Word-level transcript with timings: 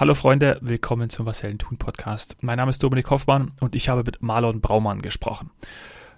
Hallo 0.00 0.14
Freunde, 0.14 0.56
willkommen 0.62 1.10
zum 1.10 1.26
Was 1.26 1.42
Helden 1.42 1.58
tun 1.58 1.76
Podcast. 1.76 2.38
Mein 2.40 2.56
Name 2.56 2.70
ist 2.70 2.82
Dominik 2.82 3.10
Hoffmann 3.10 3.52
und 3.60 3.74
ich 3.74 3.90
habe 3.90 4.02
mit 4.02 4.22
Marlon 4.22 4.62
Braumann 4.62 5.02
gesprochen. 5.02 5.50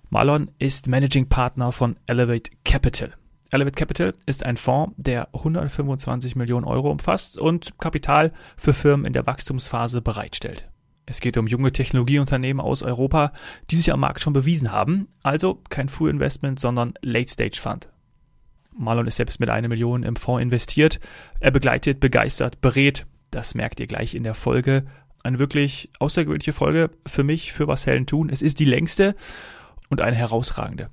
Marlon 0.09 0.53
ist 0.61 0.87
Managing 0.87 1.29
Partner 1.29 1.73
von 1.73 1.97
Elevate 2.07 2.53
Capital. 2.65 3.13
Elevate 3.51 3.75
Capital 3.75 4.15
ist 4.25 4.47
ein 4.47 4.57
Fonds, 4.57 4.95
der 4.99 5.35
125 5.35 6.37
Millionen 6.37 6.65
Euro 6.65 6.93
umfasst 6.93 7.37
und 7.37 7.77
Kapital 7.81 8.33
für 8.57 8.73
Firmen 8.73 9.05
in 9.05 9.15
der 9.15 9.27
Wachstumsphase 9.27 10.01
bereitstellt. 10.01 10.71
Es 11.05 11.19
geht 11.19 11.37
um 11.37 11.49
junge 11.49 11.73
Technologieunternehmen 11.73 12.65
aus 12.65 12.85
Europa, 12.85 13.33
die 13.73 13.79
sich 13.79 13.93
am 13.93 13.99
Markt 13.99 14.21
schon 14.21 14.33
bewiesen 14.33 14.71
haben, 14.71 15.09
also 15.25 15.61
kein 15.71 15.89
Früh 15.89 16.09
Investment, 16.09 16.61
sondern 16.61 16.95
Late 17.03 17.33
Stage 17.33 17.59
Fund. 17.61 17.89
Marlon 18.79 19.09
ist 19.09 19.17
selbst 19.17 19.41
mit 19.41 19.51
einer 19.51 19.67
Million 19.67 20.05
im 20.05 20.15
Fonds 20.15 20.41
investiert. 20.41 21.01
Er 21.41 21.51
begleitet, 21.51 21.99
begeistert, 21.99 22.61
berät 22.61 23.07
das 23.33 23.57
merkt 23.57 23.81
ihr 23.81 23.89
gleich 23.89 24.15
in 24.15 24.23
der 24.23 24.35
Folge. 24.35 24.85
Eine 25.25 25.41
wirklich 25.41 25.91
außergewöhnliche 25.99 26.53
Folge 26.53 26.91
für 27.07 27.25
mich, 27.25 27.53
für 27.53 27.67
was 27.67 27.87
Hellen 27.87 28.07
tun. 28.07 28.29
Es 28.31 28.43
ist 28.43 28.61
die 28.61 28.65
längste 28.65 29.17
und 29.89 30.01
eine 30.01 30.17
herausragende. 30.17 30.91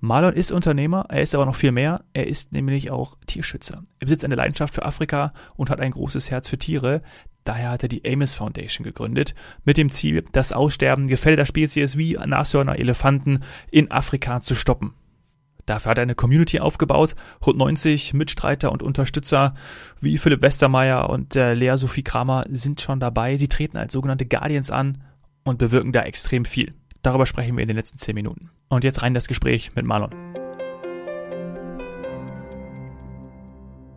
Marlon 0.00 0.34
ist 0.34 0.52
Unternehmer, 0.52 1.06
er 1.08 1.22
ist 1.22 1.34
aber 1.34 1.46
noch 1.46 1.56
viel 1.56 1.72
mehr. 1.72 2.04
Er 2.12 2.28
ist 2.28 2.52
nämlich 2.52 2.92
auch 2.92 3.16
Tierschützer. 3.26 3.82
Er 3.98 4.04
besitzt 4.04 4.24
eine 4.24 4.36
Leidenschaft 4.36 4.74
für 4.74 4.84
Afrika 4.84 5.32
und 5.56 5.70
hat 5.70 5.80
ein 5.80 5.90
großes 5.90 6.30
Herz 6.30 6.48
für 6.48 6.58
Tiere. 6.58 7.02
Daher 7.42 7.70
hat 7.70 7.82
er 7.82 7.88
die 7.88 8.08
Amos 8.08 8.34
Foundation 8.34 8.84
gegründet, 8.84 9.34
mit 9.64 9.76
dem 9.76 9.90
Ziel, 9.90 10.24
das 10.32 10.52
Aussterben 10.52 11.08
gefährdeter 11.08 11.46
Spezies 11.46 11.96
wie 11.96 12.14
Nashörner, 12.14 12.78
Elefanten 12.78 13.40
in 13.70 13.90
Afrika 13.90 14.40
zu 14.40 14.54
stoppen. 14.54 14.94
Dafür 15.68 15.90
hat 15.90 15.98
er 15.98 16.02
eine 16.02 16.14
Community 16.14 16.60
aufgebaut, 16.60 17.14
rund 17.44 17.58
90 17.58 18.14
Mitstreiter 18.14 18.72
und 18.72 18.82
Unterstützer 18.82 19.54
wie 20.00 20.16
Philipp 20.16 20.40
Westermeier 20.40 21.10
und 21.10 21.36
äh, 21.36 21.52
Lea 21.52 21.76
Sophie 21.76 22.02
Kramer 22.02 22.46
sind 22.50 22.80
schon 22.80 23.00
dabei. 23.00 23.36
Sie 23.36 23.48
treten 23.48 23.76
als 23.76 23.92
sogenannte 23.92 24.24
Guardians 24.24 24.70
an 24.70 25.04
und 25.44 25.58
bewirken 25.58 25.92
da 25.92 26.04
extrem 26.04 26.46
viel. 26.46 26.72
Darüber 27.02 27.26
sprechen 27.26 27.54
wir 27.54 27.62
in 27.62 27.68
den 27.68 27.76
letzten 27.76 27.98
10 27.98 28.14
Minuten. 28.14 28.50
Und 28.68 28.82
jetzt 28.82 29.02
rein 29.02 29.12
das 29.12 29.28
Gespräch 29.28 29.74
mit 29.74 29.84
Marlon. 29.84 30.10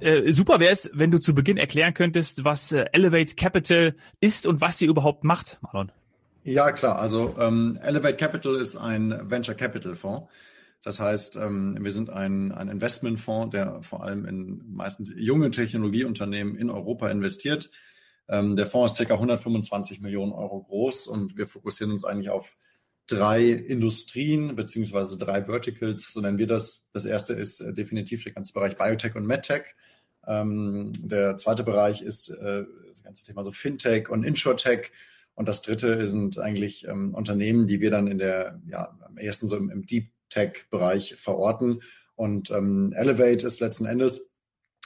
Äh, 0.02 0.34
super 0.34 0.59
wäre 0.59 0.74
es, 0.74 0.92
wenn 0.94 1.12
du 1.12 1.20
zu 1.20 1.34
Beginn 1.34 1.56
erklären 1.56 1.94
könntest, 1.94 2.44
was 2.44 2.74
äh, 2.74 2.86
Elevate 2.92 3.36
Capital 3.36 3.96
ist 4.20 4.46
und 4.46 4.59
was 4.59 4.78
sie 4.78 4.88
überhaupt 4.88 5.24
macht, 5.24 5.58
Marlon. 5.62 5.94
Ja, 6.44 6.74
klar. 6.74 7.00
Also 7.00 7.34
ähm, 7.40 7.80
Elevate 7.81 8.18
Capital 8.18 8.56
ist 8.56 8.76
ein 8.76 9.18
Venture 9.30 9.56
Capital 9.56 9.96
Fonds. 9.96 10.28
Das 10.84 11.00
heißt, 11.00 11.36
ähm, 11.36 11.78
wir 11.80 11.92
sind 11.92 12.10
ein, 12.10 12.52
ein 12.52 12.70
Investmentfonds, 12.70 13.52
der 13.52 13.84
vor 13.84 14.04
allem 14.04 14.26
in 14.26 14.64
meistens 14.68 15.12
junge 15.16 15.52
Technologieunternehmen 15.52 16.56
in 16.56 16.70
Europa 16.70 17.10
investiert. 17.10 17.70
Ähm, 18.28 18.56
der 18.56 18.66
Fonds 18.66 18.94
ist 18.94 18.98
circa 18.98 19.14
125 19.14 20.02
Millionen 20.02 20.32
Euro 20.32 20.64
groß 20.64 21.08
und 21.08 21.38
wir 21.38 21.48
fokussieren 21.48 21.92
uns 21.92 22.04
eigentlich 22.04 22.30
auf 22.30 22.56
drei 23.08 23.50
Industrien 23.50 24.56
beziehungsweise 24.56 25.18
drei 25.18 25.44
Verticals, 25.44 26.12
so 26.12 26.22
nennen 26.22 26.38
wir 26.38 26.48
das. 26.48 26.88
Das 26.94 27.06
erste 27.06 27.34
ist 27.34 27.59
äh, 27.59 27.74
definitiv 27.74 28.24
der 28.24 28.34
ganze 28.34 28.54
Bereich 28.54 28.78
Biotech 28.78 29.16
und 29.16 29.28
MedTech. 29.28 29.76
Ähm, 30.26 30.92
der 30.98 31.38
zweite 31.38 31.64
Bereich 31.64 32.02
ist 32.02 32.30
äh, 32.30 32.64
das 32.88 33.04
ganze 33.04 33.26
Thema 33.26 33.44
so 33.44 33.52
Fintech 33.52 34.09
und 34.09 34.24
InsurTech. 34.24 34.92
Und 35.34 35.48
das 35.48 35.62
dritte 35.62 36.08
sind 36.08 36.40
eigentlich 36.40 36.88
ähm, 36.88 37.14
Unternehmen, 37.14 37.68
die 37.68 37.82
wir 37.82 37.92
dann 37.92 38.08
in 38.08 38.18
der, 38.18 38.62
ja, 38.68 38.98
am 39.02 39.18
ersten 39.18 39.48
so 39.48 39.58
im, 39.58 39.70
im 39.70 39.86
Deep 39.86 40.12
Tech-Bereich 40.32 41.16
verorten. 41.16 41.84
Und 42.16 42.50
ähm, 42.50 42.94
Elevate 42.96 43.46
ist 43.46 43.60
letzten 43.60 43.86
Endes 43.86 44.32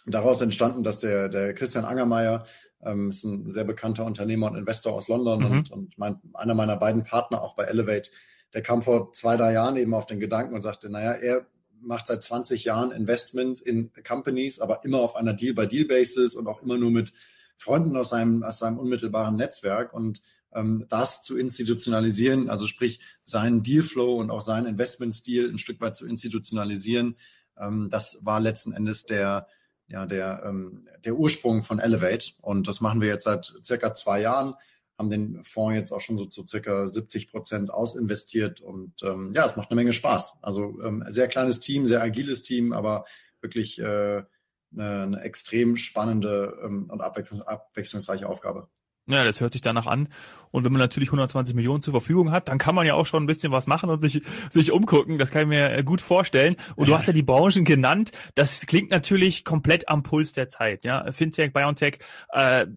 daraus 0.06 0.42
entstanden, 0.42 0.84
dass 0.84 1.00
der, 1.00 1.30
der 1.30 1.54
Christian 1.54 1.86
Angermeier 1.86 2.46
ähm, 2.84 3.10
ist 3.10 3.24
ein 3.24 3.52
sehr 3.52 3.64
bekannter 3.64 4.06
Unternehmer 4.06 4.52
und 4.52 4.58
Investor 4.58 4.94
aus 4.94 5.08
London 5.08 5.40
mhm. 5.40 5.52
und, 5.52 5.72
und 5.72 5.98
mein, 5.98 6.20
einer 6.34 6.54
meiner 6.54 6.76
beiden 6.76 7.04
Partner 7.04 7.42
auch 7.42 7.56
bei 7.56 7.64
Elevate, 7.64 8.12
der 8.54 8.62
kam 8.62 8.82
vor 8.82 9.12
zwei, 9.14 9.38
drei 9.38 9.54
Jahren 9.54 9.78
eben 9.78 9.94
auf 9.94 10.06
den 10.06 10.20
Gedanken 10.20 10.54
und 10.54 10.62
sagte, 10.62 10.90
naja, 10.90 11.14
er 11.14 11.48
macht 11.82 12.08
seit 12.08 12.24
20 12.24 12.64
Jahren 12.64 12.92
Investments 12.92 13.62
in 13.62 13.92
Companies, 14.08 14.60
aber 14.60 14.84
immer 14.84 15.00
auf 15.00 15.16
einer 15.16 15.34
Deal-by-Deal-Basis 15.34 16.36
und 16.36 16.48
auch 16.48 16.62
immer 16.62 16.78
nur 16.78 16.92
mit 16.92 17.14
Freunden 17.58 17.96
aus 17.96 18.10
seinem, 18.10 18.44
aus 18.44 18.60
seinem 18.60 18.80
unmittelbaren 18.80 19.36
Netzwerk. 19.36 19.94
Und 19.94 20.22
ähm, 20.56 20.86
das 20.90 21.22
zu 21.22 21.38
institutionalisieren, 21.38 22.50
also 22.50 22.66
sprich 22.66 23.00
seinen 23.24 23.62
Dealflow 23.62 24.20
und 24.20 24.32
auch 24.32 24.42
seinen 24.42 24.66
Investmentstil 24.66 25.50
ein 25.50 25.58
Stück 25.58 25.82
weit 25.82 25.96
zu 25.96 26.08
institutionalisieren. 26.08 27.18
Ähm, 27.60 27.90
das 27.92 28.20
war 28.24 28.40
letzten 28.40 28.74
Endes 28.74 29.06
der, 29.06 29.48
ja, 29.88 30.06
der, 30.06 30.44
ähm, 30.46 30.88
der 31.04 31.16
Ursprung 31.16 31.64
von 31.64 31.80
Elevate. 31.80 32.34
Und 32.42 32.68
das 32.68 32.82
machen 32.82 33.02
wir 33.02 33.10
jetzt 33.10 33.26
seit 33.26 33.54
circa 33.64 33.94
zwei 33.94 34.22
Jahren, 34.22 34.56
haben 34.98 35.10
den 35.10 35.44
Fonds 35.44 35.76
jetzt 35.76 35.92
auch 35.92 36.02
schon 36.02 36.18
so 36.18 36.26
zu 36.26 36.48
circa 36.48 36.88
70 36.88 37.30
Prozent 37.30 37.70
ausinvestiert. 37.72 38.62
Und 38.62 39.02
ja, 39.02 39.44
es 39.44 39.58
macht 39.58 39.70
eine 39.70 39.76
Menge 39.76 39.92
Spaß. 39.92 40.40
Also 40.42 40.80
sehr 41.10 41.28
kleines 41.28 41.60
Team, 41.60 41.86
sehr 41.86 42.02
agiles 42.02 42.44
Team, 42.44 42.72
aber 42.72 43.04
wirklich 43.42 43.78
äh, 43.78 44.24
eine, 44.72 45.02
eine 45.02 45.22
extrem 45.22 45.76
spannende 45.76 46.56
und 46.62 47.02
abwechslungsreiche 47.02 48.30
Aufgabe. 48.30 48.70
Ja, 49.08 49.24
das 49.24 49.40
hört 49.40 49.54
sich 49.54 49.62
danach 49.62 49.86
an. 49.86 50.10
Und 50.56 50.64
wenn 50.64 50.72
man 50.72 50.80
natürlich 50.80 51.10
120 51.10 51.54
Millionen 51.54 51.82
zur 51.82 51.92
Verfügung 51.92 52.32
hat, 52.32 52.48
dann 52.48 52.58
kann 52.58 52.76
man 52.76 52.88
ja 52.88 52.94
auch 52.94 53.06
schon 53.06 53.22
ein 53.24 53.26
bisschen 53.28 53.52
was 53.52 53.68
machen 53.68 53.90
und 53.90 54.00
sich, 54.00 54.22
sich 54.50 54.72
umgucken. 54.72 55.18
Das 55.18 55.30
kann 55.30 55.42
ich 55.42 55.48
mir 55.50 55.70
äh, 55.70 55.84
gut 55.84 56.00
vorstellen. 56.00 56.56
Und 56.78 56.88
du 56.88 56.96
hast 56.96 57.08
ja 57.08 57.14
die 57.14 57.24
Branchen 57.24 57.66
genannt. 57.66 58.12
Das 58.36 58.66
klingt 58.66 58.90
natürlich 58.90 59.44
komplett 59.44 59.90
am 59.90 60.02
Puls 60.02 60.32
der 60.32 60.48
Zeit. 60.48 60.86
Ja, 60.86 61.12
Fintech, 61.12 61.52
Biontech. 61.52 62.00
Äh, 62.30 62.68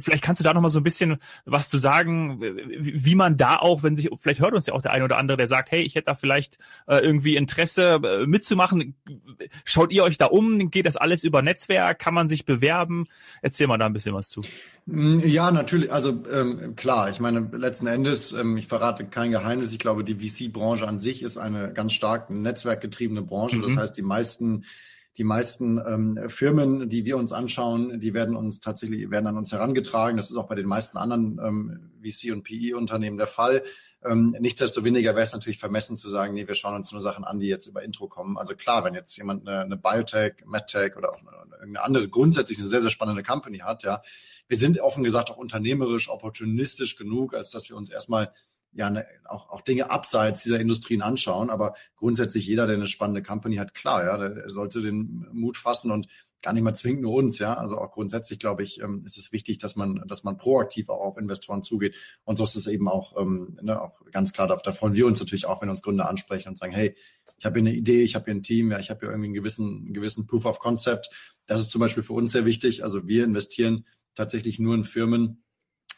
vielleicht 0.00 0.22
kannst 0.22 0.40
du 0.40 0.44
da 0.44 0.52
noch 0.52 0.60
mal 0.60 0.68
so 0.68 0.80
ein 0.80 0.82
bisschen 0.82 1.16
was 1.46 1.70
zu 1.70 1.78
sagen, 1.78 2.42
wie 2.42 3.14
man 3.14 3.38
da 3.38 3.56
auch, 3.56 3.82
wenn 3.82 3.96
sich, 3.96 4.10
vielleicht 4.18 4.40
hört 4.40 4.52
uns 4.52 4.66
ja 4.66 4.74
auch 4.74 4.82
der 4.82 4.92
eine 4.92 5.04
oder 5.04 5.16
andere, 5.16 5.38
der 5.38 5.46
sagt, 5.46 5.70
hey, 5.70 5.80
ich 5.80 5.94
hätte 5.94 6.06
da 6.06 6.14
vielleicht 6.14 6.58
äh, 6.86 6.98
irgendwie 6.98 7.36
Interesse 7.36 8.00
äh, 8.04 8.26
mitzumachen. 8.26 8.96
Schaut 9.64 9.92
ihr 9.92 10.04
euch 10.04 10.18
da 10.18 10.26
um? 10.26 10.70
Geht 10.70 10.84
das 10.84 10.98
alles 10.98 11.24
über 11.24 11.40
Netzwerk? 11.40 11.98
Kann 11.98 12.12
man 12.12 12.28
sich 12.28 12.44
bewerben? 12.44 13.06
Erzähl 13.40 13.66
mal 13.66 13.78
da 13.78 13.86
ein 13.86 13.94
bisschen 13.94 14.14
was 14.14 14.28
zu. 14.28 14.42
Ja, 14.86 15.50
natürlich. 15.50 15.63
Also 15.90 16.22
ähm, 16.30 16.76
klar, 16.76 17.10
ich 17.10 17.20
meine, 17.20 17.48
letzten 17.52 17.86
Endes, 17.86 18.32
ähm, 18.32 18.56
ich 18.56 18.66
verrate 18.66 19.04
kein 19.04 19.30
Geheimnis, 19.30 19.72
ich 19.72 19.78
glaube, 19.78 20.04
die 20.04 20.14
VC-Branche 20.14 20.86
an 20.86 20.98
sich 20.98 21.22
ist 21.22 21.38
eine 21.38 21.72
ganz 21.72 21.92
stark 21.92 22.30
netzwerkgetriebene 22.30 23.22
Branche. 23.22 23.56
Mhm. 23.56 23.62
Das 23.62 23.76
heißt, 23.76 23.96
die 23.96 24.02
meisten 24.02 24.64
die 25.16 25.24
meisten 25.24 25.78
ähm, 25.78 26.28
Firmen, 26.28 26.88
die 26.88 27.04
wir 27.04 27.16
uns 27.16 27.32
anschauen, 27.32 28.00
die 28.00 28.14
werden 28.14 28.34
uns 28.34 28.60
tatsächlich, 28.60 29.10
werden 29.10 29.28
an 29.28 29.36
uns 29.36 29.52
herangetragen. 29.52 30.16
Das 30.16 30.30
ist 30.30 30.36
auch 30.36 30.48
bei 30.48 30.56
den 30.56 30.66
meisten 30.66 30.98
anderen 30.98 31.38
ähm, 31.40 31.90
VC- 32.02 32.32
und 32.32 32.42
PE-Unternehmen 32.42 33.16
der 33.16 33.28
Fall. 33.28 33.62
Ähm, 34.04 34.36
nichtsdestoweniger 34.38 35.12
wäre 35.12 35.22
es 35.22 35.32
natürlich 35.32 35.58
vermessen 35.58 35.96
zu 35.96 36.08
sagen, 36.08 36.34
nee, 36.34 36.48
wir 36.48 36.56
schauen 36.56 36.74
uns 36.74 36.90
nur 36.90 37.00
Sachen 37.00 37.24
an, 37.24 37.38
die 37.38 37.46
jetzt 37.46 37.66
über 37.66 37.84
Intro 37.84 38.08
kommen. 38.08 38.36
Also 38.36 38.56
klar, 38.56 38.84
wenn 38.84 38.94
jetzt 38.94 39.16
jemand 39.16 39.48
eine, 39.48 39.60
eine 39.60 39.76
Biotech, 39.76 40.44
MedTech 40.46 40.96
oder 40.96 41.12
auch 41.12 41.20
eine, 41.20 41.30
irgendeine 41.60 41.84
andere 41.84 42.08
grundsätzlich 42.08 42.58
eine 42.58 42.66
sehr, 42.66 42.80
sehr 42.80 42.90
spannende 42.90 43.22
Company 43.22 43.58
hat, 43.58 43.84
ja, 43.84 44.02
wir 44.48 44.56
sind 44.56 44.80
offen 44.80 45.04
gesagt 45.04 45.30
auch 45.30 45.36
unternehmerisch, 45.36 46.08
opportunistisch 46.08 46.96
genug, 46.96 47.34
als 47.34 47.50
dass 47.50 47.68
wir 47.68 47.76
uns 47.76 47.90
erstmal 47.90 48.32
ja 48.72 48.90
ne, 48.90 49.06
auch, 49.24 49.50
auch 49.50 49.60
Dinge 49.62 49.90
abseits 49.90 50.42
dieser 50.42 50.60
Industrien 50.60 51.02
anschauen. 51.02 51.50
Aber 51.50 51.74
grundsätzlich 51.96 52.46
jeder, 52.46 52.66
der 52.66 52.76
eine 52.76 52.86
spannende 52.86 53.22
Company 53.22 53.56
hat, 53.56 53.74
klar, 53.74 54.04
ja, 54.04 54.16
der 54.16 54.50
sollte 54.50 54.80
den 54.82 55.26
Mut 55.32 55.56
fassen 55.56 55.90
und 55.90 56.08
gar 56.42 56.52
nicht 56.52 56.62
mal 56.62 56.74
zwingend 56.74 57.02
nur 57.02 57.14
uns, 57.14 57.38
ja. 57.38 57.54
Also 57.54 57.78
auch 57.78 57.90
grundsätzlich, 57.90 58.38
glaube 58.38 58.62
ich, 58.62 58.82
ähm, 58.82 59.02
ist 59.06 59.16
es 59.16 59.32
wichtig, 59.32 59.58
dass 59.58 59.76
man, 59.76 60.04
dass 60.06 60.24
man 60.24 60.36
proaktiv 60.36 60.90
auch 60.90 61.00
auf 61.00 61.16
Investoren 61.16 61.62
zugeht. 61.62 61.96
Und 62.24 62.36
so 62.36 62.44
ist 62.44 62.54
es 62.54 62.66
eben 62.66 62.86
auch, 62.86 63.18
ähm, 63.18 63.58
ne, 63.62 63.80
auch 63.80 64.04
ganz 64.12 64.32
klar, 64.32 64.46
da, 64.46 64.56
da 64.56 64.72
freuen 64.72 64.94
wir 64.94 65.06
uns 65.06 65.18
natürlich 65.20 65.46
auch, 65.46 65.62
wenn 65.62 65.70
uns 65.70 65.82
Gründer 65.82 66.08
ansprechen 66.08 66.50
und 66.50 66.58
sagen, 66.58 66.72
hey, 66.72 66.94
ich 67.38 67.46
habe 67.46 67.58
hier 67.58 67.68
eine 67.68 67.76
Idee, 67.76 68.02
ich 68.02 68.14
habe 68.14 68.26
hier 68.26 68.34
ein 68.34 68.42
Team, 68.42 68.70
ja, 68.70 68.78
ich 68.78 68.90
habe 68.90 69.00
hier 69.00 69.08
irgendwie 69.08 69.26
einen 69.28 69.34
gewissen, 69.34 69.84
einen 69.84 69.94
gewissen 69.94 70.26
Proof 70.26 70.44
of 70.44 70.58
Concept. 70.58 71.10
Das 71.46 71.60
ist 71.60 71.70
zum 71.70 71.80
Beispiel 71.80 72.02
für 72.02 72.12
uns 72.12 72.32
sehr 72.32 72.44
wichtig. 72.44 72.84
Also 72.84 73.08
wir 73.08 73.24
investieren 73.24 73.86
tatsächlich 74.14 74.58
nur 74.58 74.74
in 74.74 74.84
Firmen, 74.84 75.44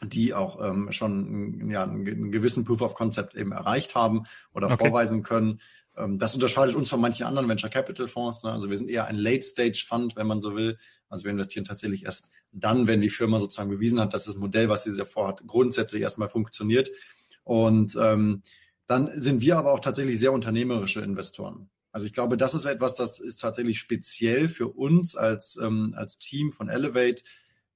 die 0.03 0.33
auch 0.33 0.63
ähm, 0.63 0.91
schon 0.91 1.69
ja, 1.69 1.83
einen 1.83 2.31
gewissen 2.31 2.65
Proof 2.65 2.81
of 2.81 2.93
Concept 2.93 3.35
eben 3.35 3.51
erreicht 3.51 3.95
haben 3.95 4.23
oder 4.53 4.67
okay. 4.67 4.77
vorweisen 4.85 5.23
können. 5.23 5.59
Ähm, 5.95 6.19
das 6.19 6.35
unterscheidet 6.35 6.75
uns 6.75 6.89
von 6.89 7.01
manchen 7.01 7.25
anderen 7.25 7.49
Venture 7.49 7.69
Capital 7.69 8.07
Fonds. 8.07 8.43
Ne? 8.43 8.51
Also 8.51 8.69
wir 8.69 8.77
sind 8.77 8.89
eher 8.89 9.07
ein 9.07 9.15
Late 9.15 9.41
Stage 9.41 9.83
Fund, 9.87 10.15
wenn 10.15 10.27
man 10.27 10.41
so 10.41 10.55
will. 10.55 10.77
Also 11.09 11.23
wir 11.23 11.31
investieren 11.31 11.65
tatsächlich 11.65 12.05
erst 12.05 12.31
dann, 12.51 12.87
wenn 12.87 13.01
die 13.01 13.09
Firma 13.09 13.39
sozusagen 13.39 13.69
bewiesen 13.69 13.99
hat, 13.99 14.13
dass 14.13 14.25
das 14.25 14.35
Modell, 14.35 14.69
was 14.69 14.83
sie 14.83 14.95
davor 14.95 15.29
hat, 15.29 15.43
grundsätzlich 15.47 16.01
erstmal 16.01 16.29
funktioniert. 16.29 16.89
Und 17.43 17.97
ähm, 17.99 18.43
dann 18.85 19.11
sind 19.15 19.41
wir 19.41 19.57
aber 19.57 19.73
auch 19.73 19.79
tatsächlich 19.79 20.19
sehr 20.19 20.33
unternehmerische 20.33 21.01
Investoren. 21.01 21.69
Also 21.91 22.05
ich 22.05 22.13
glaube, 22.13 22.37
das 22.37 22.53
ist 22.53 22.65
etwas, 22.65 22.95
das 22.95 23.19
ist 23.19 23.37
tatsächlich 23.41 23.79
speziell 23.79 24.49
für 24.49 24.67
uns 24.67 25.15
als, 25.15 25.57
ähm, 25.61 25.93
als 25.97 26.19
Team 26.19 26.51
von 26.51 26.69
Elevate 26.69 27.23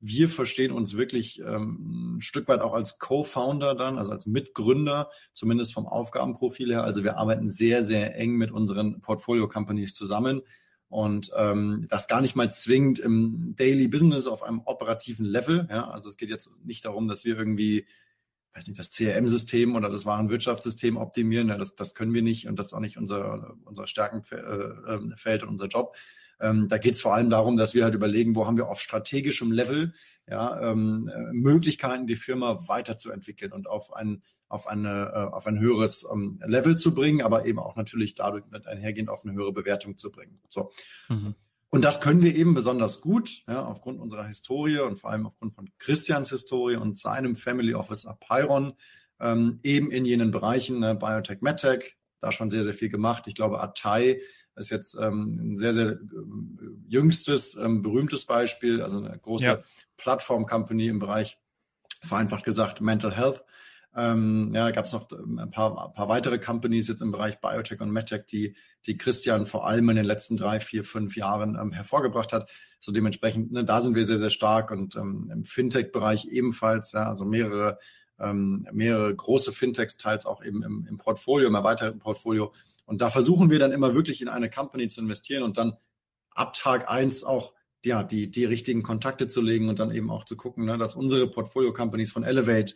wir 0.02 0.30
verstehen 0.30 0.72
uns 0.72 0.98
wirklich 0.98 1.40
ähm, 1.40 2.18
ein 2.18 2.22
Stück 2.22 2.48
weit 2.48 2.62
auch 2.62 2.74
als 2.74 2.98
Co-Founder 2.98 3.76
dann, 3.76 3.98
also 4.00 4.12
als 4.12 4.26
Mitgründer, 4.26 5.12
zumindest 5.32 5.74
vom 5.74 5.88
Aufgabenprofil 5.88 6.72
her. 6.74 6.84
Also 6.84 7.04
wir 7.04 7.18
arbeiten 7.18 7.48
sehr, 7.48 7.84
sehr 7.84 8.16
eng 8.18 8.34
mit 8.34 8.52
unseren 8.52 9.00
Portfolio-Companies 9.02 9.94
zusammen. 9.94 10.42
und 10.90 11.32
ähm, 11.38 11.86
das 11.88 12.10
gar 12.10 12.20
nicht 12.20 12.36
mal 12.36 12.52
zwingend 12.52 13.00
im 13.00 13.54
Daily 13.56 13.88
Business 13.88 14.28
auf 14.28 14.44
einem 14.44 14.62
operativen 14.66 15.26
Level. 15.26 15.68
Ja, 15.70 15.90
also 15.90 16.10
es 16.10 16.18
geht 16.18 16.30
jetzt 16.30 16.50
nicht 16.66 16.84
darum, 16.84 17.08
dass 17.08 17.24
wir 17.24 17.38
irgendwie 17.38 17.86
weiß 18.54 18.68
nicht, 18.68 18.80
das 18.80 18.92
CRM-System 18.92 19.76
oder 19.76 19.90
das 19.90 20.06
Warenwirtschaftssystem 20.06 20.98
optimieren. 20.98 21.50
Ja, 21.50 21.58
das, 21.58 21.76
das 21.76 21.96
können 21.96 22.14
wir 22.14 22.22
nicht 22.22 22.48
und 22.48 22.58
das 22.58 22.68
ist 22.68 22.74
auch 22.74 22.80
nicht 22.80 22.98
unser, 22.98 23.56
unser 23.64 23.88
Stärkenfeld 23.88 25.42
äh, 25.42 25.46
und 25.46 25.50
unser 25.50 25.68
Job. 25.68 25.96
Ähm, 26.42 26.68
da 26.68 26.78
geht 26.78 26.96
es 26.96 27.02
vor 27.02 27.14
allem 27.14 27.30
darum, 27.30 27.56
dass 27.56 27.74
wir 27.74 27.84
halt 27.84 27.94
überlegen, 27.94 28.36
wo 28.36 28.48
haben 28.48 28.58
wir 28.58 28.68
auf 28.68 28.82
strategischem 28.82 29.52
Level 29.52 29.94
ja, 30.28 30.72
ähm, 30.72 31.10
Möglichkeiten, 31.32 32.08
die 32.08 32.16
Firma 32.16 32.68
weiterzuentwickeln 32.68 33.52
und 33.52 33.70
auf 33.70 33.94
ein, 33.94 34.24
auf, 34.48 34.68
eine, 34.68 35.12
äh, 35.14 35.34
auf 35.34 35.48
ein 35.48 35.60
höheres 35.60 36.08
ähm, 36.12 36.40
Level 36.46 36.78
zu 36.78 36.94
bringen, 36.94 37.22
aber 37.22 37.46
eben 37.46 37.60
auch 37.60 37.76
natürlich 37.76 38.16
dadurch 38.16 38.46
mit 38.50 38.68
einhergehend 38.68 39.10
auf 39.10 39.24
eine 39.24 39.34
höhere 39.34 39.54
Bewertung 39.54 39.98
zu 39.98 40.12
bringen. 40.12 40.40
So. 40.50 40.72
Mhm. 41.10 41.36
Und 41.70 41.86
das 41.86 42.02
können 42.02 42.22
wir 42.22 42.36
eben 42.36 42.54
besonders 42.54 43.00
gut, 43.00 43.44
ja, 43.48 43.64
aufgrund 43.66 44.02
unserer 44.02 44.26
Historie 44.26 44.80
und 44.80 44.98
vor 44.98 45.10
allem 45.10 45.26
aufgrund 45.26 45.54
von 45.54 45.70
Christians 45.80 46.30
Historie 46.30 46.76
und 46.76 46.98
seinem 46.98 47.36
Family 47.36 47.74
Office 47.74 48.06
Apeiron, 48.06 48.74
ähm, 49.22 49.60
eben 49.64 49.90
in 49.90 50.04
jenen 50.04 50.32
Bereichen, 50.32 50.80
ne, 50.80 50.96
Biotech, 50.96 51.42
MedTech, 51.42 51.96
da 52.20 52.32
schon 52.32 52.50
sehr, 52.50 52.64
sehr 52.64 52.74
viel 52.74 52.90
gemacht. 52.90 53.26
Ich 53.28 53.36
glaube, 53.36 53.62
Atai 53.62 54.20
ist 54.56 54.70
jetzt 54.70 54.98
ähm, 55.00 55.54
ein 55.54 55.58
sehr, 55.58 55.74
sehr 55.74 55.92
äh, 55.92 55.98
jüngstes, 56.88 57.56
ähm, 57.56 57.82
berühmtes 57.82 58.26
Beispiel, 58.26 58.82
also 58.82 58.98
eine 58.98 59.18
große 59.18 59.46
ja. 59.46 59.64
Plattform-Company 59.98 60.88
im 60.88 61.00
Bereich, 61.00 61.38
vereinfacht 62.02 62.44
gesagt, 62.44 62.82
Mental 62.82 63.16
Health. 63.16 63.44
Ähm, 63.94 64.52
ja, 64.54 64.72
gab 64.72 64.86
es 64.86 64.94
noch 64.94 65.12
ähm, 65.12 65.38
ein 65.38 65.52
paar, 65.52 65.88
ein 65.88 65.94
paar 65.94 66.08
weitere 66.08 66.40
Companies 66.40 66.88
jetzt 66.88 67.02
im 67.02 67.12
Bereich 67.12 67.42
Biotech 67.42 67.82
und 67.82 67.92
MedTech, 67.92 68.26
die, 68.26 68.56
die 68.86 68.98
Christian 68.98 69.46
vor 69.46 69.68
allem 69.68 69.90
in 69.90 69.98
den 69.98 70.06
letzten 70.06 70.38
drei, 70.38 70.62
vier, 70.62 70.84
fünf 70.86 71.18
Jahren 71.18 71.58
ähm, 71.62 71.74
hervorgebracht 71.74 72.32
hat. 72.32 72.50
So 72.80 72.92
dementsprechend, 72.94 73.52
ne, 73.52 73.66
da 73.66 73.82
sind 73.82 73.96
wir 73.96 74.06
sehr, 74.06 74.18
sehr 74.18 74.30
stark 74.30 74.72
und 74.72 74.96
ähm, 74.96 75.30
im 75.34 75.44
Fintech-Bereich 75.44 76.26
ebenfalls, 76.26 76.94
ja, 76.94 77.08
also 77.08 77.26
mehrere, 77.26 77.80
ähm, 78.18 78.66
mehrere 78.72 79.14
große 79.14 79.52
Fintechs, 79.52 79.98
teils 79.98 80.26
auch 80.26 80.44
eben 80.44 80.64
im, 80.64 80.88
im 80.90 80.98
Portfolio, 80.98 81.50
im 81.50 81.56
erweiterten 81.56 82.00
Portfolio. 82.00 82.54
Und 82.92 83.02
da 83.02 83.10
versuchen 83.10 83.50
wir 83.50 83.58
dann 83.58 83.72
immer 83.72 83.96
wirklich 83.96 84.22
in 84.22 84.28
eine 84.28 84.50
Company 84.50 84.90
zu 84.90 85.00
investieren 85.00 85.44
und 85.44 85.56
dann 85.56 85.78
ab 86.32 86.54
Tag 86.54 86.92
eins 86.92 87.24
auch 87.24 87.54
ja, 87.86 88.04
die, 88.04 88.30
die 88.30 88.44
richtigen 88.44 88.84
Kontakte 88.84 89.28
zu 89.28 89.40
legen 89.40 89.70
und 89.70 89.80
dann 89.80 89.92
eben 89.92 90.12
auch 90.12 90.26
zu 90.26 90.36
gucken, 90.36 90.66
ne, 90.66 90.78
dass 90.78 90.96
unsere 90.96 91.26
Portfolio-Companies 91.28 92.12
von 92.12 92.26
Elevate 92.26 92.76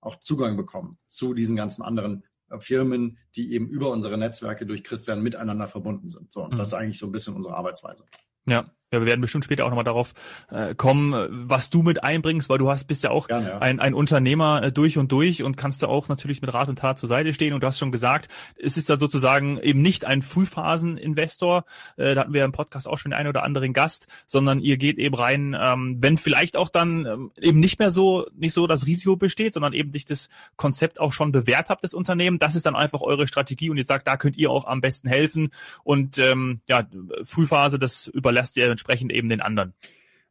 auch 0.00 0.20
Zugang 0.20 0.56
bekommen 0.56 0.98
zu 1.08 1.34
diesen 1.34 1.56
ganzen 1.56 1.82
anderen 1.82 2.22
äh, 2.48 2.60
Firmen, 2.60 3.18
die 3.34 3.54
eben 3.54 3.68
über 3.68 3.90
unsere 3.90 4.16
Netzwerke 4.16 4.66
durch 4.66 4.84
Christian 4.84 5.20
miteinander 5.20 5.66
verbunden 5.66 6.10
sind. 6.10 6.32
So, 6.32 6.44
und 6.44 6.52
mhm. 6.52 6.58
das 6.58 6.68
ist 6.68 6.74
eigentlich 6.74 7.00
so 7.00 7.06
ein 7.06 7.12
bisschen 7.12 7.34
unsere 7.34 7.56
Arbeitsweise. 7.56 8.04
Ja, 8.46 8.70
ja, 8.92 9.00
wir 9.00 9.06
werden 9.06 9.20
bestimmt 9.20 9.44
später 9.44 9.64
auch 9.64 9.70
nochmal 9.70 9.84
darauf 9.84 10.12
äh, 10.48 10.74
kommen, 10.76 11.26
was 11.30 11.70
du 11.70 11.82
mit 11.82 12.04
einbringst, 12.04 12.48
weil 12.48 12.58
du 12.58 12.70
hast 12.70 12.84
bist 12.84 13.02
ja 13.02 13.10
auch 13.10 13.26
Gerne, 13.26 13.48
ja. 13.48 13.58
Ein, 13.58 13.80
ein 13.80 13.94
Unternehmer 13.94 14.62
äh, 14.62 14.72
durch 14.72 14.96
und 14.96 15.10
durch 15.10 15.42
und 15.42 15.56
kannst 15.56 15.82
da 15.82 15.88
auch 15.88 16.08
natürlich 16.08 16.40
mit 16.40 16.54
Rat 16.54 16.68
und 16.68 16.78
Tat 16.78 16.96
zur 16.96 17.08
Seite 17.08 17.32
stehen. 17.32 17.52
Und 17.52 17.62
du 17.62 17.66
hast 17.66 17.78
schon 17.78 17.90
gesagt, 17.90 18.28
es 18.56 18.76
ist 18.76 18.88
da 18.88 18.96
sozusagen 18.96 19.58
eben 19.58 19.82
nicht 19.82 20.04
ein 20.04 20.22
Frühphasen-Investor, 20.22 21.64
äh, 21.96 22.14
da 22.14 22.20
hatten 22.20 22.32
wir 22.32 22.44
im 22.44 22.52
Podcast 22.52 22.86
auch 22.86 22.98
schon 22.98 23.10
den 23.10 23.18
einen 23.18 23.28
oder 23.28 23.42
anderen 23.42 23.72
Gast, 23.72 24.06
sondern 24.24 24.60
ihr 24.60 24.76
geht 24.76 24.98
eben 24.98 25.16
rein, 25.16 25.56
ähm, 25.58 25.96
wenn 25.98 26.16
vielleicht 26.16 26.56
auch 26.56 26.68
dann 26.68 27.06
ähm, 27.06 27.32
eben 27.40 27.58
nicht 27.58 27.80
mehr 27.80 27.90
so 27.90 28.26
nicht 28.36 28.52
so 28.52 28.68
das 28.68 28.86
Risiko 28.86 29.16
besteht, 29.16 29.52
sondern 29.52 29.72
eben 29.72 29.90
sich 29.90 30.04
das 30.04 30.28
Konzept 30.54 31.00
auch 31.00 31.12
schon 31.12 31.32
bewährt 31.32 31.70
habt, 31.70 31.82
das 31.82 31.92
Unternehmen. 31.92 32.38
Das 32.38 32.54
ist 32.54 32.66
dann 32.66 32.76
einfach 32.76 33.00
eure 33.00 33.26
Strategie 33.26 33.68
und 33.68 33.78
ihr 33.78 33.84
sagt, 33.84 34.06
da 34.06 34.16
könnt 34.16 34.36
ihr 34.36 34.48
auch 34.48 34.64
am 34.64 34.80
besten 34.80 35.08
helfen. 35.08 35.50
Und 35.82 36.18
ähm, 36.18 36.60
ja, 36.68 36.86
Frühphase, 37.24 37.80
das 37.80 38.06
überlasst 38.06 38.56
ihr 38.56 38.75
entsprechend 38.76 39.10
eben 39.12 39.28
den 39.28 39.40
anderen. 39.40 39.74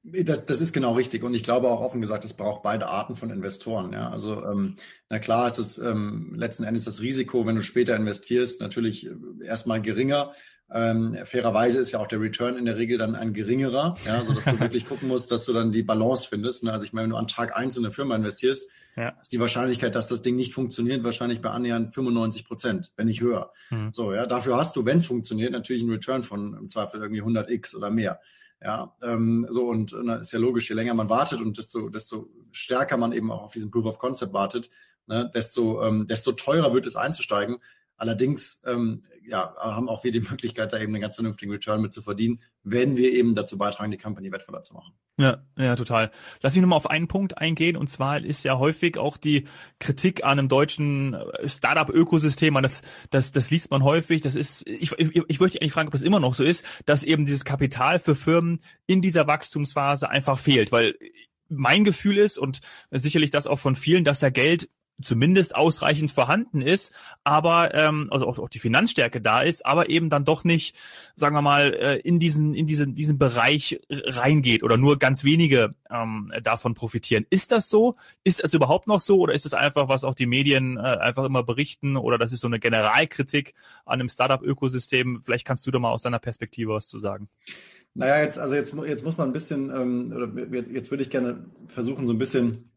Das, 0.03 0.45
das 0.45 0.61
ist 0.61 0.71
genau 0.71 0.93
richtig. 0.93 1.23
Und 1.23 1.33
ich 1.33 1.41
glaube 1.41 1.67
auch 1.67 1.81
offen 1.81 1.99
gesagt, 1.99 2.23
es 2.23 2.33
braucht 2.33 2.61
beide 2.61 2.87
Arten 2.87 3.15
von 3.15 3.31
Investoren. 3.31 3.91
Ja, 3.91 4.11
also 4.11 4.45
ähm, 4.45 4.75
na 5.09 5.17
klar 5.17 5.47
ist 5.47 5.57
es 5.57 5.79
ähm, 5.79 6.35
letzten 6.37 6.63
Endes 6.63 6.85
das 6.85 7.01
Risiko, 7.01 7.47
wenn 7.47 7.55
du 7.55 7.63
später 7.63 7.95
investierst, 7.95 8.61
natürlich 8.61 9.07
äh, 9.07 9.11
erstmal 9.43 9.81
geringer. 9.81 10.33
Ähm, 10.71 11.17
fairerweise 11.25 11.79
ist 11.79 11.91
ja 11.91 11.99
auch 11.99 12.07
der 12.07 12.21
Return 12.21 12.55
in 12.55 12.65
der 12.65 12.77
Regel 12.77 12.99
dann 12.99 13.15
ein 13.15 13.33
geringerer, 13.33 13.95
ja, 14.05 14.23
so 14.23 14.33
dass 14.33 14.45
du 14.45 14.59
wirklich 14.59 14.85
gucken 14.85 15.07
musst, 15.07 15.31
dass 15.31 15.45
du 15.45 15.53
dann 15.53 15.71
die 15.71 15.83
Balance 15.83 16.27
findest. 16.27 16.63
Ne? 16.63 16.71
Also 16.71 16.85
ich 16.85 16.93
meine, 16.93 17.05
wenn 17.05 17.11
du 17.11 17.17
an 17.17 17.27
Tag 17.27 17.57
eins 17.57 17.75
in 17.75 17.83
eine 17.83 17.91
Firma 17.91 18.15
investierst, 18.15 18.69
ja. 18.95 19.09
ist 19.21 19.33
die 19.33 19.39
Wahrscheinlichkeit, 19.39 19.95
dass 19.95 20.07
das 20.07 20.21
Ding 20.21 20.35
nicht 20.35 20.53
funktioniert, 20.53 21.03
wahrscheinlich 21.03 21.41
bei 21.41 21.49
annähernd 21.49 21.93
95 21.93 22.45
Prozent, 22.45 22.91
wenn 22.95 23.07
nicht 23.07 23.21
höher. 23.21 23.51
Mhm. 23.69 23.91
So, 23.91 24.13
ja, 24.13 24.25
dafür 24.25 24.57
hast 24.57 24.75
du, 24.75 24.85
wenn 24.85 24.97
es 24.97 25.05
funktioniert, 25.05 25.51
natürlich 25.51 25.83
einen 25.83 25.91
Return 25.91 26.23
von 26.23 26.53
im 26.53 26.69
Zweifel 26.69 27.01
irgendwie 27.01 27.21
100 27.21 27.49
x 27.49 27.75
oder 27.75 27.89
mehr. 27.89 28.19
Ja, 28.61 28.95
ähm, 29.03 29.45
so 29.49 29.67
und 29.67 29.95
na, 30.01 30.15
ist 30.15 30.31
ja 30.31 30.39
logisch, 30.39 30.69
je 30.69 30.75
länger 30.75 30.93
man 30.93 31.09
wartet 31.09 31.41
und 31.41 31.57
desto, 31.57 31.89
desto 31.89 32.29
stärker 32.51 32.97
man 32.97 33.11
eben 33.11 33.31
auch 33.31 33.43
auf 33.43 33.51
diesen 33.51 33.69
Proof 33.69 33.85
of 33.85 33.99
Concept 33.99 34.33
wartet, 34.33 34.69
ne, 35.07 35.29
desto, 35.33 35.83
ähm, 35.83 36.07
desto 36.07 36.31
teurer 36.31 36.73
wird 36.73 36.85
es 36.85 36.95
einzusteigen. 36.95 37.57
Allerdings 37.97 38.61
ähm, 38.65 39.03
ja, 39.27 39.55
haben 39.57 39.89
auch 39.89 40.03
wir 40.03 40.11
die 40.11 40.19
Möglichkeit, 40.19 40.73
da 40.73 40.77
eben 40.77 40.93
einen 40.93 41.01
ganz 41.01 41.15
vernünftigen 41.15 41.51
Return 41.51 41.81
mit 41.81 41.93
zu 41.93 42.01
verdienen, 42.01 42.41
wenn 42.63 42.95
wir 42.95 43.11
eben 43.11 43.35
dazu 43.35 43.57
beitragen, 43.57 43.91
die 43.91 43.97
Company 43.97 44.31
wertvoller 44.31 44.61
zu 44.61 44.73
machen. 44.73 44.93
Ja, 45.17 45.43
ja, 45.57 45.75
total. 45.75 46.11
Lass 46.41 46.55
mich 46.55 46.61
nochmal 46.61 46.77
auf 46.77 46.89
einen 46.89 47.07
Punkt 47.07 47.37
eingehen 47.37 47.77
und 47.77 47.87
zwar 47.87 48.19
ist 48.19 48.43
ja 48.43 48.57
häufig 48.57 48.97
auch 48.97 49.17
die 49.17 49.45
Kritik 49.79 50.23
an 50.23 50.39
einem 50.39 50.49
deutschen 50.49 51.13
äh, 51.13 51.47
Startup-Ökosystem, 51.47 52.55
das, 52.61 52.81
das, 53.11 53.31
das 53.31 53.49
liest 53.49 53.71
man 53.71 53.83
häufig, 53.83 54.21
das 54.21 54.35
ist, 54.35 54.67
ich, 54.67 54.91
ich, 54.93 55.15
ich 55.27 55.39
möchte 55.39 55.61
eigentlich 55.61 55.73
fragen, 55.73 55.87
ob 55.87 55.93
es 55.93 56.03
immer 56.03 56.19
noch 56.19 56.33
so 56.33 56.43
ist, 56.43 56.65
dass 56.85 57.03
eben 57.03 57.25
dieses 57.25 57.45
Kapital 57.45 57.99
für 57.99 58.15
Firmen 58.15 58.59
in 58.87 59.01
dieser 59.01 59.27
Wachstumsphase 59.27 60.09
einfach 60.09 60.37
fehlt, 60.37 60.71
weil 60.71 60.95
mein 61.47 61.83
Gefühl 61.83 62.17
ist 62.17 62.37
und 62.37 62.59
sicherlich 62.91 63.31
das 63.31 63.47
auch 63.47 63.59
von 63.59 63.75
vielen, 63.75 64.03
dass 64.03 64.21
ja 64.21 64.29
Geld 64.29 64.69
zumindest 65.01 65.55
ausreichend 65.55 66.11
vorhanden 66.11 66.61
ist, 66.61 66.93
aber 67.23 67.73
ähm, 67.73 68.07
also 68.11 68.27
auch, 68.27 68.39
auch 68.39 68.49
die 68.49 68.59
Finanzstärke 68.59 69.21
da 69.21 69.41
ist, 69.41 69.65
aber 69.65 69.89
eben 69.89 70.09
dann 70.09 70.25
doch 70.25 70.43
nicht, 70.43 70.75
sagen 71.15 71.35
wir 71.35 71.41
mal, 71.41 71.73
äh, 71.73 71.97
in 71.99 72.19
diesen 72.19 72.53
in 72.53 72.65
diesen 72.65 72.95
diesen 72.95 73.17
Bereich 73.17 73.81
reingeht 73.89 74.63
oder 74.63 74.77
nur 74.77 74.97
ganz 74.97 75.23
wenige 75.23 75.75
ähm, 75.89 76.31
davon 76.43 76.73
profitieren. 76.73 77.25
Ist 77.29 77.51
das 77.51 77.69
so? 77.69 77.93
Ist 78.23 78.43
es 78.43 78.53
überhaupt 78.53 78.87
noch 78.87 79.01
so 79.01 79.19
oder 79.19 79.33
ist 79.33 79.45
es 79.45 79.53
einfach, 79.53 79.89
was 79.89 80.03
auch 80.03 80.15
die 80.15 80.27
Medien 80.27 80.77
äh, 80.77 80.81
einfach 80.81 81.25
immer 81.25 81.43
berichten 81.43 81.97
oder 81.97 82.17
das 82.17 82.31
ist 82.31 82.39
so 82.39 82.47
eine 82.47 82.59
Generalkritik 82.59 83.53
an 83.85 83.99
dem 83.99 84.09
Startup-Ökosystem? 84.09 85.21
Vielleicht 85.23 85.45
kannst 85.45 85.67
du 85.67 85.71
da 85.71 85.79
mal 85.79 85.91
aus 85.91 86.03
deiner 86.03 86.19
Perspektive 86.19 86.71
was 86.71 86.87
zu 86.87 86.99
sagen. 86.99 87.27
Naja, 87.95 88.21
jetzt 88.21 88.37
also 88.37 88.55
jetzt 88.55 88.75
jetzt 88.87 89.05
muss 89.05 89.17
man 89.17 89.29
ein 89.29 89.33
bisschen 89.33 89.69
ähm, 89.69 90.13
oder 90.15 90.55
jetzt, 90.55 90.69
jetzt 90.69 90.91
würde 90.91 91.03
ich 91.03 91.09
gerne 91.09 91.45
versuchen 91.67 92.07
so 92.07 92.13
ein 92.13 92.19
bisschen 92.19 92.69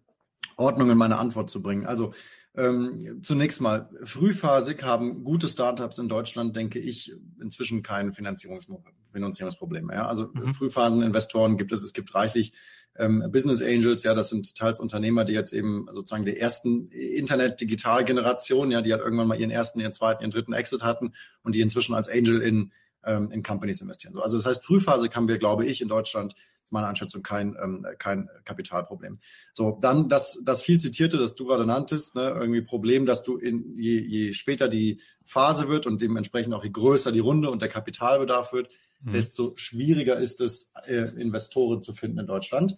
Ordnung 0.57 0.91
in 0.91 0.99
meine 0.99 1.19
Antwort 1.19 1.51
zu 1.51 1.63
bringen. 1.63 1.87
Also 1.87 2.13
ähm, 2.57 3.21
zunächst 3.23 3.61
mal, 3.61 3.89
frühphasig 4.03 4.83
haben 4.83 5.23
gute 5.23 5.47
Startups 5.47 5.99
in 5.99 6.09
Deutschland, 6.09 6.57
denke 6.57 6.81
ich, 6.81 7.15
inzwischen 7.41 7.83
kein 7.83 8.13
Finanzierungs 8.13 8.67
Finanzierungsproblem 9.13 9.87
mehr. 9.87 10.09
Also 10.09 10.31
mhm. 10.33 10.55
Frühphaseninvestoren 10.55 11.57
gibt 11.57 11.73
es, 11.73 11.83
es 11.83 11.93
gibt 11.93 12.15
reichlich 12.15 12.53
ähm, 12.99 13.25
Business 13.31 13.63
Angels, 13.63 14.03
ja, 14.03 14.13
das 14.13 14.29
sind 14.29 14.57
teils 14.57 14.81
Unternehmer, 14.81 15.25
die 15.25 15.33
jetzt 15.33 15.53
eben 15.53 15.87
sozusagen 15.91 16.25
der 16.25 16.41
ersten 16.41 16.89
Internet-Digital-Generation, 16.91 18.71
ja, 18.73 18.83
die 18.83 18.93
halt 18.93 19.03
irgendwann 19.03 19.29
mal 19.29 19.39
ihren 19.39 19.51
ersten, 19.51 19.79
ihren 19.79 19.93
zweiten, 19.93 20.23
ihren 20.23 20.33
dritten 20.33 20.53
Exit 20.53 20.83
hatten 20.83 21.13
und 21.43 21.55
die 21.55 21.61
inzwischen 21.61 21.95
als 21.95 22.09
Angel 22.09 22.43
in, 22.43 22.73
ähm, 23.05 23.31
in 23.31 23.43
Companies 23.43 23.81
investieren. 23.81 24.15
So, 24.15 24.23
also 24.23 24.37
das 24.37 24.47
heißt, 24.47 24.65
frühphasig 24.65 25.15
haben 25.15 25.29
wir, 25.29 25.39
glaube 25.39 25.65
ich, 25.65 25.81
in 25.81 25.89
Deutschland 25.89 26.35
ist 26.69 26.73
meine 26.73 26.87
Einschätzung 26.87 27.23
kein, 27.23 27.57
ähm, 27.63 27.87
kein 27.99 28.29
Kapitalproblem. 28.45 29.19
So, 29.53 29.79
dann 29.81 30.09
das, 30.09 30.43
das 30.45 30.63
viel 30.63 30.79
zitierte, 30.79 31.17
das 31.17 31.35
du 31.35 31.47
gerade 31.47 31.65
nanntest, 31.65 32.15
ne, 32.15 32.29
irgendwie 32.29 32.61
Problem, 32.61 33.07
dass 33.07 33.25
du 33.25 33.39
in, 33.39 33.75
je, 33.75 33.99
je 33.99 34.33
später 34.33 34.69
die 34.69 35.01
Phase 35.25 35.69
wird 35.69 35.87
und 35.87 36.01
dementsprechend 36.03 36.55
auch 36.55 36.65
je 36.65 36.71
größer 36.71 37.11
die 37.11 37.21
Runde 37.21 37.51
und 37.51 37.63
der 37.63 37.71
Kapitalbedarf 37.71 38.53
wird, 38.53 38.69
mhm. 39.01 39.13
desto 39.13 39.53
schwieriger 39.57 40.19
ist 40.19 40.41
es, 40.43 40.75
äh, 40.87 40.97
Investoren 41.21 41.83
zu 41.83 41.95
finden 41.95 42.19
in 42.19 42.27
Deutschland. 42.27 42.77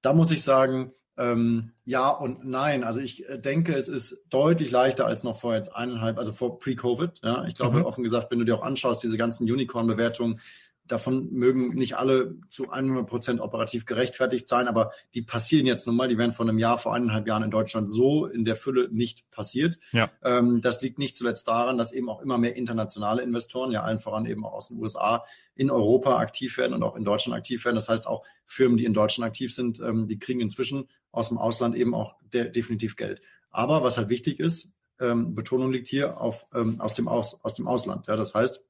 Da 0.00 0.14
muss 0.14 0.30
ich 0.30 0.42
sagen, 0.42 0.92
ähm, 1.16 1.72
ja 1.84 2.08
und 2.08 2.44
nein. 2.44 2.84
Also 2.84 3.00
ich 3.00 3.28
äh, 3.28 3.38
denke, 3.38 3.76
es 3.76 3.88
ist 3.88 4.28
deutlich 4.30 4.70
leichter 4.70 5.06
als 5.06 5.24
noch 5.24 5.40
vor 5.40 5.54
jetzt 5.54 5.74
eineinhalb, 5.74 6.18
also 6.18 6.32
vor 6.32 6.58
Pre-Covid. 6.58 7.20
Ja, 7.22 7.44
ich 7.44 7.54
glaube, 7.54 7.80
mhm. 7.80 7.84
offen 7.84 8.02
gesagt, 8.02 8.30
wenn 8.30 8.38
du 8.38 8.44
dir 8.44 8.56
auch 8.56 8.62
anschaust, 8.62 9.02
diese 9.02 9.16
ganzen 9.16 9.44
Unicorn-Bewertungen, 9.50 10.40
Davon 10.86 11.32
mögen 11.32 11.70
nicht 11.70 11.96
alle 11.96 12.36
zu 12.48 12.70
100 12.70 13.06
Prozent 13.06 13.40
operativ 13.40 13.86
gerechtfertigt 13.86 14.46
sein, 14.46 14.68
aber 14.68 14.92
die 15.14 15.22
passieren 15.22 15.66
jetzt 15.66 15.86
nun 15.86 15.96
mal. 15.96 16.08
Die 16.08 16.18
werden 16.18 16.32
vor 16.32 16.46
einem 16.46 16.58
Jahr, 16.58 16.76
vor 16.76 16.94
eineinhalb 16.94 17.26
Jahren 17.26 17.42
in 17.42 17.50
Deutschland 17.50 17.88
so 17.88 18.26
in 18.26 18.44
der 18.44 18.54
Fülle 18.54 18.88
nicht 18.90 19.30
passiert. 19.30 19.78
Ja. 19.92 20.10
Ähm, 20.22 20.60
das 20.60 20.82
liegt 20.82 20.98
nicht 20.98 21.16
zuletzt 21.16 21.48
daran, 21.48 21.78
dass 21.78 21.92
eben 21.92 22.10
auch 22.10 22.20
immer 22.20 22.36
mehr 22.36 22.56
internationale 22.56 23.22
Investoren, 23.22 23.70
ja 23.70 23.82
allen 23.82 23.98
voran 23.98 24.26
eben 24.26 24.44
auch 24.44 24.52
aus 24.52 24.68
den 24.68 24.78
USA, 24.78 25.24
in 25.54 25.70
Europa 25.70 26.18
aktiv 26.18 26.58
werden 26.58 26.74
und 26.74 26.82
auch 26.82 26.96
in 26.96 27.04
Deutschland 27.04 27.36
aktiv 27.36 27.64
werden. 27.64 27.76
Das 27.76 27.88
heißt 27.88 28.06
auch 28.06 28.26
Firmen, 28.44 28.76
die 28.76 28.84
in 28.84 28.92
Deutschland 28.92 29.26
aktiv 29.26 29.54
sind, 29.54 29.80
ähm, 29.80 30.06
die 30.06 30.18
kriegen 30.18 30.40
inzwischen 30.40 30.88
aus 31.12 31.28
dem 31.28 31.38
Ausland 31.38 31.76
eben 31.76 31.94
auch 31.94 32.16
de 32.32 32.50
definitiv 32.50 32.96
Geld. 32.96 33.22
Aber 33.50 33.82
was 33.82 33.96
halt 33.96 34.10
wichtig 34.10 34.38
ist, 34.38 34.74
ähm, 35.00 35.34
Betonung 35.34 35.72
liegt 35.72 35.88
hier 35.88 36.20
auf 36.20 36.46
ähm, 36.54 36.80
aus 36.80 36.94
dem 36.94 37.08
aus, 37.08 37.42
aus 37.42 37.54
dem 37.54 37.66
Ausland. 37.66 38.06
Ja, 38.06 38.16
das 38.16 38.34
heißt 38.34 38.66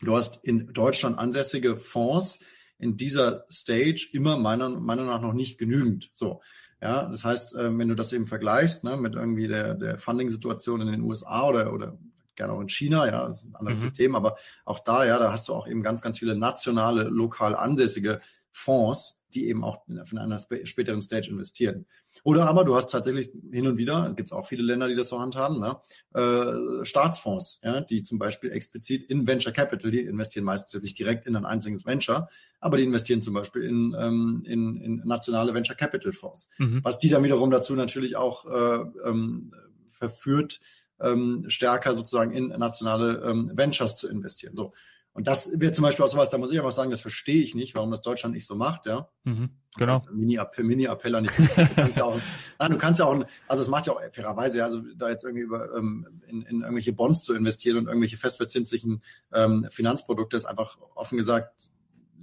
du 0.00 0.16
hast 0.16 0.44
in 0.44 0.72
Deutschland 0.72 1.18
ansässige 1.18 1.76
Fonds 1.76 2.40
in 2.78 2.96
dieser 2.96 3.44
Stage 3.50 4.08
immer 4.12 4.38
meiner 4.38 4.70
Meinung 4.70 5.06
nach 5.06 5.20
noch 5.20 5.34
nicht 5.34 5.58
genügend. 5.58 6.10
So. 6.14 6.40
Ja, 6.82 7.06
das 7.06 7.24
heißt, 7.24 7.56
ähm, 7.58 7.78
wenn 7.78 7.88
du 7.88 7.94
das 7.94 8.12
eben 8.12 8.26
vergleichst 8.26 8.84
ne, 8.84 8.96
mit 8.96 9.14
irgendwie 9.14 9.48
der, 9.48 9.74
der 9.74 9.98
Funding-Situation 9.98 10.80
in 10.80 10.90
den 10.90 11.02
USA 11.02 11.46
oder, 11.46 11.74
oder 11.74 11.98
gerne 12.36 12.54
auch 12.54 12.60
in 12.60 12.70
China, 12.70 13.06
ja, 13.06 13.26
das 13.26 13.42
ist 13.42 13.50
ein 13.50 13.56
anderes 13.56 13.80
mhm. 13.80 13.82
System, 13.82 14.14
aber 14.14 14.36
auch 14.64 14.78
da, 14.78 15.04
ja, 15.04 15.18
da 15.18 15.30
hast 15.30 15.46
du 15.48 15.54
auch 15.54 15.68
eben 15.68 15.82
ganz, 15.82 16.00
ganz 16.00 16.18
viele 16.18 16.36
nationale, 16.36 17.02
lokal 17.04 17.54
ansässige 17.54 18.20
Fonds, 18.50 19.22
die 19.34 19.46
eben 19.48 19.62
auch 19.62 19.86
in 19.88 20.18
einer 20.18 20.38
späteren 20.38 21.02
Stage 21.02 21.28
investieren. 21.28 21.86
Oder 22.22 22.46
aber 22.46 22.64
du 22.64 22.74
hast 22.74 22.88
tatsächlich 22.88 23.30
hin 23.50 23.66
und 23.66 23.76
wieder, 23.76 24.12
gibt 24.14 24.28
es 24.28 24.32
auch 24.32 24.46
viele 24.46 24.62
Länder, 24.62 24.88
die 24.88 24.94
das 24.94 25.08
so 25.08 25.20
handhaben, 25.20 25.60
ne, 25.60 25.80
äh, 26.14 26.84
Staatsfonds, 26.84 27.60
ja, 27.62 27.80
die 27.80 28.02
zum 28.02 28.18
Beispiel 28.18 28.50
explizit 28.52 29.08
in 29.08 29.26
Venture 29.26 29.52
Capital, 29.52 29.90
die 29.90 30.00
investieren 30.00 30.44
meistens 30.44 30.82
nicht 30.82 30.98
direkt 30.98 31.26
in 31.26 31.36
ein 31.36 31.46
einziges 31.46 31.86
Venture, 31.86 32.28
aber 32.60 32.76
die 32.76 32.84
investieren 32.84 33.22
zum 33.22 33.34
Beispiel 33.34 33.62
in, 33.62 33.96
ähm, 33.98 34.42
in, 34.46 34.76
in 34.76 35.02
nationale 35.04 35.54
Venture 35.54 35.76
Capital 35.76 36.12
Fonds. 36.12 36.48
Mhm. 36.58 36.80
Was 36.82 36.98
die 36.98 37.08
dann 37.08 37.24
wiederum 37.24 37.50
dazu 37.50 37.74
natürlich 37.74 38.16
auch 38.16 38.44
äh, 38.46 38.84
ähm, 39.08 39.52
verführt, 39.90 40.60
ähm, 41.00 41.44
stärker 41.48 41.94
sozusagen 41.94 42.32
in 42.32 42.48
nationale 42.48 43.22
ähm, 43.24 43.50
Ventures 43.54 43.96
zu 43.96 44.08
investieren. 44.08 44.54
So. 44.54 44.72
Und 45.20 45.26
das 45.26 45.60
wird 45.60 45.76
zum 45.76 45.82
Beispiel 45.82 46.02
auch 46.02 46.08
sowas, 46.08 46.30
da 46.30 46.38
muss 46.38 46.50
ich 46.50 46.58
einfach 46.58 46.70
sagen, 46.70 46.90
das 46.90 47.02
verstehe 47.02 47.42
ich 47.42 47.54
nicht, 47.54 47.74
warum 47.74 47.90
das 47.90 48.00
Deutschland 48.00 48.34
nicht 48.34 48.46
so 48.46 48.54
macht, 48.54 48.86
ja. 48.86 49.10
Mhm, 49.24 49.50
genau. 49.76 49.98
Mini-Appell 50.10 50.64
Mini 50.64 50.88
an 50.88 50.96
die 51.24 51.30
Du 51.36 51.74
kannst 51.74 51.98
ja 51.98 52.04
auch, 52.04 52.18
nein, 52.58 52.70
du 52.70 52.78
kannst 52.78 53.00
ja 53.00 53.04
auch, 53.04 53.22
also 53.46 53.62
es 53.62 53.68
macht 53.68 53.86
ja 53.86 53.92
auch 53.92 54.00
fairerweise, 54.12 54.64
also 54.64 54.80
da 54.96 55.10
jetzt 55.10 55.24
irgendwie 55.24 55.42
über, 55.42 55.76
ähm, 55.76 56.22
in, 56.26 56.40
in 56.40 56.60
irgendwelche 56.62 56.94
Bonds 56.94 57.22
zu 57.22 57.34
investieren 57.34 57.76
und 57.76 57.86
irgendwelche 57.86 58.16
festverzinslichen 58.16 59.02
ähm, 59.34 59.68
Finanzprodukte 59.70 60.38
ist 60.38 60.46
einfach 60.46 60.78
offen 60.94 61.18
gesagt, 61.18 61.70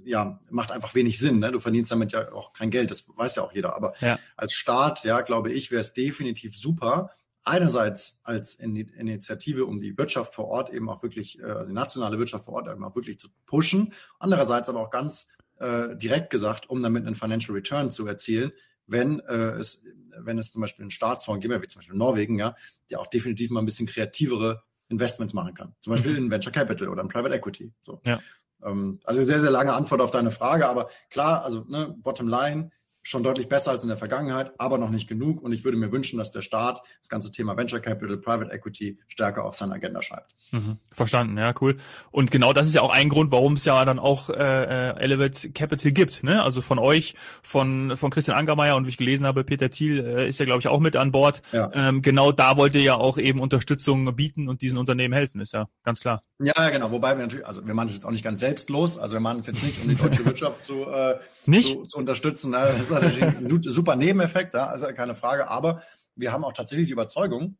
ja, 0.04 0.40
macht 0.50 0.72
einfach 0.72 0.96
wenig 0.96 1.20
Sinn. 1.20 1.38
Ne? 1.38 1.52
Du 1.52 1.60
verdienst 1.60 1.92
damit 1.92 2.10
ja 2.10 2.32
auch 2.32 2.52
kein 2.52 2.70
Geld, 2.70 2.90
das 2.90 3.04
weiß 3.16 3.36
ja 3.36 3.44
auch 3.44 3.52
jeder. 3.52 3.76
Aber 3.76 3.94
ja. 4.00 4.18
als 4.36 4.54
Staat, 4.54 5.04
ja, 5.04 5.20
glaube 5.20 5.52
ich, 5.52 5.70
wäre 5.70 5.82
es 5.82 5.92
definitiv 5.92 6.56
super, 6.56 7.10
einerseits 7.48 8.20
als 8.22 8.54
Initiative, 8.54 9.64
um 9.64 9.78
die 9.78 9.96
Wirtschaft 9.96 10.34
vor 10.34 10.46
Ort 10.48 10.70
eben 10.70 10.88
auch 10.88 11.02
wirklich, 11.02 11.40
äh, 11.40 11.44
also 11.44 11.70
die 11.70 11.74
nationale 11.74 12.18
Wirtschaft 12.18 12.44
vor 12.44 12.54
Ort 12.54 12.68
eben 12.68 12.84
auch 12.84 12.94
wirklich 12.94 13.18
zu 13.18 13.28
pushen, 13.46 13.92
andererseits 14.18 14.68
aber 14.68 14.80
auch 14.80 14.90
ganz 14.90 15.28
äh, 15.58 15.96
direkt 15.96 16.30
gesagt, 16.30 16.68
um 16.70 16.82
damit 16.82 17.06
einen 17.06 17.14
Financial 17.14 17.54
Return 17.56 17.90
zu 17.90 18.06
erzielen, 18.06 18.52
wenn 18.86 19.20
äh, 19.20 19.50
es, 19.58 19.84
wenn 20.18 20.38
es 20.38 20.52
zum 20.52 20.62
Beispiel 20.62 20.84
einen 20.84 20.90
Staatsfonds 20.90 21.42
gäbe, 21.42 21.60
wie 21.60 21.66
zum 21.66 21.80
Beispiel 21.80 21.96
Norwegen, 21.96 22.38
ja, 22.38 22.54
der 22.90 23.00
auch 23.00 23.06
definitiv 23.06 23.50
mal 23.50 23.60
ein 23.60 23.66
bisschen 23.66 23.86
kreativere 23.86 24.62
Investments 24.88 25.34
machen 25.34 25.54
kann. 25.54 25.74
Zum 25.80 25.92
Beispiel 25.92 26.12
mhm. 26.12 26.18
in 26.18 26.30
Venture 26.30 26.52
Capital 26.52 26.88
oder 26.88 27.02
in 27.02 27.08
Private 27.08 27.34
Equity. 27.34 27.72
So. 27.84 28.00
Ja. 28.04 28.20
Ähm, 28.62 29.00
also 29.04 29.22
sehr, 29.22 29.40
sehr 29.40 29.50
lange 29.50 29.72
Antwort 29.72 30.00
auf 30.00 30.10
deine 30.10 30.30
Frage, 30.30 30.68
aber 30.68 30.88
klar, 31.10 31.44
also 31.44 31.64
ne, 31.68 31.94
bottom 31.98 32.28
line, 32.28 32.70
schon 33.08 33.22
deutlich 33.22 33.48
besser 33.48 33.70
als 33.70 33.82
in 33.82 33.88
der 33.88 33.96
Vergangenheit, 33.96 34.52
aber 34.58 34.76
noch 34.76 34.90
nicht 34.90 35.08
genug. 35.08 35.40
Und 35.42 35.52
ich 35.52 35.64
würde 35.64 35.78
mir 35.78 35.90
wünschen, 35.90 36.18
dass 36.18 36.30
der 36.30 36.42
Staat 36.42 36.82
das 37.00 37.08
ganze 37.08 37.32
Thema 37.32 37.56
Venture 37.56 37.80
Capital, 37.80 38.18
Private 38.18 38.52
Equity 38.52 38.98
stärker 39.08 39.44
auf 39.44 39.54
seine 39.54 39.74
Agenda 39.74 40.02
schreibt. 40.02 40.34
Mhm. 40.52 40.76
Verstanden, 40.92 41.38
ja, 41.38 41.54
cool. 41.62 41.78
Und 42.10 42.30
genau 42.30 42.52
das 42.52 42.68
ist 42.68 42.74
ja 42.74 42.82
auch 42.82 42.92
ein 42.92 43.08
Grund, 43.08 43.32
warum 43.32 43.54
es 43.54 43.64
ja 43.64 43.82
dann 43.86 43.98
auch 43.98 44.28
äh, 44.28 44.34
äh, 44.34 45.00
Elevate 45.00 45.50
Capital 45.52 45.92
gibt. 45.92 46.22
Ne? 46.22 46.42
Also 46.42 46.60
von 46.60 46.78
euch, 46.78 47.14
von, 47.42 47.96
von 47.96 48.10
Christian 48.10 48.36
Angermeier 48.36 48.76
und 48.76 48.84
wie 48.84 48.90
ich 48.90 48.98
gelesen 48.98 49.26
habe, 49.26 49.42
Peter 49.42 49.70
Thiel 49.70 50.04
äh, 50.04 50.28
ist 50.28 50.38
ja, 50.38 50.44
glaube 50.44 50.60
ich, 50.60 50.68
auch 50.68 50.80
mit 50.80 50.94
an 50.94 51.10
Bord. 51.10 51.40
Ja. 51.52 51.70
Ähm, 51.72 52.02
genau 52.02 52.30
da 52.30 52.58
wollt 52.58 52.74
ihr 52.74 52.82
ja 52.82 52.96
auch 52.96 53.16
eben 53.16 53.40
Unterstützung 53.40 54.14
bieten 54.16 54.50
und 54.50 54.60
diesen 54.60 54.78
Unternehmen 54.78 55.14
helfen, 55.14 55.40
ist 55.40 55.54
ja 55.54 55.66
ganz 55.82 56.00
klar. 56.00 56.22
Ja, 56.40 56.68
genau. 56.70 56.90
Wobei 56.90 57.16
wir 57.16 57.22
natürlich, 57.22 57.46
also 57.46 57.66
wir 57.66 57.74
machen 57.74 57.88
es 57.88 57.94
jetzt 57.94 58.04
auch 58.04 58.10
nicht 58.10 58.22
ganz 58.22 58.40
selbstlos. 58.40 58.96
Also 58.98 59.14
wir 59.14 59.20
machen 59.20 59.40
es 59.40 59.46
jetzt 59.46 59.62
nicht, 59.62 59.82
um 59.82 59.88
die 59.88 59.96
deutsche 59.96 60.24
Wirtschaft 60.26 60.62
zu, 60.62 60.84
äh, 60.84 61.18
zu, 61.50 61.82
zu 61.84 61.98
unterstützen. 61.98 62.52
Ne? 62.52 62.74
Natürlich 63.00 63.72
super 63.72 63.96
Nebeneffekt, 63.96 64.54
da, 64.54 64.66
also 64.66 64.86
keine 64.86 65.14
Frage. 65.14 65.48
Aber 65.48 65.82
wir 66.14 66.32
haben 66.32 66.44
auch 66.44 66.52
tatsächlich 66.52 66.88
die 66.88 66.92
Überzeugung, 66.92 67.56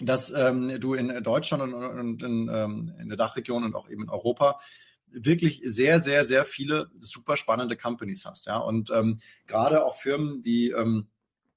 dass 0.00 0.32
ähm, 0.32 0.80
du 0.80 0.94
in 0.94 1.22
Deutschland 1.22 1.62
und, 1.62 1.74
und 1.74 2.22
in, 2.22 2.50
ähm, 2.52 2.94
in 3.00 3.08
der 3.08 3.16
Dachregion 3.16 3.64
und 3.64 3.74
auch 3.74 3.88
eben 3.88 4.04
in 4.04 4.08
Europa 4.08 4.58
wirklich 5.10 5.60
sehr, 5.64 6.00
sehr, 6.00 6.24
sehr 6.24 6.44
viele 6.44 6.90
super 6.94 7.36
spannende 7.36 7.76
Companies 7.76 8.24
hast. 8.24 8.46
Ja, 8.46 8.58
und 8.58 8.90
ähm, 8.90 9.18
gerade 9.46 9.84
auch 9.84 9.96
Firmen, 9.96 10.40
die 10.42 10.70
ähm, 10.70 11.08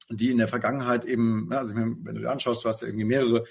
die 0.09 0.29
in 0.29 0.37
der 0.37 0.47
Vergangenheit 0.47 1.05
eben, 1.05 1.51
also 1.51 1.75
wenn 1.75 2.03
du 2.03 2.21
dir 2.21 2.29
anschaust, 2.29 2.63
du 2.63 2.69
hast 2.69 2.81
ja 2.81 2.87
irgendwie 2.87 3.05
mehrere 3.05 3.45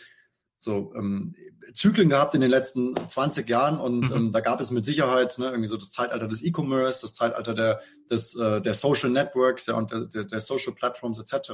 so 0.65 0.93
ähm, 0.97 1.35
Zyklen 1.75 2.09
gehabt 2.09 2.35
in 2.35 2.41
den 2.41 2.51
letzten 2.51 2.95
20 3.09 3.49
Jahren 3.49 3.79
und 3.79 4.11
mhm. 4.11 4.17
ähm, 4.17 4.33
da 4.33 4.41
gab 4.41 4.61
es 4.61 4.71
mit 4.71 4.85
Sicherheit 4.85 5.39
ne, 5.39 5.47
irgendwie 5.47 5.69
so 5.69 5.77
das 5.77 5.91
Zeitalter 5.91 6.27
des 6.27 6.43
E-Commerce, 6.43 7.03
das 7.03 7.15
Zeitalter 7.15 7.55
der, 7.55 7.81
des, 8.11 8.35
äh, 8.35 8.61
der 8.61 8.75
Social 8.75 9.11
Networks 9.11 9.67
ja, 9.67 9.75
und 9.75 9.93
der, 9.93 10.25
der 10.25 10.41
Social 10.41 10.73
Platforms 10.73 11.19
etc. 11.19 11.51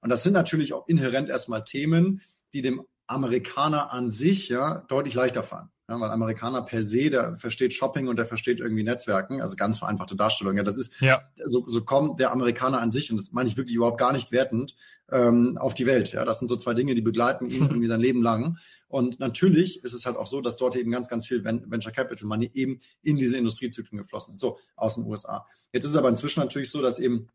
Und 0.00 0.10
das 0.10 0.22
sind 0.22 0.32
natürlich 0.32 0.72
auch 0.72 0.88
inhärent 0.88 1.28
erstmal 1.28 1.64
Themen, 1.64 2.22
die 2.52 2.62
dem 2.62 2.82
Amerikaner 3.06 3.92
an 3.92 4.10
sich 4.10 4.48
ja 4.48 4.84
deutlich 4.88 5.14
leichter 5.14 5.42
fallen. 5.42 5.68
Ja, 5.88 6.00
weil 6.00 6.10
Amerikaner 6.10 6.62
per 6.62 6.82
se, 6.82 7.10
der 7.10 7.36
versteht 7.36 7.72
Shopping 7.72 8.08
und 8.08 8.16
der 8.16 8.26
versteht 8.26 8.58
irgendwie 8.58 8.82
Netzwerken, 8.82 9.40
also 9.40 9.54
ganz 9.54 9.78
vereinfachte 9.78 10.16
Darstellung. 10.16 10.56
Ja, 10.56 10.64
das 10.64 10.78
ist 10.78 11.00
ja. 11.00 11.22
so, 11.44 11.64
so 11.68 11.84
kommt 11.84 12.18
der 12.18 12.32
Amerikaner 12.32 12.80
an 12.80 12.90
sich, 12.90 13.12
und 13.12 13.18
das 13.18 13.30
meine 13.30 13.48
ich 13.48 13.56
wirklich 13.56 13.76
überhaupt 13.76 13.98
gar 13.98 14.12
nicht 14.12 14.32
wertend, 14.32 14.74
ähm, 15.12 15.56
auf 15.58 15.74
die 15.74 15.86
Welt. 15.86 16.12
Ja, 16.12 16.24
das 16.24 16.40
sind 16.40 16.48
so 16.48 16.56
zwei 16.56 16.74
Dinge, 16.74 16.96
die 16.96 17.02
begleiten 17.02 17.48
ihn 17.48 17.62
irgendwie 17.70 17.86
sein 17.86 18.00
Leben 18.00 18.20
lang. 18.20 18.58
Und 18.88 19.20
natürlich 19.20 19.84
ist 19.84 19.92
es 19.92 20.06
halt 20.06 20.16
auch 20.16 20.26
so, 20.26 20.40
dass 20.40 20.56
dort 20.56 20.74
eben 20.74 20.90
ganz, 20.90 21.08
ganz 21.08 21.26
viel 21.26 21.44
Venture 21.44 21.92
Capital 21.92 22.26
Money 22.26 22.50
eben 22.54 22.80
in 23.02 23.16
diese 23.16 23.36
Industriezyklen 23.36 23.98
geflossen 23.98 24.34
ist, 24.34 24.40
so 24.40 24.58
aus 24.74 24.96
den 24.96 25.04
USA. 25.06 25.46
Jetzt 25.72 25.84
ist 25.84 25.90
es 25.90 25.96
aber 25.96 26.08
inzwischen 26.08 26.40
natürlich 26.40 26.70
so, 26.70 26.82
dass 26.82 26.98
eben 26.98 27.28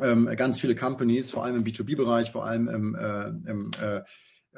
ähm, 0.00 0.30
ganz 0.36 0.60
viele 0.60 0.74
Companies, 0.74 1.30
vor 1.30 1.44
allem 1.44 1.56
im 1.56 1.64
B2B-Bereich, 1.64 2.30
vor 2.30 2.44
allem 2.44 2.68
im, 2.68 2.94
äh, 2.94 3.28
im 3.50 3.70
äh, 3.80 4.02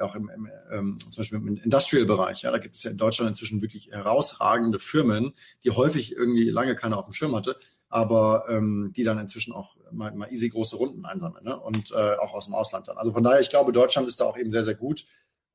auch 0.01 0.15
im, 0.15 0.29
im 0.29 0.49
ähm, 0.71 0.97
zum 0.99 1.21
Beispiel 1.21 1.37
im 1.37 1.57
Industrial-Bereich. 1.57 2.43
Ja, 2.43 2.51
da 2.51 2.57
gibt 2.57 2.75
es 2.75 2.83
ja 2.83 2.91
in 2.91 2.97
Deutschland 2.97 3.29
inzwischen 3.29 3.61
wirklich 3.61 3.89
herausragende 3.91 4.79
Firmen, 4.79 5.33
die 5.63 5.71
häufig 5.71 6.11
irgendwie 6.11 6.49
lange 6.49 6.75
keiner 6.75 6.97
auf 6.97 7.05
dem 7.05 7.13
Schirm 7.13 7.35
hatte, 7.35 7.57
aber 7.89 8.45
ähm, 8.49 8.91
die 8.95 9.03
dann 9.03 9.19
inzwischen 9.19 9.53
auch 9.53 9.75
mal, 9.91 10.13
mal 10.13 10.31
easy 10.31 10.49
große 10.49 10.75
Runden 10.75 11.05
einsammeln 11.05 11.43
ne? 11.43 11.59
und 11.59 11.91
äh, 11.91 12.15
auch 12.17 12.33
aus 12.33 12.45
dem 12.45 12.53
Ausland 12.53 12.87
dann. 12.87 12.97
Also 12.97 13.11
von 13.11 13.23
daher, 13.23 13.39
ich 13.39 13.49
glaube, 13.49 13.71
Deutschland 13.71 14.07
ist 14.07 14.19
da 14.19 14.25
auch 14.25 14.37
eben 14.37 14.51
sehr, 14.51 14.63
sehr 14.63 14.75
gut 14.75 15.05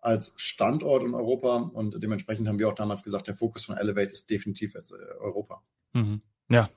als 0.00 0.34
Standort 0.36 1.02
in 1.02 1.14
Europa 1.14 1.56
und 1.56 2.02
dementsprechend 2.02 2.46
haben 2.46 2.58
wir 2.58 2.68
auch 2.68 2.74
damals 2.74 3.02
gesagt, 3.02 3.26
der 3.26 3.34
Fokus 3.34 3.64
von 3.64 3.76
Elevate 3.76 4.12
ist 4.12 4.28
definitiv 4.28 4.74
äh, 4.74 4.80
Europa. 5.18 5.62
Mhm. 5.94 6.20
Ja, 6.50 6.68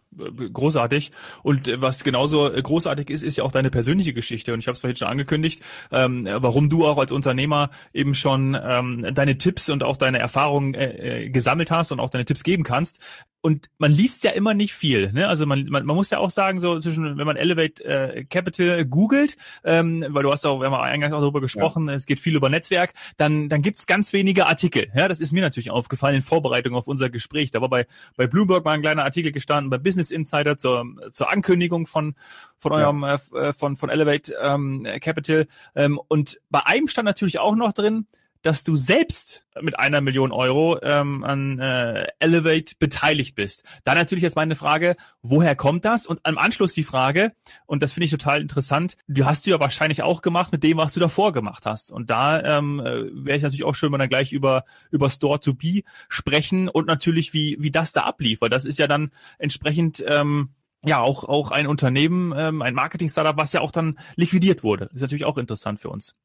großartig. 0.54 1.12
Und 1.44 1.70
was 1.82 2.04
genauso 2.04 2.50
großartig 2.50 3.10
ist, 3.10 3.24
ist 3.24 3.38
ja 3.38 3.44
auch 3.44 3.52
deine 3.52 3.70
persönliche 3.70 4.14
Geschichte. 4.14 4.54
Und 4.54 4.60
ich 4.60 4.68
habe 4.68 4.76
es 4.76 4.80
vorhin 4.80 4.96
schon 4.96 5.10
angekündigt, 5.10 5.62
ähm, 5.92 6.28
warum 6.32 6.70
du 6.70 6.86
auch 6.86 6.98
als 6.98 7.12
Unternehmer 7.12 7.70
eben 7.94 8.16
schon 8.16 8.58
ähm, 8.60 9.06
deine 9.14 9.38
Tipps 9.38 9.70
und 9.70 9.84
auch 9.84 9.98
deine 9.98 10.20
Erfahrungen 10.20 10.74
äh, 10.74 11.26
äh 11.26 11.30
gesammelt 11.30 11.70
hast 11.70 11.92
und 11.92 12.00
auch 12.00 12.10
deine 12.10 12.26
Tipps 12.26 12.44
geben 12.44 12.64
kannst 12.64 13.02
und 13.48 13.70
man 13.78 13.94
liest 13.94 14.26
ja 14.26 14.32
immer 14.32 14.54
nicht 14.54 14.74
viel. 14.74 15.14
Ne? 15.14 15.26
Also 15.26 15.46
man, 15.46 15.68
man, 15.70 15.86
man 15.86 15.96
muss 15.96 16.10
ja 16.10 16.18
auch 16.18 16.32
sagen, 16.32 16.60
so 16.60 16.80
zwischen, 16.80 17.18
wenn 17.18 17.26
man 17.26 17.38
Elevate 17.38 17.82
äh, 17.86 18.26
Capital 18.26 18.84
googelt, 18.84 19.38
ähm, 19.64 20.06
weil 20.10 20.24
du 20.24 20.34
hast 20.34 20.46
auch, 20.46 20.60
wir 20.60 20.70
haben 20.70 20.74
eingangs 20.74 21.14
auch 21.14 21.22
darüber 21.22 21.40
gesprochen, 21.40 21.88
ja. 21.88 21.94
es 21.94 22.06
geht 22.06 22.20
viel 22.20 22.36
über 22.36 22.50
Netzwerk, 22.50 22.94
dann, 23.16 23.48
dann 23.48 23.62
gibt's 23.62 23.88
ganz 23.88 24.12
wenige 24.12 24.48
Artikel. 24.48 24.88
Ja, 24.94 25.08
das 25.08 25.22
ist 25.22 25.32
mir 25.32 25.40
natürlich 25.40 25.72
aufgefallen 25.72 26.16
in 26.16 26.22
Vorbereitung 26.24 26.76
auf 26.76 26.88
unser 26.88 27.10
Gespräch. 27.10 27.52
Da 27.52 27.62
war 27.62 27.70
bei, 27.70 27.88
bei 28.18 28.28
Bloomberg 28.28 28.66
mal 28.66 28.74
ein 28.74 28.82
kleiner 28.82 29.06
Artikel 29.06 29.32
gestanden, 29.32 29.70
bei 29.70 29.78
Business 29.78 30.12
Insider 30.12 30.58
zur, 30.58 30.84
zur 31.12 31.32
Ankündigung 31.32 31.88
von, 31.88 32.16
von 32.58 32.74
eurem, 32.74 33.04
ja. 33.04 33.16
äh, 33.34 33.54
von, 33.54 33.78
von 33.78 33.90
Elevate 33.90 34.36
ähm, 34.42 34.86
Capital. 35.00 35.48
Ähm, 35.74 36.02
und 36.10 36.42
bei 36.50 36.66
einem 36.66 36.90
stand 36.90 37.06
natürlich 37.06 37.40
auch 37.40 37.56
noch 37.56 37.72
drin, 37.72 38.08
dass 38.48 38.64
du 38.64 38.78
selbst 38.78 39.44
mit 39.62 39.78
einer 39.78 40.00
Million 40.00 40.32
Euro 40.32 40.80
ähm, 40.82 41.26
an 41.26 41.60
äh, 41.60 42.08
Elevate 42.20 42.76
beteiligt 42.80 43.36
bist. 43.36 43.64
Da 43.84 43.94
natürlich 43.94 44.22
jetzt 44.22 44.38
meine 44.38 44.56
Frage, 44.56 44.94
woher 45.22 45.54
kommt 45.58 45.84
das? 45.84 46.08
Und 46.08 46.22
am 46.24 46.38
Anschluss 46.38 46.72
die 46.72 46.86
Frage, 46.86 47.34
und 47.66 47.84
das 47.84 47.92
finde 47.92 48.06
ich 48.06 48.12
total 48.12 48.40
interessant, 48.40 48.96
du 49.10 49.26
hast 49.26 49.46
du 49.46 49.50
ja 49.50 49.60
wahrscheinlich 49.60 50.02
auch 50.02 50.22
gemacht 50.22 50.54
mit 50.54 50.64
dem, 50.64 50.78
was 50.78 50.94
du 50.94 51.02
davor 51.02 51.34
gemacht 51.34 51.66
hast. 51.66 51.92
Und 51.92 52.10
da 52.10 52.42
ähm, 52.42 52.80
äh, 52.80 53.26
wäre 53.26 53.36
ich 53.36 53.44
natürlich 53.44 53.66
auch 53.66 53.76
schön, 53.76 53.88
wenn 53.88 54.00
wir 54.00 54.04
dann 54.04 54.10
gleich 54.10 54.32
über, 54.32 54.64
über 54.92 55.10
Store 55.10 55.42
to 55.42 55.54
Be 55.54 55.82
sprechen 56.08 56.70
und 56.70 56.88
natürlich, 56.88 57.34
wie, 57.34 57.58
wie 57.60 57.72
das 57.72 57.92
da 57.92 58.04
ablief. 58.04 58.40
Weil 58.40 58.50
das 58.50 58.64
ist 58.64 58.80
ja 58.80 58.88
dann 58.88 59.12
entsprechend 59.40 60.02
ähm, 60.08 60.52
ja 60.86 61.02
auch, 61.02 61.26
auch 61.26 61.52
ein 61.52 61.68
Unternehmen, 61.68 62.34
ähm, 62.34 62.62
ein 62.62 62.76
Marketing-Startup, 62.76 63.36
was 63.36 63.52
ja 63.52 63.60
auch 63.60 63.72
dann 63.72 64.00
liquidiert 64.16 64.64
wurde. 64.64 64.86
ist 64.94 65.02
natürlich 65.02 65.26
auch 65.26 65.38
interessant 65.38 65.82
für 65.82 65.90
uns. 65.90 66.16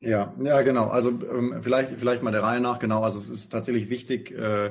Ja, 0.00 0.32
ja, 0.42 0.62
genau. 0.62 0.88
Also 0.88 1.10
ähm, 1.10 1.56
vielleicht, 1.60 1.90
vielleicht 1.98 2.22
mal 2.22 2.30
der 2.30 2.42
Reihe 2.42 2.60
nach, 2.60 2.78
genau. 2.78 3.02
Also 3.02 3.18
es 3.18 3.28
ist 3.28 3.48
tatsächlich 3.48 3.90
wichtig, 3.90 4.30
äh, 4.30 4.70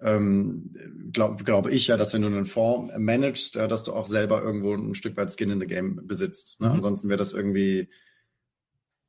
ähm, 0.00 0.74
glaube 1.12 1.44
glaub 1.44 1.68
ich 1.68 1.86
ja, 1.86 1.96
dass 1.96 2.12
wenn 2.12 2.22
du 2.22 2.28
einen 2.28 2.44
Fonds 2.44 2.92
managst, 2.98 3.56
äh, 3.56 3.68
dass 3.68 3.84
du 3.84 3.92
auch 3.92 4.06
selber 4.06 4.42
irgendwo 4.42 4.74
ein 4.74 4.94
Stück 4.94 5.16
weit 5.16 5.32
Skin 5.32 5.50
in 5.50 5.60
the 5.60 5.66
Game 5.66 6.06
besitzt. 6.06 6.60
Ne? 6.60 6.68
Mhm. 6.68 6.74
Ansonsten 6.74 7.08
wäre 7.08 7.18
das 7.18 7.32
irgendwie, 7.32 7.88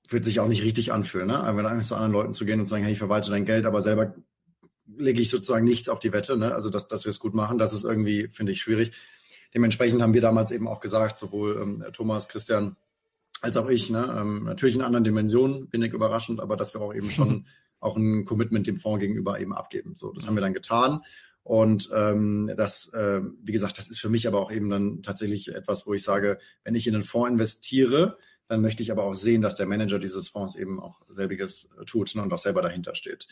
wird 0.09 0.25
sich 0.25 0.39
auch 0.39 0.47
nicht 0.47 0.63
richtig 0.63 0.93
anfühlen. 0.93 1.27
Ne? 1.27 1.37
Aber 1.37 1.57
wenn 1.57 1.65
eigentlich 1.65 1.87
zu 1.87 1.95
anderen 1.95 2.13
Leuten 2.13 2.33
zu 2.33 2.45
gehen 2.45 2.59
und 2.59 2.65
zu 2.67 2.71
sagen, 2.71 2.83
hey, 2.83 2.93
ich 2.93 2.99
verwalte 2.99 3.31
dein 3.31 3.45
Geld, 3.45 3.65
aber 3.65 3.81
selber 3.81 4.15
lege 4.95 5.21
ich 5.21 5.29
sozusagen 5.29 5.65
nichts 5.65 5.89
auf 5.89 5.99
die 5.99 6.13
Wette, 6.13 6.37
ne? 6.37 6.53
also 6.53 6.69
dass, 6.69 6.87
dass 6.87 7.03
wir 7.03 7.09
es 7.09 7.19
gut 7.19 7.33
machen, 7.33 7.57
das 7.57 7.73
ist 7.73 7.83
irgendwie, 7.83 8.29
finde 8.29 8.53
ich, 8.53 8.61
schwierig. 8.61 8.91
Dementsprechend 9.53 10.01
haben 10.01 10.13
wir 10.13 10.21
damals 10.21 10.51
eben 10.51 10.67
auch 10.67 10.79
gesagt, 10.79 11.19
sowohl 11.19 11.59
ähm, 11.61 11.83
Thomas, 11.93 12.29
Christian 12.29 12.77
als 13.41 13.58
auch 13.58 13.70
ich, 13.70 13.89
ne? 13.89 14.15
ähm, 14.20 14.44
natürlich 14.46 14.75
in 14.75 14.82
anderen 14.82 15.03
Dimensionen, 15.03 15.70
bin 15.70 15.82
ich 15.82 15.94
überraschend, 15.94 16.39
aber 16.39 16.58
dass 16.58 16.74
wir 16.74 16.82
auch 16.82 16.94
eben 16.94 17.10
schon 17.10 17.46
auch 17.79 17.96
ein 17.96 18.25
Commitment 18.25 18.65
dem 18.67 18.77
Fonds 18.77 19.00
gegenüber 19.00 19.39
eben 19.39 19.53
abgeben. 19.53 19.96
So, 19.96 20.12
das 20.12 20.25
haben 20.25 20.36
wir 20.36 20.41
dann 20.41 20.53
getan. 20.53 21.01
Und 21.44 21.89
ähm, 21.94 22.51
das, 22.58 22.91
äh, 22.94 23.22
wie 23.41 23.51
gesagt, 23.51 23.77
das 23.77 23.88
ist 23.88 24.00
für 24.00 24.10
mich 24.10 24.27
aber 24.27 24.41
auch 24.41 24.51
eben 24.51 24.70
dann 24.70 25.01
tatsächlich 25.01 25.56
etwas, 25.56 25.88
wo 25.88 25.94
ich 25.94 26.03
sage, 26.03 26.39
wenn 26.63 26.75
ich 26.75 26.88
in 26.88 26.96
einen 26.96 27.03
Fonds 27.03 27.29
investiere, 27.29 28.17
dann 28.48 28.62
möchte 28.62 28.84
ich 28.84 28.91
aber 28.91 29.03
auch 29.03 29.13
sehen, 29.13 29.41
dass 29.41 29.56
der 29.56 29.65
Manager 29.65 30.00
dieses 30.00 30.27
Fonds 30.27 30.56
eben 30.56 30.79
auch 30.79 31.01
selbiges 31.08 31.70
tut 31.86 32.13
ne, 32.15 32.22
und 32.22 32.34
auch 32.34 32.38
selber 32.38 32.62
dahinter 32.62 32.96
steht. 32.96 33.27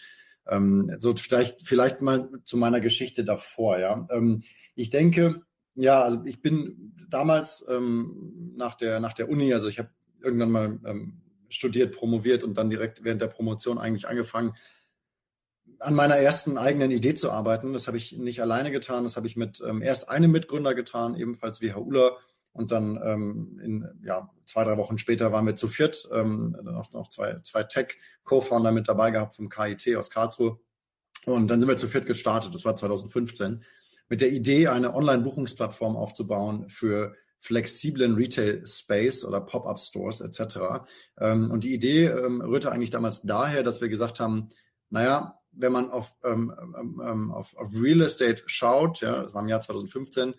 Ähm, 0.47 0.95
so 0.97 1.13
vielleicht, 1.15 1.61
vielleicht 1.61 2.01
mal 2.01 2.29
zu 2.43 2.57
meiner 2.57 2.79
Geschichte 2.79 3.23
davor, 3.23 3.79
ja. 3.79 4.07
Ähm, 4.11 4.43
ich 4.75 4.89
denke, 4.89 5.41
ja, 5.75 6.01
also 6.01 6.23
ich 6.25 6.41
bin 6.41 6.93
damals 7.09 7.65
ähm, 7.69 8.53
nach 8.55 8.75
der 8.75 8.99
nach 8.99 9.13
der 9.13 9.29
Uni, 9.29 9.53
also 9.53 9.67
ich 9.67 9.79
habe 9.79 9.89
irgendwann 10.21 10.51
mal 10.51 10.79
ähm, 10.85 11.21
studiert, 11.49 11.95
promoviert 11.95 12.43
und 12.43 12.57
dann 12.57 12.69
direkt 12.69 13.03
während 13.03 13.21
der 13.21 13.27
Promotion 13.27 13.77
eigentlich 13.77 14.07
angefangen, 14.07 14.55
an 15.79 15.93
meiner 15.93 16.15
ersten 16.17 16.57
eigenen 16.57 16.91
Idee 16.91 17.13
zu 17.13 17.31
arbeiten. 17.31 17.73
Das 17.73 17.87
habe 17.87 17.97
ich 17.97 18.13
nicht 18.13 18.41
alleine 18.41 18.71
getan, 18.71 19.03
das 19.03 19.17
habe 19.17 19.27
ich 19.27 19.35
mit 19.35 19.61
ähm, 19.65 19.81
erst 19.81 20.09
einem 20.09 20.31
Mitgründer 20.31 20.73
getan, 20.73 21.15
ebenfalls 21.15 21.61
wie 21.61 21.69
Herr 21.69 21.81
Uhler. 21.81 22.17
Und 22.53 22.71
dann 22.71 22.97
ähm, 23.03 23.59
in 23.61 24.01
ja, 24.05 24.29
zwei, 24.45 24.63
drei 24.63 24.77
Wochen 24.77 24.97
später 24.97 25.33
waren 25.33 25.45
wir 25.45 25.55
zu 25.55 25.67
viert, 25.67 26.07
ähm, 26.13 26.55
noch, 26.63 26.93
noch 26.93 27.09
zwei, 27.09 27.39
zwei 27.41 27.63
Tech-Co-Founder 27.63 28.71
mit 28.71 28.87
dabei 28.87 29.11
gehabt 29.11 29.35
vom 29.35 29.49
KIT 29.49 29.93
aus 29.97 30.09
Karlsruhe. 30.09 30.57
Und 31.25 31.49
dann 31.49 31.59
sind 31.59 31.67
wir 31.67 31.75
zu 31.75 31.89
viert 31.89 32.05
gestartet, 32.05 32.53
das 32.53 32.63
war 32.63 32.77
2015, 32.77 33.65
mit 34.09 34.21
der 34.21 34.31
Idee, 34.31 34.67
eine 34.67 34.93
Online-Buchungsplattform 34.93 35.95
aufzubauen 35.95 36.69
für 36.69 37.15
flexiblen 37.39 38.15
Retail-Space 38.15 39.23
oder 39.23 39.41
Pop-up-Stores 39.41 40.21
etc. 40.21 40.85
Ähm, 41.19 41.51
und 41.51 41.63
die 41.63 41.73
Idee 41.73 42.05
ähm, 42.05 42.41
rührte 42.41 42.71
eigentlich 42.71 42.89
damals 42.89 43.21
daher, 43.21 43.61
dass 43.61 43.81
wir 43.81 43.89
gesagt 43.89 44.19
haben, 44.19 44.49
naja, 44.89 45.39
wenn 45.51 45.71
man 45.71 45.89
auf, 45.89 46.13
ähm, 46.23 46.51
auf, 47.31 47.55
auf 47.55 47.73
Real 47.73 48.01
Estate 48.01 48.43
schaut, 48.47 49.01
ja, 49.01 49.23
das 49.23 49.33
war 49.33 49.41
im 49.41 49.47
Jahr 49.47 49.61
2015, 49.61 50.33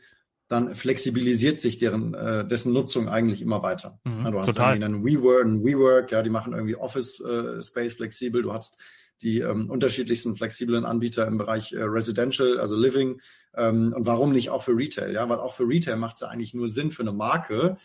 dann 0.49 0.75
flexibilisiert 0.75 1.61
sich 1.61 1.79
deren, 1.79 2.15
äh, 2.15 2.47
dessen 2.47 2.73
Nutzung 2.73 3.09
eigentlich 3.09 3.43
immer 3.43 3.63
weiter. 3.63 3.99
Mhm, 4.05 4.31
du 4.31 4.39
hast 4.39 4.49
total. 4.49 4.81
irgendwie 4.81 4.85
einen 4.85 5.23
WeWork, 5.23 5.45
einen 5.45 5.65
WeWork, 5.65 6.13
ja, 6.13 6.23
die 6.23 6.31
machen 6.31 6.53
irgendwie 6.53 6.77
Office 6.77 7.21
äh, 7.21 7.63
Space 7.63 7.95
flexibel. 7.95 8.43
Du 8.43 8.53
hast 8.53 8.79
die 9.23 9.41
ähm, 9.41 9.71
unterschiedlichsten 9.71 10.37
flexiblen 10.37 10.85
Anbieter 10.85 11.27
im 11.27 11.39
Bereich 11.39 11.73
äh, 11.73 11.83
Residential, 11.83 12.59
also 12.59 12.77
Living. 12.77 13.21
Ähm, 13.55 13.93
und 13.97 14.07
warum 14.07 14.33
nicht 14.33 14.51
auch 14.51 14.63
für 14.63 14.77
Retail? 14.77 15.13
Ja, 15.13 15.29
weil 15.29 15.39
auch 15.39 15.55
für 15.55 15.69
Retail 15.69 15.97
macht 15.97 16.17
es 16.17 16.21
ja 16.21 16.29
eigentlich 16.29 16.55
nur 16.55 16.69
Sinn 16.69 16.91
für 16.91 17.03
eine 17.03 17.13
Marke, 17.13 17.77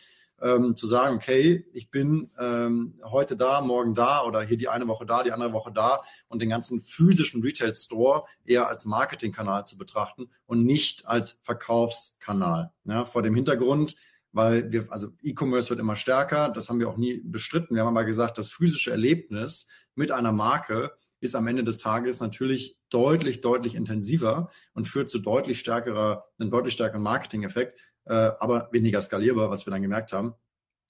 ähm, 0.42 0.76
zu 0.76 0.88
sagen, 0.88 1.16
okay, 1.16 1.66
ich 1.72 1.90
bin 1.92 2.32
ähm, 2.40 3.00
heute 3.04 3.38
da, 3.38 3.62
morgen 3.62 3.94
da 3.94 4.24
oder 4.24 4.42
hier 4.42 4.58
die 4.58 4.70
eine 4.70 4.88
Woche 4.88 5.06
da, 5.06 5.24
die 5.24 5.32
andere 5.32 5.54
Woche 5.54 5.72
da 5.72 6.02
und 6.28 6.42
den 6.42 6.50
ganzen 6.50 6.82
physischen 6.82 7.42
Retail 7.42 7.74
Store 7.74 8.24
eher 8.44 8.68
als 8.68 8.86
Marketingkanal 8.86 9.66
zu 9.66 9.78
betrachten 9.78 10.30
und 10.48 10.66
nicht 10.66 11.08
als 11.08 11.42
Verkaufskanal. 11.44 12.72
Ja, 12.86 13.06
vor 13.06 13.22
dem 13.22 13.36
Hintergrund, 13.36 13.96
weil 14.32 14.72
wir, 14.72 14.88
also 14.90 15.10
E-Commerce 15.22 15.70
wird 15.70 15.80
immer 15.80 15.96
stärker, 15.96 16.50
das 16.50 16.70
haben 16.70 16.80
wir 16.80 16.90
auch 16.90 16.98
nie 16.98 17.22
bestritten. 17.24 17.76
Wir 17.76 17.84
haben 17.84 17.96
aber 17.96 18.06
gesagt, 18.06 18.38
das 18.38 18.50
physische 18.50 18.92
Erlebnis 18.92 19.70
mit 19.96 20.12
einer 20.12 20.32
Marke 20.32 20.92
ist 21.22 21.36
am 21.36 21.48
Ende 21.48 21.63
des 21.63 21.78
Tages 21.78 22.20
natürlich 22.20 22.78
deutlich, 22.90 23.42
deutlich 23.42 23.75
intensiver 23.75 24.50
und 24.74 24.88
führt 24.88 25.10
zu 25.10 25.20
deutlich 25.20 25.60
stärkerer, 25.60 26.25
einem 26.38 26.51
deutlich 26.51 26.74
stärkeren 26.74 27.04
Marketing-Effekt, 27.04 27.80
äh, 28.06 28.32
aber 28.40 28.68
weniger 28.72 29.01
skalierbar, 29.01 29.50
was 29.50 29.66
wir 29.66 29.72
dann 29.72 29.84
gemerkt 29.84 30.12
haben, 30.12 30.34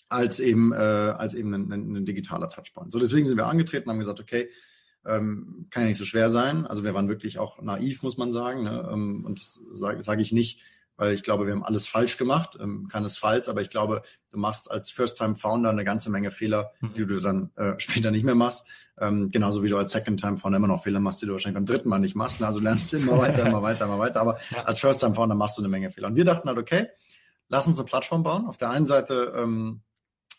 als 0.09 0.39
eben, 0.39 0.71
äh, 0.71 0.75
als 0.75 1.33
eben 1.35 1.53
ein, 1.53 1.71
ein, 1.71 1.95
ein 1.97 2.05
digitaler 2.05 2.49
Touchpoint. 2.49 2.91
So, 2.91 2.99
deswegen 2.99 3.25
sind 3.25 3.37
wir 3.37 3.45
angetreten, 3.45 3.89
haben 3.89 3.99
gesagt, 3.99 4.19
okay, 4.19 4.49
ähm, 5.05 5.67
kann 5.69 5.83
ja 5.83 5.89
nicht 5.89 5.97
so 5.97 6.05
schwer 6.05 6.29
sein. 6.29 6.65
Also 6.65 6.83
wir 6.83 6.93
waren 6.93 7.09
wirklich 7.09 7.39
auch 7.39 7.61
naiv, 7.61 8.03
muss 8.03 8.17
man 8.17 8.31
sagen. 8.31 8.63
Ne? 8.63 8.89
Ähm, 8.91 9.25
und 9.25 9.39
das 9.39 9.61
sage 9.71 10.01
sag 10.03 10.19
ich 10.19 10.31
nicht, 10.31 10.61
weil 11.01 11.15
ich 11.15 11.23
glaube, 11.23 11.47
wir 11.47 11.53
haben 11.53 11.63
alles 11.63 11.87
falsch 11.87 12.17
gemacht, 12.17 12.59
ähm, 12.61 12.87
keinesfalls, 12.87 13.49
aber 13.49 13.63
ich 13.63 13.71
glaube, 13.71 14.03
du 14.29 14.37
machst 14.37 14.69
als 14.69 14.91
First-Time-Founder 14.91 15.71
eine 15.71 15.83
ganze 15.83 16.11
Menge 16.11 16.29
Fehler, 16.29 16.73
mhm. 16.79 16.93
die 16.93 17.07
du 17.07 17.19
dann 17.19 17.49
äh, 17.55 17.73
später 17.79 18.11
nicht 18.11 18.23
mehr 18.23 18.35
machst. 18.35 18.69
Ähm, 18.99 19.31
genauso 19.31 19.63
wie 19.63 19.69
du 19.69 19.79
als 19.79 19.93
Second-Time-Founder 19.93 20.57
immer 20.57 20.67
noch 20.67 20.83
Fehler 20.83 20.99
machst, 20.99 21.23
die 21.23 21.25
du 21.25 21.31
wahrscheinlich 21.31 21.55
beim 21.55 21.65
dritten 21.65 21.89
Mal 21.89 21.97
nicht 21.97 22.13
machst. 22.15 22.43
Also 22.43 22.59
lernst 22.59 22.93
du 22.93 22.97
immer 22.97 23.17
weiter, 23.17 23.47
immer 23.47 23.63
weiter, 23.63 23.85
immer 23.85 23.97
weiter. 23.97 24.21
Aber 24.21 24.37
als 24.63 24.79
First-Time-Founder 24.79 25.33
machst 25.33 25.57
du 25.57 25.63
eine 25.63 25.69
Menge 25.69 25.89
Fehler. 25.89 26.07
Und 26.07 26.17
wir 26.17 26.23
dachten 26.23 26.47
halt, 26.47 26.59
okay, 26.59 26.89
lass 27.49 27.65
uns 27.65 27.79
eine 27.79 27.87
Plattform 27.87 28.21
bauen. 28.21 28.45
Auf 28.45 28.57
der 28.57 28.69
einen 28.69 28.85
Seite 28.85 29.33
ähm, 29.35 29.81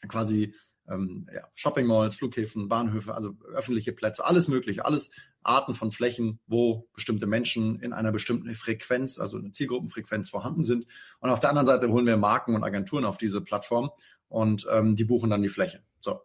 quasi 0.06 0.54
ähm, 0.92 1.26
ja, 1.34 1.42
Shopping 1.54 1.86
Malls, 1.86 2.16
Flughäfen, 2.16 2.68
Bahnhöfe, 2.68 3.14
also 3.14 3.36
öffentliche 3.54 3.92
Plätze, 3.92 4.24
alles 4.24 4.48
mögliche, 4.48 4.84
alles 4.84 5.10
Arten 5.42 5.74
von 5.74 5.92
Flächen, 5.92 6.38
wo 6.46 6.88
bestimmte 6.94 7.26
Menschen 7.26 7.80
in 7.80 7.92
einer 7.92 8.12
bestimmten 8.12 8.54
Frequenz, 8.54 9.18
also 9.18 9.38
eine 9.38 9.52
Zielgruppenfrequenz 9.52 10.30
vorhanden 10.30 10.64
sind. 10.64 10.86
Und 11.20 11.30
auf 11.30 11.40
der 11.40 11.50
anderen 11.50 11.66
Seite 11.66 11.88
holen 11.88 12.06
wir 12.06 12.16
Marken 12.16 12.54
und 12.54 12.64
Agenturen 12.64 13.04
auf 13.04 13.18
diese 13.18 13.40
Plattform 13.40 13.90
und 14.28 14.66
ähm, 14.70 14.96
die 14.96 15.04
buchen 15.04 15.30
dann 15.30 15.42
die 15.42 15.48
Fläche. 15.48 15.82
So, 16.00 16.20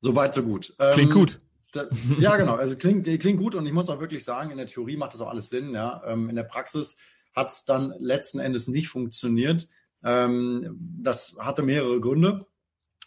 so 0.00 0.14
weit, 0.16 0.34
so 0.34 0.42
gut. 0.42 0.74
Ähm, 0.78 0.94
klingt 0.94 1.12
gut. 1.12 1.40
Da, 1.72 1.86
ja, 2.18 2.36
genau. 2.36 2.54
Also 2.54 2.76
klingt, 2.76 3.04
klingt 3.20 3.38
gut 3.38 3.54
und 3.54 3.66
ich 3.66 3.72
muss 3.72 3.88
auch 3.90 4.00
wirklich 4.00 4.24
sagen, 4.24 4.50
in 4.50 4.56
der 4.56 4.66
Theorie 4.66 4.96
macht 4.96 5.14
das 5.14 5.20
auch 5.20 5.28
alles 5.28 5.50
Sinn. 5.50 5.72
Ja, 5.72 6.02
ähm, 6.04 6.28
in 6.28 6.36
der 6.36 6.42
Praxis 6.42 6.98
hat 7.34 7.50
es 7.50 7.64
dann 7.64 7.94
letzten 7.98 8.40
Endes 8.40 8.66
nicht 8.66 8.88
funktioniert. 8.88 9.68
Ähm, 10.02 10.76
das 11.00 11.36
hatte 11.38 11.62
mehrere 11.62 12.00
Gründe. 12.00 12.46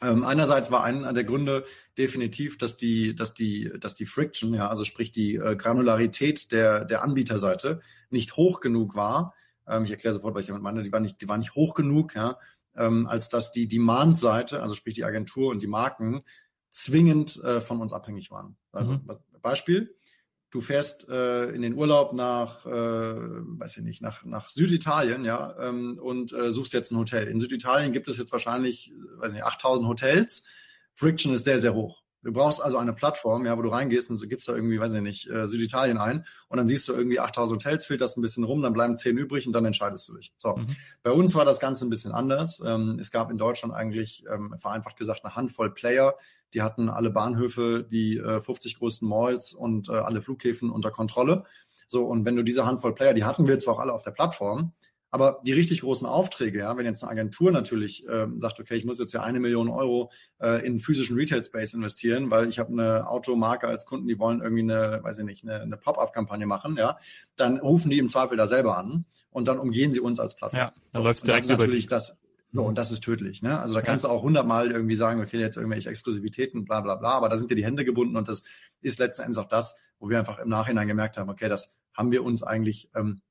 Ähm, 0.03 0.25
einerseits 0.25 0.69
war 0.69 0.83
einer 0.83 1.13
der 1.13 1.23
Gründe 1.23 1.65
definitiv, 1.97 2.57
dass 2.57 2.75
die, 2.75 3.15
dass 3.15 3.33
die, 3.33 3.71
dass 3.79 3.95
die 3.95 4.05
Friction, 4.05 4.53
ja, 4.53 4.67
also 4.67 4.83
sprich 4.83 5.11
die 5.11 5.35
äh, 5.35 5.55
Granularität 5.55 6.51
der, 6.51 6.85
der 6.85 7.03
Anbieterseite 7.03 7.81
nicht 8.09 8.35
hoch 8.35 8.59
genug 8.59 8.95
war. 8.95 9.33
Ähm, 9.67 9.85
ich 9.85 9.91
erkläre 9.91 10.13
sofort, 10.13 10.35
was 10.35 10.41
ich 10.41 10.47
damit 10.47 10.61
meine. 10.61 10.83
Die 10.83 10.91
war 10.91 10.99
nicht, 10.99 11.21
die 11.21 11.27
war 11.27 11.37
nicht 11.37 11.55
hoch 11.55 11.73
genug, 11.73 12.15
ja, 12.15 12.37
ähm, 12.75 13.07
als 13.07 13.29
dass 13.29 13.51
die 13.51 13.67
Demand-Seite, 13.67 14.61
also 14.61 14.75
sprich 14.75 14.95
die 14.95 15.05
Agentur 15.05 15.49
und 15.51 15.61
die 15.61 15.67
Marken, 15.67 16.23
zwingend 16.69 17.41
äh, 17.43 17.61
von 17.61 17.79
uns 17.79 17.93
abhängig 17.93 18.31
waren. 18.31 18.57
Also 18.71 18.93
mhm. 18.93 19.07
Beispiel, 19.41 19.95
du 20.53 20.61
fährst 20.61 21.09
äh, 21.09 21.49
in 21.49 21.63
den 21.63 21.73
Urlaub 21.73 22.13
nach, 22.13 22.63
äh, 22.65 22.69
weiß 22.69 23.77
ich 23.77 23.83
nicht, 23.83 24.01
nach, 24.03 24.23
nach 24.23 24.49
Süditalien, 24.49 25.25
ja, 25.25 25.55
ähm, 25.59 25.99
und 25.99 26.31
äh, 26.31 26.51
suchst 26.51 26.73
jetzt 26.73 26.91
ein 26.91 26.97
Hotel. 26.99 27.27
In 27.27 27.39
Süditalien 27.39 27.91
gibt 27.91 28.07
es 28.07 28.17
jetzt 28.17 28.31
wahrscheinlich, 28.31 28.93
weiß 29.17 29.31
ich 29.31 29.37
nicht, 29.37 29.45
8000 29.45 29.89
Hotels. 29.89 30.47
Friction 30.93 31.33
ist 31.33 31.43
sehr, 31.43 31.57
sehr 31.57 31.73
hoch. 31.73 32.03
Du 32.21 32.31
brauchst 32.31 32.63
also 32.63 32.77
eine 32.77 32.93
Plattform, 32.93 33.45
ja, 33.47 33.57
wo 33.57 33.63
du 33.63 33.69
reingehst 33.69 34.11
und 34.11 34.19
so 34.19 34.27
gibst 34.27 34.47
da 34.47 34.55
irgendwie, 34.55 34.79
weiß 34.79 34.93
ich 34.93 35.01
nicht, 35.01 35.29
äh, 35.29 35.47
Süditalien 35.47 35.97
ein 35.97 36.23
und 36.47 36.57
dann 36.57 36.67
siehst 36.67 36.87
du 36.87 36.93
irgendwie 36.93 37.19
8000 37.19 37.59
Hotels, 37.59 37.85
filterst 37.85 38.17
ein 38.17 38.21
bisschen 38.21 38.43
rum, 38.43 38.61
dann 38.61 38.73
bleiben 38.73 38.95
10 38.95 39.17
übrig 39.17 39.47
und 39.47 39.53
dann 39.53 39.65
entscheidest 39.65 40.07
du 40.07 40.15
dich. 40.15 40.33
So. 40.37 40.55
Mhm. 40.55 40.75
Bei 41.01 41.11
uns 41.11 41.33
war 41.35 41.45
das 41.45 41.59
Ganze 41.59 41.85
ein 41.85 41.89
bisschen 41.89 42.13
anders. 42.13 42.61
Ähm, 42.63 42.99
es 43.01 43.11
gab 43.11 43.31
in 43.31 43.37
Deutschland 43.39 43.73
eigentlich, 43.73 44.23
ähm, 44.31 44.55
vereinfacht 44.57 44.97
gesagt, 44.97 45.25
eine 45.25 45.35
Handvoll 45.35 45.73
Player, 45.73 46.15
die 46.53 46.61
hatten 46.61 46.89
alle 46.89 47.09
Bahnhöfe, 47.09 47.85
die 47.89 48.17
äh, 48.17 48.41
50 48.41 48.79
größten 48.79 49.07
Malls 49.07 49.53
und 49.53 49.89
äh, 49.89 49.93
alle 49.93 50.21
Flughäfen 50.21 50.69
unter 50.69 50.91
Kontrolle. 50.91 51.45
So, 51.87 52.05
und 52.05 52.25
wenn 52.25 52.35
du 52.35 52.43
diese 52.43 52.65
Handvoll 52.65 52.95
Player, 52.95 53.13
die 53.13 53.23
hatten 53.23 53.47
wir 53.47 53.59
zwar 53.59 53.75
auch 53.75 53.79
alle 53.79 53.93
auf 53.93 54.03
der 54.03 54.11
Plattform, 54.11 54.73
aber 55.13 55.41
die 55.45 55.53
richtig 55.53 55.81
großen 55.81 56.07
Aufträge, 56.07 56.57
ja, 56.57 56.75
wenn 56.75 56.87
jetzt 56.87 57.03
eine 57.03 57.11
Agentur 57.11 57.51
natürlich 57.51 58.07
äh, 58.07 58.25
sagt, 58.39 58.59
okay, 58.59 58.73
ich 58.73 58.83
muss 58.83 58.97
jetzt 58.97 59.13
ja 59.13 59.21
eine 59.21 59.39
Million 59.39 59.69
Euro 59.69 60.11
äh, 60.41 60.65
in 60.65 60.79
physischen 60.79 61.15
Retail 61.15 61.43
Space 61.43 61.75
investieren, 61.75 62.31
weil 62.31 62.49
ich 62.49 62.57
habe 62.57 62.71
eine 62.71 63.07
Automarke 63.07 63.67
als 63.67 63.85
Kunden, 63.85 64.07
die 64.07 64.17
wollen 64.17 64.41
irgendwie 64.41 64.63
eine, 64.63 65.03
weiß 65.03 65.19
ich 65.19 65.25
nicht, 65.25 65.43
eine, 65.43 65.61
eine 65.61 65.77
Pop-up-Kampagne 65.77 66.47
machen, 66.47 66.77
ja, 66.77 66.97
dann 67.35 67.59
rufen 67.59 67.91
die 67.91 67.99
im 67.99 68.09
Zweifel 68.09 68.37
da 68.37 68.47
selber 68.47 68.75
an 68.75 69.05
und 69.29 69.47
dann 69.47 69.59
umgehen 69.59 69.93
sie 69.93 69.99
uns 69.99 70.19
als 70.19 70.35
Plattform. 70.35 70.59
Ja, 70.59 70.73
dann 70.91 71.03
so, 71.03 71.07
läuft 71.07 71.27
direkt 71.27 71.43
das 71.43 71.51
ist 71.51 71.57
natürlich 71.59 71.85
das 71.85 72.22
so, 72.55 72.63
und 72.63 72.77
das 72.77 72.91
ist 72.91 73.03
tödlich. 73.03 73.41
Ne? 73.41 73.59
Also 73.59 73.73
da 73.73 73.81
kannst 73.81 74.05
du 74.05 74.09
auch 74.09 74.21
hundertmal 74.21 74.69
irgendwie 74.71 74.95
sagen, 74.95 75.19
okay, 75.19 75.39
jetzt 75.39 75.57
irgendwelche 75.57 75.89
Exklusivitäten, 75.89 76.65
bla 76.65 76.81
bla 76.81 76.95
bla, 76.95 77.13
aber 77.13 77.27
da 77.27 77.37
sind 77.37 77.49
dir 77.49 77.55
die 77.55 77.65
Hände 77.65 77.83
gebunden 77.83 78.15
und 78.15 78.27
das 78.27 78.43
ist 78.81 78.99
letzten 78.99 79.23
Endes 79.23 79.39
auch 79.39 79.47
das, 79.47 79.75
wo 79.97 80.07
wir 80.09 80.19
einfach 80.19 80.37
im 80.37 80.49
Nachhinein 80.49 80.87
gemerkt 80.87 81.17
haben, 81.17 81.31
okay, 81.31 81.49
das 81.49 81.75
haben 81.95 82.11
wir 82.11 82.23
uns 82.23 82.43
eigentlich 82.43 82.91
ähm, 82.93 83.21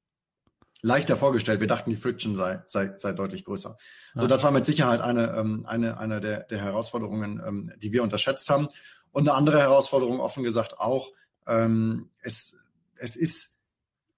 leichter 0.83 1.17
vorgestellt. 1.17 1.61
Wir 1.61 1.69
dachten, 1.69 1.91
die 1.91 1.97
Friction 1.97 2.35
sei, 2.35 2.65
sei, 2.67 2.97
sei 2.97 3.13
deutlich 3.13 3.45
größer. 3.45 3.79
So, 4.15 4.27
das 4.27 4.43
war 4.43 4.51
mit 4.51 4.67
Sicherheit 4.67 5.01
eine, 5.01 5.37
ähm, 5.37 5.65
eine, 5.67 5.99
eine 5.99 6.21
der, 6.21 6.43
der 6.43 6.59
Herausforderungen, 6.59 7.41
ähm, 7.47 7.73
die 7.79 7.93
wir 7.93 8.03
unterschätzt 8.03 8.51
haben. 8.51 8.67
Und 9.13 9.29
eine 9.29 9.37
andere 9.37 9.61
Herausforderung, 9.61 10.19
offen 10.19 10.43
gesagt, 10.43 10.81
auch, 10.81 11.13
ähm, 11.47 12.11
es, 12.23 12.59
es 12.97 13.15
ist 13.15 13.52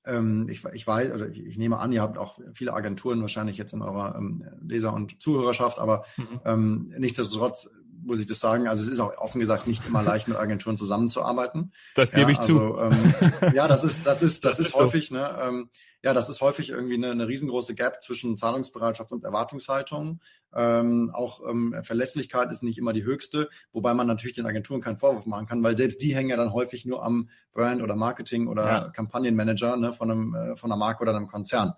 ähm, 0.07 0.47
ich, 0.51 0.65
ich 0.73 0.87
weiß, 0.87 1.13
oder 1.13 1.29
ich, 1.29 1.39
ich, 1.45 1.59
nehme 1.59 1.79
an, 1.79 1.93
ihr 1.93 2.03
habt 2.03 2.19
auch 2.19 2.39
viele 2.53 2.75
Agenturen 2.75 3.21
wahrscheinlich 3.21 3.57
jetzt 3.57 3.73
in 3.73 3.83
eurer 3.83 4.17
ähm, 4.17 4.45
Leser- 4.63 4.93
und 4.93 5.21
Zuhörerschaft, 5.21 5.79
aber 5.79 6.05
mhm. 6.17 6.41
ähm, 6.45 6.95
nichtsdestotrotz 6.99 7.75
muss 8.07 8.19
ich 8.19 8.27
das 8.27 8.41
sagen. 8.41 8.69
Also 8.69 8.85
es 8.85 8.91
ist 8.91 9.01
auch 9.01 9.17
offen 9.17 9.41
gesagt 9.41 9.67
nicht 9.67 9.87
immer 9.87 10.03
leicht, 10.03 10.29
mit 10.29 10.37
Agenturen 10.37 10.77
zusammenzuarbeiten. 10.77 11.73
Das 11.95 12.13
gebe 12.13 12.33
ja, 12.33 12.39
ich 12.39 12.41
also, 12.41 12.75
zu. 12.75 12.79
Ähm, 12.79 13.55
ja, 13.55 13.67
das 13.67 13.85
ist, 13.85 14.07
das 14.07 14.23
ist, 14.23 14.45
das, 14.45 14.59
das 14.59 14.61
ist, 14.61 14.69
ist, 14.69 14.75
häufig, 14.75 15.09
so. 15.09 15.15
ne? 15.15 15.39
Ähm, 15.41 15.71
ja, 16.05 16.13
das 16.13 16.29
ist 16.29 16.43
häufig 16.43 16.69
irgendwie 16.69 16.97
eine, 16.97 17.13
eine 17.13 17.27
riesengroße 17.27 17.75
Gap 17.75 18.03
zwischen 18.03 18.37
Zahlungsbereitschaft 18.37 19.11
und 19.11 19.25
Erwartungshaltung. 19.25 20.21
Ähm, 20.55 21.11
auch 21.15 21.41
ähm, 21.49 21.75
Verlässlichkeit 21.83 22.51
ist 22.51 22.63
nicht 22.63 22.77
immer 22.77 22.93
die 22.93 23.05
höchste, 23.05 23.49
wobei 23.73 23.95
man 23.95 24.07
natürlich 24.07 24.37
den 24.37 24.45
Agenturen 24.45 24.83
keinen 24.83 24.99
Vorwurf 24.99 25.25
machen 25.25 25.47
kann, 25.47 25.63
weil 25.63 25.79
selbst 25.79 26.03
die 26.03 26.15
hängen 26.15 26.29
ja 26.29 26.37
dann 26.37 26.53
häufig 26.53 26.85
nur 26.85 27.03
am 27.03 27.31
Brand 27.55 27.81
oder 27.81 27.97
Marketing 27.97 28.49
oder 28.49 28.67
ja. 28.67 28.89
Kampagnenmanager 28.91 29.79
ne, 29.79 29.95
von, 29.95 30.11
einem, 30.11 30.35
äh, 30.35 30.57
von 30.57 30.71
einer 30.71 30.79
Marke 30.79 31.01
oder 31.01 31.17
einem 31.17 31.27
Konzern. 31.27 31.73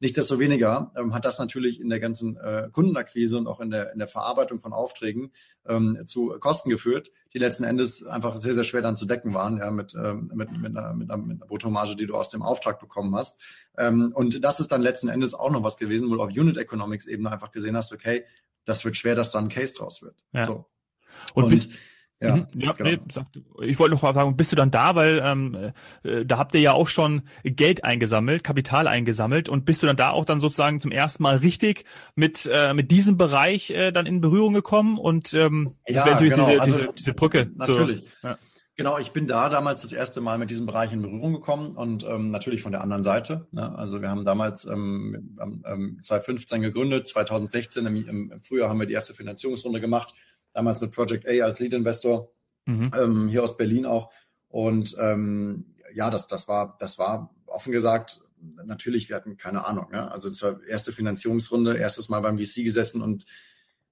Nichtsdestoweniger 0.00 0.92
ähm, 0.96 1.14
hat 1.14 1.24
das 1.24 1.38
natürlich 1.38 1.80
in 1.80 1.88
der 1.88 2.00
ganzen 2.00 2.36
äh, 2.36 2.68
Kundenakquise 2.72 3.36
und 3.36 3.46
auch 3.46 3.60
in 3.60 3.70
der, 3.70 3.92
in 3.92 3.98
der 3.98 4.08
Verarbeitung 4.08 4.60
von 4.60 4.72
Aufträgen 4.72 5.32
ähm, 5.66 6.00
zu 6.06 6.36
Kosten 6.38 6.70
geführt, 6.70 7.10
die 7.32 7.38
letzten 7.38 7.64
Endes 7.64 8.06
einfach 8.06 8.38
sehr, 8.38 8.54
sehr 8.54 8.64
schwer 8.64 8.82
dann 8.82 8.96
zu 8.96 9.06
decken 9.06 9.34
waren, 9.34 9.58
ja, 9.58 9.70
mit, 9.70 9.94
ähm, 9.94 10.30
mit, 10.34 10.50
mit, 10.52 10.76
einer, 10.76 10.94
mit, 10.94 11.10
einer, 11.10 11.22
mit 11.22 11.36
einer 11.36 11.46
Bruttomarge, 11.46 11.96
die 11.96 12.06
du 12.06 12.14
aus 12.14 12.30
dem 12.30 12.42
Auftrag 12.42 12.78
bekommen 12.80 13.14
hast. 13.14 13.40
Ähm, 13.76 14.12
und 14.14 14.42
das 14.44 14.60
ist 14.60 14.70
dann 14.72 14.82
letzten 14.82 15.08
Endes 15.08 15.34
auch 15.34 15.50
noch 15.50 15.62
was 15.62 15.76
gewesen, 15.76 16.10
wo 16.10 16.14
du 16.14 16.22
auf 16.22 16.30
Unit 16.30 16.56
Economics 16.56 17.06
Ebene 17.06 17.30
einfach 17.30 17.50
gesehen 17.50 17.76
hast, 17.76 17.92
okay, 17.92 18.24
das 18.64 18.84
wird 18.84 18.96
schwer, 18.96 19.14
dass 19.14 19.32
da 19.32 19.38
ein 19.38 19.48
Case 19.48 19.74
draus 19.74 20.02
wird. 20.02 20.16
Ja. 20.32 20.44
So. 20.44 20.66
Und, 21.34 21.44
und 21.44 21.50
bis, 21.50 21.70
ja, 22.20 22.36
mhm. 22.36 22.46
ja 22.54 22.72
genau. 22.72 22.90
nee, 22.90 22.98
sag, 23.12 23.26
ich 23.62 23.78
wollte 23.78 23.94
noch 23.94 24.02
mal 24.02 24.12
fragen, 24.12 24.36
bist 24.36 24.50
du 24.50 24.56
dann 24.56 24.70
da, 24.70 24.94
weil 24.96 25.20
ähm, 25.24 25.72
äh, 26.02 26.24
da 26.24 26.38
habt 26.38 26.54
ihr 26.54 26.60
ja 26.60 26.72
auch 26.72 26.88
schon 26.88 27.22
Geld 27.44 27.84
eingesammelt, 27.84 28.42
Kapital 28.42 28.88
eingesammelt 28.88 29.48
und 29.48 29.64
bist 29.64 29.82
du 29.82 29.86
dann 29.86 29.96
da 29.96 30.10
auch 30.10 30.24
dann 30.24 30.40
sozusagen 30.40 30.80
zum 30.80 30.90
ersten 30.90 31.22
Mal 31.22 31.36
richtig 31.36 31.84
mit 32.16 32.48
äh, 32.52 32.74
mit 32.74 32.90
diesem 32.90 33.16
Bereich 33.16 33.70
äh, 33.70 33.92
dann 33.92 34.06
in 34.06 34.20
Berührung 34.20 34.52
gekommen 34.52 34.98
und 34.98 35.32
ähm, 35.34 35.74
ja, 35.86 36.04
natürlich 36.04 36.34
genau. 36.34 36.48
diese, 36.48 36.60
also, 36.60 36.78
diese, 36.78 36.92
diese 36.94 37.14
Brücke. 37.14 37.50
Natürlich. 37.54 38.00
Zu, 38.00 38.26
ja. 38.26 38.38
Genau, 38.78 38.96
ich 38.98 39.10
bin 39.10 39.26
da 39.26 39.48
damals 39.48 39.82
das 39.82 39.92
erste 39.92 40.20
Mal 40.20 40.38
mit 40.38 40.50
diesem 40.50 40.64
Bereich 40.64 40.92
in 40.92 41.02
Berührung 41.02 41.32
gekommen 41.32 41.76
und 41.76 42.04
ähm, 42.04 42.30
natürlich 42.30 42.62
von 42.62 42.70
der 42.70 42.80
anderen 42.80 43.02
Seite. 43.02 43.48
Ne? 43.50 43.76
Also 43.76 44.00
wir 44.00 44.08
haben 44.08 44.24
damals 44.24 44.66
ähm, 44.66 45.36
ähm, 45.66 45.98
2015 46.00 46.62
gegründet, 46.62 47.08
2016 47.08 47.86
im, 47.86 48.08
im 48.08 48.40
Frühjahr 48.40 48.68
haben 48.68 48.78
wir 48.78 48.86
die 48.86 48.92
erste 48.92 49.14
Finanzierungsrunde 49.14 49.80
gemacht 49.80 50.14
damals 50.58 50.80
mit 50.80 50.90
Project 50.90 51.26
A 51.28 51.44
als 51.44 51.60
Lead 51.60 51.72
Investor, 51.72 52.32
mhm. 52.66 52.90
ähm, 52.98 53.28
hier 53.28 53.44
aus 53.44 53.56
Berlin 53.56 53.86
auch. 53.86 54.10
Und 54.48 54.96
ähm, 54.98 55.76
ja, 55.94 56.10
das, 56.10 56.26
das 56.26 56.48
war, 56.48 56.76
das 56.80 56.98
war 56.98 57.32
offen 57.46 57.70
gesagt, 57.70 58.20
natürlich, 58.64 59.08
wir 59.08 59.14
hatten 59.14 59.36
keine 59.36 59.64
Ahnung. 59.66 59.90
Ne? 59.92 60.10
Also 60.10 60.28
es 60.28 60.42
war 60.42 60.60
erste 60.64 60.92
Finanzierungsrunde, 60.92 61.76
erstes 61.76 62.08
Mal 62.08 62.20
beim 62.20 62.38
VC 62.38 62.64
gesessen 62.64 63.02
und 63.02 63.24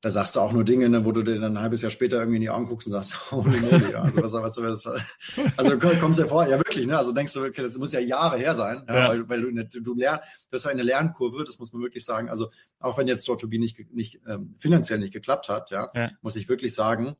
da 0.02 0.10
sagst 0.10 0.36
du 0.36 0.40
auch 0.40 0.52
nur 0.52 0.62
Dinge, 0.62 0.88
ne, 0.88 1.04
wo 1.04 1.12
du 1.12 1.22
dir 1.22 1.40
dann 1.40 1.56
ein 1.56 1.62
halbes 1.62 1.82
Jahr 1.82 1.90
später 1.90 2.18
irgendwie 2.18 2.36
in 2.36 2.42
die 2.42 2.50
Augen 2.50 2.66
guckst 2.66 2.86
und 2.86 2.92
sagst, 2.92 3.30
holy 3.30 3.60
moly, 3.60 3.92
ja. 3.92 4.02
also 4.02 4.22
was, 4.22 4.32
was, 4.32 4.56
was, 4.62 4.86
was 4.86 5.48
also 5.56 5.78
kommst 5.78 6.20
dir 6.20 6.26
vor, 6.26 6.46
ja 6.46 6.58
wirklich, 6.58 6.86
ne, 6.86 6.96
also 6.96 7.12
denkst 7.12 7.32
du, 7.32 7.44
okay, 7.44 7.62
das 7.62 7.76
muss 7.78 7.92
ja 7.92 8.00
Jahre 8.00 8.36
her 8.38 8.54
sein, 8.54 8.84
ja, 8.88 8.96
ja. 8.96 9.08
weil, 9.08 9.28
weil 9.28 9.40
du, 9.40 9.64
du, 9.64 9.80
du 9.80 9.94
lernst, 9.94 10.24
das 10.50 10.64
war 10.64 10.72
eine 10.72 10.82
Lernkurve, 10.82 11.44
das 11.44 11.58
muss 11.58 11.72
man 11.72 11.82
wirklich 11.82 12.04
sagen, 12.04 12.28
also 12.28 12.50
auch 12.78 12.98
wenn 12.98 13.08
jetzt 13.08 13.28
Dr2B 13.28 13.58
nicht, 13.58 13.92
nicht 13.92 14.20
ähm, 14.26 14.54
finanziell 14.58 14.98
nicht 14.98 15.12
geklappt 15.12 15.48
hat, 15.48 15.70
ja, 15.70 15.90
ja, 15.94 16.10
muss 16.20 16.36
ich 16.36 16.48
wirklich 16.48 16.74
sagen, 16.74 17.16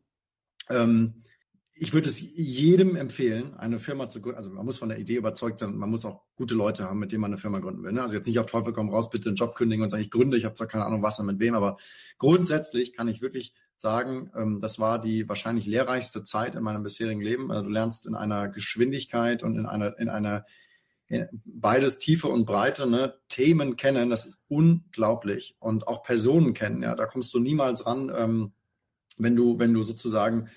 ähm, 0.68 1.22
ich 1.78 1.92
würde 1.92 2.08
es 2.08 2.20
jedem 2.20 2.96
empfehlen, 2.96 3.54
eine 3.54 3.78
Firma 3.78 4.08
zu 4.08 4.22
gründen. 4.22 4.38
Also 4.38 4.50
man 4.50 4.64
muss 4.64 4.78
von 4.78 4.88
der 4.88 4.98
Idee 4.98 5.16
überzeugt 5.16 5.58
sein, 5.58 5.76
man 5.76 5.90
muss 5.90 6.06
auch 6.06 6.22
gute 6.34 6.54
Leute 6.54 6.84
haben, 6.84 6.98
mit 6.98 7.12
denen 7.12 7.20
man 7.20 7.32
eine 7.32 7.38
Firma 7.38 7.58
gründen 7.58 7.82
will. 7.82 7.92
Ne? 7.92 8.00
Also 8.00 8.14
jetzt 8.14 8.26
nicht 8.26 8.38
auf 8.38 8.46
Teufel 8.46 8.72
komm 8.72 8.88
raus, 8.88 9.10
bitte 9.10 9.28
einen 9.28 9.36
Job 9.36 9.54
kündigen 9.54 9.82
und 9.82 9.90
sagen, 9.90 10.02
ich 10.02 10.10
gründe, 10.10 10.38
ich 10.38 10.46
habe 10.46 10.54
zwar 10.54 10.68
keine 10.68 10.86
Ahnung, 10.86 11.02
was 11.02 11.18
und 11.20 11.26
mit 11.26 11.38
wem, 11.38 11.54
aber 11.54 11.76
grundsätzlich 12.18 12.94
kann 12.94 13.08
ich 13.08 13.20
wirklich 13.20 13.52
sagen, 13.76 14.30
ähm, 14.34 14.60
das 14.62 14.78
war 14.78 14.98
die 14.98 15.28
wahrscheinlich 15.28 15.66
lehrreichste 15.66 16.22
Zeit 16.22 16.54
in 16.54 16.62
meinem 16.62 16.82
bisherigen 16.82 17.20
Leben. 17.20 17.50
Also 17.50 17.64
du 17.64 17.70
lernst 17.70 18.06
in 18.06 18.14
einer 18.14 18.48
Geschwindigkeit 18.48 19.42
und 19.42 19.58
in 19.58 19.66
einer, 19.66 19.98
in 19.98 20.08
einer 20.08 20.46
in 21.08 21.28
beides 21.44 21.98
Tiefe 21.98 22.26
und 22.28 22.46
Breite, 22.46 22.88
ne, 22.88 23.14
Themen 23.28 23.76
kennen, 23.76 24.10
das 24.10 24.26
ist 24.26 24.42
unglaublich. 24.48 25.56
Und 25.60 25.86
auch 25.86 26.02
Personen 26.02 26.52
kennen, 26.52 26.82
ja, 26.82 26.96
da 26.96 27.06
kommst 27.06 27.32
du 27.34 27.38
niemals 27.38 27.86
ran, 27.86 28.10
ähm, 28.14 28.52
wenn 29.18 29.36
du, 29.36 29.58
wenn 29.58 29.72
du 29.72 29.82
sozusagen 29.82 30.48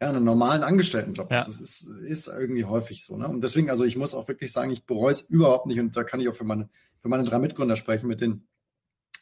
ja, 0.00 0.08
einen 0.08 0.24
normalen 0.24 0.62
Angestelltenjob. 0.62 1.30
Ja. 1.30 1.38
Das 1.38 1.60
ist, 1.60 1.88
ist 2.06 2.26
irgendwie 2.28 2.64
häufig 2.64 3.04
so. 3.04 3.16
Ne? 3.16 3.28
Und 3.28 3.42
deswegen, 3.44 3.68
also 3.68 3.84
ich 3.84 3.96
muss 3.96 4.14
auch 4.14 4.28
wirklich 4.28 4.50
sagen, 4.50 4.70
ich 4.70 4.86
bereue 4.86 5.12
es 5.12 5.20
überhaupt 5.20 5.66
nicht 5.66 5.78
und 5.78 5.94
da 5.94 6.04
kann 6.04 6.20
ich 6.20 6.28
auch 6.28 6.34
für 6.34 6.44
meine, 6.44 6.70
für 7.00 7.08
meine 7.08 7.24
drei 7.24 7.38
Mitgründer 7.38 7.76
sprechen, 7.76 8.08
mit 8.08 8.20
denen 8.20 8.48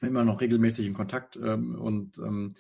immer 0.01 0.25
noch 0.25 0.41
regelmäßig 0.41 0.87
in 0.87 0.95
Kontakt. 0.95 1.37
Ähm, 1.37 1.75
und 1.75 2.19
ähm, 2.19 2.55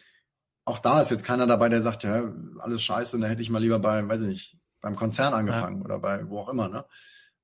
auch 0.64 0.80
da 0.80 1.00
ist 1.00 1.10
jetzt 1.10 1.24
keiner 1.24 1.46
dabei, 1.46 1.68
der 1.68 1.80
sagt, 1.80 2.02
ja, 2.02 2.32
alles 2.58 2.82
scheiße, 2.82 3.18
da 3.20 3.28
hätte 3.28 3.42
ich 3.42 3.50
mal 3.50 3.62
lieber 3.62 3.78
beim, 3.78 4.08
weiß 4.08 4.22
ich 4.22 4.28
nicht, 4.28 4.58
beim 4.80 4.96
Konzern 4.96 5.32
angefangen 5.32 5.78
ja. 5.78 5.84
oder 5.84 5.98
bei 6.00 6.28
wo 6.28 6.40
auch 6.40 6.48
immer. 6.48 6.68
Ne? 6.68 6.84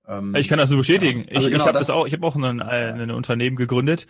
Ähm, 0.07 0.35
ich 0.37 0.49
kann 0.49 0.59
das 0.59 0.71
so 0.71 0.77
bestätigen. 0.77 1.27
Ja, 1.29 1.37
also 1.37 1.49
ich, 1.49 1.53
genau, 1.53 1.65
ich 1.65 1.69
habe 1.69 1.79
das, 1.79 1.87
das 1.89 1.97
auch, 1.97 2.07
ich 2.07 2.13
habe 2.13 2.27
auch 2.27 2.37
ein, 2.37 2.61
ein 2.61 3.11
Unternehmen 3.11 3.57
gegründet 3.57 4.07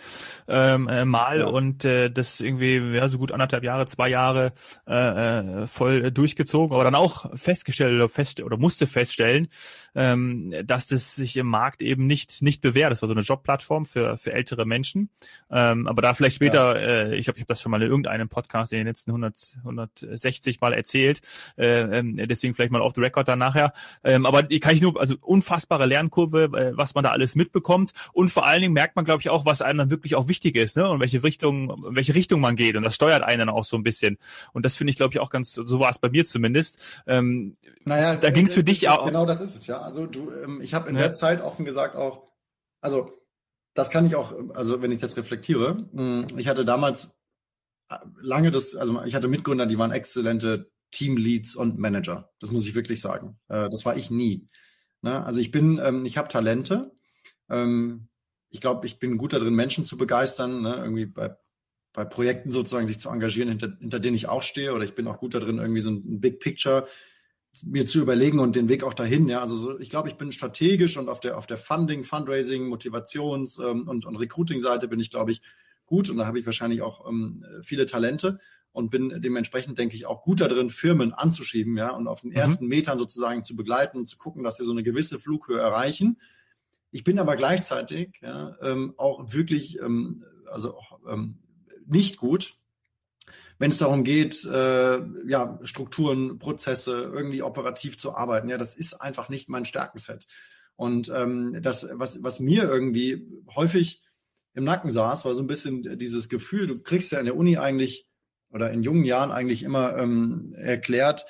ähm, 0.48 0.88
äh, 0.88 1.04
mal 1.04 1.40
ja. 1.40 1.46
und 1.46 1.84
äh, 1.84 2.10
das 2.10 2.40
irgendwie 2.40 2.78
ja 2.78 3.06
so 3.08 3.18
gut 3.18 3.32
anderthalb 3.32 3.64
Jahre, 3.64 3.86
zwei 3.86 4.08
Jahre 4.08 4.52
äh, 4.88 5.62
äh, 5.62 5.66
voll 5.66 6.10
durchgezogen, 6.10 6.74
aber 6.74 6.84
dann 6.84 6.94
auch 6.94 7.30
festgestellt 7.36 7.94
oder 7.94 8.08
fest 8.08 8.40
oder 8.42 8.56
musste 8.56 8.86
feststellen, 8.86 9.48
ähm, 9.94 10.52
dass 10.64 10.88
das 10.88 11.14
sich 11.14 11.36
im 11.36 11.46
Markt 11.46 11.82
eben 11.82 12.06
nicht 12.06 12.42
nicht 12.42 12.60
bewährt. 12.60 12.90
Das 12.90 13.02
war 13.02 13.08
so 13.08 13.14
eine 13.14 13.22
Jobplattform 13.22 13.86
für 13.86 14.18
für 14.18 14.32
ältere 14.32 14.66
Menschen. 14.66 15.10
Ähm, 15.50 15.86
aber 15.86 16.02
da 16.02 16.14
vielleicht 16.14 16.36
später, 16.36 16.80
ja. 16.80 17.12
äh, 17.12 17.16
ich 17.16 17.24
glaube, 17.26 17.38
ich 17.38 17.42
habe 17.42 17.48
das 17.48 17.60
schon 17.60 17.70
mal 17.70 17.82
in 17.82 17.88
irgendeinem 17.88 18.28
Podcast 18.28 18.72
in 18.72 18.78
den 18.78 18.86
letzten 18.86 19.10
100 19.10 19.58
160 19.64 20.60
mal 20.60 20.72
erzählt. 20.72 21.20
Äh, 21.56 22.00
äh, 22.00 22.26
deswegen 22.26 22.54
vielleicht 22.54 22.72
mal 22.72 22.80
off 22.80 22.94
the 22.94 23.00
record 23.00 23.28
dann 23.28 23.38
nachher. 23.38 23.72
Ähm, 24.02 24.26
aber 24.26 24.42
kann 24.42 24.74
ich 24.74 24.82
nur 24.82 24.98
also 24.98 25.16
unfassbare 25.20 25.83
unfassbare 25.84 25.86
Lernkurve, 25.86 26.44
äh, 26.44 26.76
was 26.76 26.94
man 26.94 27.04
da 27.04 27.10
alles 27.10 27.34
mitbekommt. 27.34 27.92
Und 28.12 28.30
vor 28.30 28.46
allen 28.46 28.62
Dingen 28.62 28.74
merkt 28.74 28.96
man, 28.96 29.04
glaube 29.04 29.20
ich, 29.20 29.30
auch, 29.30 29.44
was 29.44 29.62
einem 29.62 29.78
dann 29.78 29.90
wirklich 29.90 30.14
auch 30.14 30.28
wichtig 30.28 30.56
ist, 30.56 30.76
ne? 30.76 30.88
Und 30.88 31.00
welche 31.00 31.22
Richtung, 31.22 31.84
welche 31.90 32.14
Richtung 32.14 32.40
man 32.40 32.56
geht. 32.56 32.76
Und 32.76 32.82
das 32.82 32.94
steuert 32.94 33.22
einen 33.22 33.48
auch 33.48 33.64
so 33.64 33.76
ein 33.76 33.82
bisschen. 33.82 34.18
Und 34.52 34.64
das 34.64 34.76
finde 34.76 34.90
ich, 34.90 34.96
glaube 34.96 35.12
ich, 35.14 35.20
auch 35.20 35.30
ganz, 35.30 35.52
so 35.52 35.80
war 35.80 35.90
es 35.90 35.98
bei 35.98 36.08
mir 36.08 36.24
zumindest. 36.24 37.02
Ähm, 37.06 37.56
naja, 37.84 38.16
da 38.16 38.30
ging 38.30 38.46
es 38.46 38.54
für 38.54 38.60
äh, 38.60 38.64
dich 38.64 38.88
auch. 38.88 39.06
Genau 39.06 39.26
das 39.26 39.40
ist 39.40 39.56
es, 39.56 39.66
ja. 39.66 39.80
Also 39.80 40.06
du, 40.06 40.30
ähm, 40.42 40.60
ich 40.60 40.74
habe 40.74 40.88
in 40.88 40.96
ja. 40.96 41.02
der 41.02 41.12
Zeit 41.12 41.40
offen 41.40 41.64
gesagt 41.64 41.96
auch, 41.96 42.22
also 42.80 43.12
das 43.74 43.90
kann 43.90 44.06
ich 44.06 44.14
auch, 44.14 44.32
also 44.54 44.82
wenn 44.82 44.92
ich 44.92 45.00
das 45.00 45.16
reflektiere, 45.16 45.88
hm, 45.92 46.26
ich 46.36 46.48
hatte 46.48 46.64
damals 46.64 47.10
äh, 47.90 47.96
lange 48.20 48.50
das, 48.50 48.76
also 48.76 49.02
ich 49.04 49.14
hatte 49.14 49.28
Mitgründer, 49.28 49.66
die 49.66 49.78
waren 49.78 49.90
exzellente 49.90 50.70
Teamleads 50.92 51.56
und 51.56 51.76
Manager. 51.76 52.30
Das 52.38 52.52
muss 52.52 52.68
ich 52.68 52.76
wirklich 52.76 53.00
sagen. 53.00 53.36
Das 53.48 53.84
war 53.84 53.96
ich 53.96 54.12
nie. 54.12 54.48
Ne? 55.04 55.24
Also 55.24 55.40
ich 55.40 55.50
bin, 55.50 55.78
ähm, 55.84 56.06
ich 56.06 56.16
habe 56.16 56.28
Talente. 56.28 56.90
Ähm, 57.50 58.08
ich 58.48 58.60
glaube, 58.60 58.86
ich 58.86 58.98
bin 58.98 59.18
gut 59.18 59.34
darin, 59.34 59.54
Menschen 59.54 59.84
zu 59.84 59.98
begeistern, 59.98 60.62
ne? 60.62 60.76
irgendwie 60.76 61.04
bei, 61.04 61.36
bei 61.92 62.06
Projekten 62.06 62.50
sozusagen 62.50 62.86
sich 62.86 62.98
zu 62.98 63.10
engagieren, 63.10 63.50
hinter, 63.50 63.76
hinter 63.78 64.00
denen 64.00 64.16
ich 64.16 64.28
auch 64.28 64.42
stehe. 64.42 64.72
Oder 64.72 64.84
ich 64.84 64.94
bin 64.94 65.06
auch 65.06 65.18
gut 65.18 65.34
darin, 65.34 65.58
irgendwie 65.58 65.82
so 65.82 65.90
ein 65.90 66.20
Big 66.20 66.40
Picture 66.40 66.88
mir 67.62 67.86
zu 67.86 68.00
überlegen 68.00 68.40
und 68.40 68.56
den 68.56 68.70
Weg 68.70 68.82
auch 68.82 68.94
dahin. 68.94 69.28
Ja, 69.28 69.40
also 69.40 69.56
so, 69.56 69.78
ich 69.78 69.90
glaube, 69.90 70.08
ich 70.08 70.16
bin 70.16 70.32
strategisch 70.32 70.96
und 70.96 71.10
auf 71.10 71.20
der 71.20 71.36
auf 71.36 71.46
der 71.46 71.58
Funding, 71.58 72.02
Fundraising, 72.02 72.66
Motivations 72.66 73.58
ähm, 73.58 73.86
und, 73.86 74.06
und 74.06 74.16
Recruiting-Seite 74.16 74.88
bin 74.88 75.00
ich, 75.00 75.10
glaube 75.10 75.32
ich, 75.32 75.42
gut 75.84 76.08
und 76.08 76.16
da 76.16 76.26
habe 76.26 76.40
ich 76.40 76.46
wahrscheinlich 76.46 76.80
auch 76.80 77.06
ähm, 77.06 77.44
viele 77.62 77.84
Talente 77.84 78.40
und 78.74 78.90
bin 78.90 79.22
dementsprechend, 79.22 79.78
denke 79.78 79.94
ich, 79.94 80.04
auch 80.04 80.24
gut 80.24 80.40
darin, 80.40 80.68
Firmen 80.68 81.12
anzuschieben, 81.12 81.76
ja, 81.76 81.90
und 81.90 82.08
auf 82.08 82.22
den 82.22 82.30
mhm. 82.30 82.36
ersten 82.36 82.66
Metern 82.66 82.98
sozusagen 82.98 83.44
zu 83.44 83.54
begleiten, 83.54 84.04
zu 84.04 84.18
gucken, 84.18 84.42
dass 84.42 84.56
sie 84.56 84.64
so 84.64 84.72
eine 84.72 84.82
gewisse 84.82 85.20
Flughöhe 85.20 85.60
erreichen. 85.60 86.18
Ich 86.90 87.04
bin 87.04 87.20
aber 87.20 87.36
gleichzeitig 87.36 88.18
ja, 88.20 88.56
ähm, 88.60 88.94
auch 88.96 89.32
wirklich, 89.32 89.78
ähm, 89.78 90.24
also 90.50 90.76
ähm, 91.08 91.38
nicht 91.86 92.16
gut, 92.16 92.56
wenn 93.60 93.70
es 93.70 93.78
darum 93.78 94.02
geht, 94.02 94.44
äh, 94.44 94.98
ja, 95.24 95.60
Strukturen, 95.62 96.40
Prozesse 96.40 97.12
irgendwie 97.14 97.42
operativ 97.42 97.96
zu 97.96 98.16
arbeiten. 98.16 98.48
Ja, 98.48 98.58
das 98.58 98.74
ist 98.74 98.94
einfach 98.94 99.28
nicht 99.28 99.48
mein 99.48 99.64
Stärkenset. 99.64 100.26
Und 100.74 101.12
ähm, 101.14 101.60
das, 101.62 101.86
was, 101.92 102.24
was 102.24 102.40
mir 102.40 102.64
irgendwie 102.64 103.24
häufig 103.54 104.02
im 104.52 104.64
Nacken 104.64 104.90
saß, 104.90 105.24
war 105.24 105.32
so 105.32 105.44
ein 105.44 105.46
bisschen 105.46 105.96
dieses 105.96 106.28
Gefühl, 106.28 106.66
du 106.66 106.80
kriegst 106.80 107.12
ja 107.12 107.20
in 107.20 107.26
der 107.26 107.36
Uni 107.36 107.56
eigentlich 107.56 108.08
oder 108.54 108.70
in 108.70 108.82
jungen 108.82 109.04
Jahren 109.04 109.32
eigentlich 109.32 109.64
immer 109.64 109.98
ähm, 109.98 110.54
erklärt, 110.56 111.26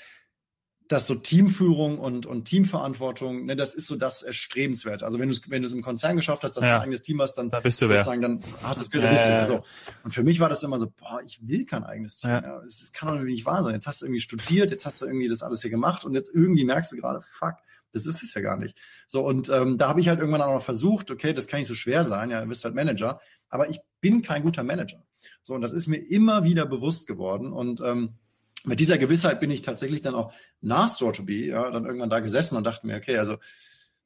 dass 0.89 1.07
so 1.07 1.15
Teamführung 1.15 1.99
und, 1.99 2.27
und 2.27 2.45
Teamverantwortung, 2.45 3.47
ne, 3.47 3.57
das 3.57 3.73
ist 3.73 3.87
so 3.87 3.97
das 3.97 4.23
Erstrebenswert. 4.23 5.03
Also 5.03 5.19
wenn 5.19 5.31
du 5.31 5.35
es 5.35 5.51
wenn 5.51 5.63
du 5.63 5.67
es 5.67 5.73
im 5.73 5.81
Konzern 5.81 6.17
geschafft 6.17 6.43
hast, 6.43 6.53
dass 6.59 6.65
ja. 6.65 6.71
du 6.71 6.77
ein 6.77 6.83
eigenes 6.83 7.01
Team 7.01 7.23
hast, 7.23 7.35
dann 7.37 7.51
da 7.51 7.61
bist 7.61 7.81
du 7.81 7.89
wer. 7.89 8.03
Sagen, 8.03 8.21
dann 8.21 8.41
hast 8.63 8.81
du 8.81 8.99
es 8.99 9.03
ja, 9.03 9.11
bist 9.11 9.27
du. 9.27 9.35
Also, 9.35 9.65
und 10.05 10.13
für 10.13 10.23
mich 10.23 10.41
war 10.41 10.51
das 10.51 10.63
immer 10.63 10.79
so, 10.79 10.91
boah, 10.91 11.23
ich 11.25 11.41
will 11.49 11.65
kein 11.65 11.85
eigenes 11.85 12.19
Team. 12.19 12.31
Ja. 12.31 12.43
Ja, 12.43 12.63
es, 12.67 12.83
es 12.83 12.93
kann 12.93 13.09
doch 13.09 13.25
nicht 13.25 13.47
wahr 13.47 13.63
sein. 13.63 13.73
Jetzt 13.73 13.87
hast 13.87 14.03
du 14.03 14.07
irgendwie 14.07 14.21
studiert, 14.21 14.71
jetzt 14.71 14.85
hast 14.85 15.01
du 15.01 15.07
irgendwie 15.07 15.29
das 15.29 15.43
alles 15.43 15.63
hier 15.63 15.71
gemacht 15.71 16.05
und 16.05 16.15
jetzt 16.15 16.31
irgendwie 16.35 16.65
merkst 16.65 16.93
du 16.93 16.97
gerade, 16.97 17.23
fuck, 17.23 17.55
das 17.95 18.07
ist 18.07 18.23
es 18.23 18.35
ja 18.35 18.41
gar 18.41 18.57
nicht. 18.57 18.77
So, 19.07 19.25
und 19.27 19.49
ähm, 19.49 19.79
da 19.79 19.89
habe 19.89 20.01
ich 20.01 20.09
halt 20.09 20.21
irgendwann 20.21 20.43
auch 20.43 20.55
noch 20.55 20.63
versucht, 20.63 21.11
okay, 21.11 21.33
das 21.33 21.47
kann 21.47 21.61
nicht 21.61 21.69
so 21.69 21.75
schwer 21.75 22.05
sein, 22.05 22.31
ja, 22.31 22.41
du 22.41 22.49
bist 22.49 22.65
halt 22.65 22.75
Manager, 22.75 23.21
aber 23.49 23.69
ich 23.69 23.79
bin 24.01 24.23
kein 24.23 24.43
guter 24.43 24.65
Manager. 24.65 25.05
So, 25.43 25.55
und 25.55 25.61
das 25.61 25.73
ist 25.73 25.87
mir 25.87 25.99
immer 25.99 26.45
wieder 26.45 26.67
bewusst 26.67 27.07
geworden. 27.07 27.53
Und 27.53 27.81
ähm, 27.81 28.15
mit 28.65 28.81
dieser 28.81 28.99
Gewissheit 28.99 29.41
bin 29.41 29.51
ich 29.51 29.63
tatsächlich 29.63 30.01
dann 30.01 30.15
auch 30.15 30.33
nach 30.61 30.89
Store 30.89 31.13
to 31.13 31.25
Be, 31.25 31.47
ja, 31.47 31.71
dann 31.71 31.85
irgendwann 31.85 32.11
da 32.11 32.21
gesessen 32.21 32.57
und 32.57 32.65
dachte 32.65 32.87
mir, 32.87 32.97
okay, 32.97 33.19
also, 33.19 33.37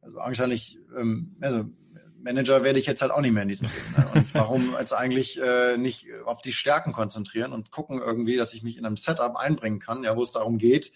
also 0.00 0.18
wahrscheinlich, 0.18 0.78
ähm, 0.96 1.36
also 1.40 1.64
Manager 2.20 2.64
werde 2.64 2.78
ich 2.78 2.86
jetzt 2.86 3.00
halt 3.00 3.12
auch 3.12 3.20
nicht 3.20 3.32
mehr 3.32 3.44
in 3.44 3.48
diesem 3.48 3.68
Leben. 3.68 3.94
Ne? 3.96 4.08
Und 4.14 4.34
warum 4.34 4.74
jetzt 4.78 4.92
eigentlich 4.92 5.40
äh, 5.40 5.76
nicht 5.76 6.08
auf 6.24 6.42
die 6.42 6.52
Stärken 6.52 6.92
konzentrieren 6.92 7.52
und 7.52 7.70
gucken 7.70 8.00
irgendwie, 8.00 8.36
dass 8.36 8.54
ich 8.54 8.62
mich 8.62 8.76
in 8.76 8.84
einem 8.84 8.96
Setup 8.96 9.36
einbringen 9.36 9.78
kann, 9.78 10.04
ja, 10.04 10.16
wo 10.16 10.22
es 10.22 10.32
darum 10.32 10.58
geht, 10.58 10.92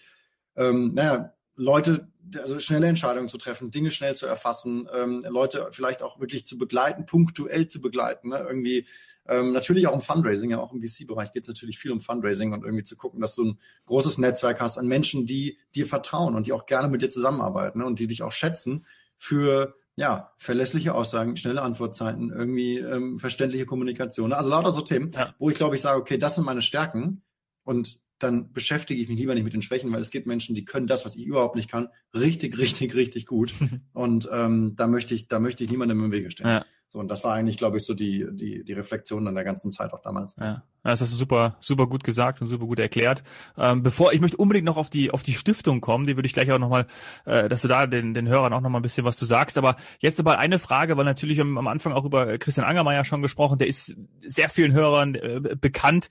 ähm, 0.55 0.93
naja, 0.93 1.33
Leute, 1.55 2.07
also 2.37 2.59
schnelle 2.59 2.87
Entscheidungen 2.87 3.27
zu 3.27 3.37
treffen, 3.37 3.71
Dinge 3.71 3.91
schnell 3.91 4.15
zu 4.15 4.25
erfassen, 4.25 4.87
ähm, 4.93 5.23
Leute 5.27 5.69
vielleicht 5.71 6.01
auch 6.01 6.19
wirklich 6.19 6.47
zu 6.47 6.57
begleiten, 6.57 7.05
punktuell 7.05 7.67
zu 7.67 7.81
begleiten, 7.81 8.29
ne? 8.29 8.39
irgendwie 8.39 8.87
ähm, 9.25 9.53
natürlich 9.53 9.87
auch 9.87 9.93
um 9.93 10.01
Fundraising, 10.01 10.49
ja 10.49 10.59
auch 10.59 10.73
im 10.73 10.81
VC-Bereich 10.81 11.31
geht 11.31 11.43
es 11.43 11.47
natürlich 11.47 11.79
viel 11.79 11.91
um 11.91 12.01
Fundraising 12.01 12.51
und 12.51 12.63
irgendwie 12.63 12.83
zu 12.83 12.97
gucken, 12.97 13.21
dass 13.21 13.35
du 13.35 13.45
ein 13.45 13.59
großes 13.85 14.17
Netzwerk 14.17 14.59
hast 14.59 14.77
an 14.77 14.87
Menschen, 14.87 15.25
die 15.25 15.57
dir 15.75 15.85
vertrauen 15.85 16.35
und 16.35 16.47
die 16.47 16.51
auch 16.51 16.65
gerne 16.65 16.89
mit 16.89 17.01
dir 17.01 17.09
zusammenarbeiten 17.09 17.79
ne? 17.79 17.85
und 17.85 17.99
die 17.99 18.07
dich 18.07 18.23
auch 18.23 18.33
schätzen 18.33 18.85
für 19.17 19.75
ja, 19.95 20.33
verlässliche 20.39 20.95
Aussagen, 20.95 21.37
schnelle 21.37 21.61
Antwortzeiten, 21.61 22.31
irgendwie 22.31 22.79
ähm, 22.79 23.19
verständliche 23.19 23.65
Kommunikation. 23.65 24.29
Ne? 24.29 24.37
Also 24.37 24.49
lauter 24.49 24.71
so 24.71 24.81
Themen, 24.81 25.11
ja. 25.11 25.33
wo 25.37 25.49
ich 25.49 25.55
glaube, 25.55 25.75
ich 25.75 25.81
sage, 25.81 25.99
okay, 25.99 26.17
das 26.17 26.35
sind 26.35 26.45
meine 26.45 26.63
Stärken 26.63 27.21
und 27.63 28.02
dann 28.23 28.51
beschäftige 28.51 29.01
ich 29.01 29.09
mich 29.09 29.19
lieber 29.19 29.33
nicht 29.33 29.43
mit 29.43 29.53
den 29.53 29.61
Schwächen, 29.61 29.91
weil 29.91 30.01
es 30.01 30.11
gibt 30.11 30.27
Menschen, 30.27 30.55
die 30.55 30.65
können 30.65 30.87
das, 30.87 31.05
was 31.05 31.15
ich 31.15 31.25
überhaupt 31.25 31.55
nicht 31.55 31.69
kann, 31.69 31.89
richtig, 32.13 32.57
richtig, 32.57 32.95
richtig 32.95 33.25
gut. 33.25 33.53
und 33.93 34.29
ähm, 34.31 34.75
da 34.75 34.87
möchte 34.87 35.13
ich, 35.13 35.27
da 35.27 35.39
möchte 35.39 35.63
ich 35.63 35.69
niemandem 35.69 36.03
im 36.03 36.11
Wege 36.11 36.31
stehen. 36.31 36.47
Ja. 36.47 36.65
So, 36.93 36.99
und 36.99 37.07
das 37.07 37.23
war 37.23 37.33
eigentlich, 37.33 37.57
glaube 37.57 37.77
ich, 37.77 37.85
so 37.85 37.95
die, 37.95 38.27
die, 38.33 38.63
die 38.63 38.73
Reflexion 38.73 39.27
an 39.27 39.33
der 39.33 39.43
ganzen 39.43 39.71
Zeit 39.71 39.93
auch 39.93 40.01
damals. 40.03 40.35
Ja, 40.39 40.61
das 40.83 41.01
hast 41.01 41.11
du 41.11 41.17
super, 41.17 41.57
super 41.59 41.87
gut 41.87 42.03
gesagt 42.03 42.39
und 42.39 42.45
super 42.45 42.67
gut 42.67 42.77
erklärt. 42.77 43.23
Ähm, 43.57 43.81
bevor 43.81 44.13
ich 44.13 44.21
möchte 44.21 44.37
unbedingt 44.37 44.67
noch 44.67 44.77
auf 44.77 44.91
die, 44.91 45.09
auf 45.09 45.23
die 45.23 45.33
Stiftung 45.33 45.81
kommen, 45.81 46.05
die 46.05 46.15
würde 46.15 46.27
ich 46.27 46.33
gleich 46.33 46.51
auch 46.51 46.59
nochmal, 46.59 46.85
äh, 47.25 47.49
dass 47.49 47.63
du 47.63 47.67
da 47.67 47.87
den, 47.87 48.13
den 48.13 48.27
Hörern 48.27 48.53
auch 48.53 48.61
nochmal 48.61 48.79
ein 48.79 48.83
bisschen 48.83 49.05
was 49.05 49.17
du 49.17 49.25
sagst. 49.25 49.57
Aber 49.57 49.75
jetzt 50.01 50.19
aber 50.19 50.37
eine 50.37 50.59
Frage, 50.59 50.95
weil 50.95 51.05
natürlich 51.05 51.41
am, 51.41 51.57
am 51.57 51.67
Anfang 51.67 51.93
auch 51.93 52.05
über 52.05 52.37
Christian 52.37 52.67
Angermeier 52.67 53.05
schon 53.05 53.23
gesprochen, 53.23 53.57
der 53.57 53.65
ist 53.65 53.95
sehr 54.23 54.49
vielen 54.49 54.73
Hörern 54.73 55.15
äh, 55.15 55.55
bekannt. 55.59 56.09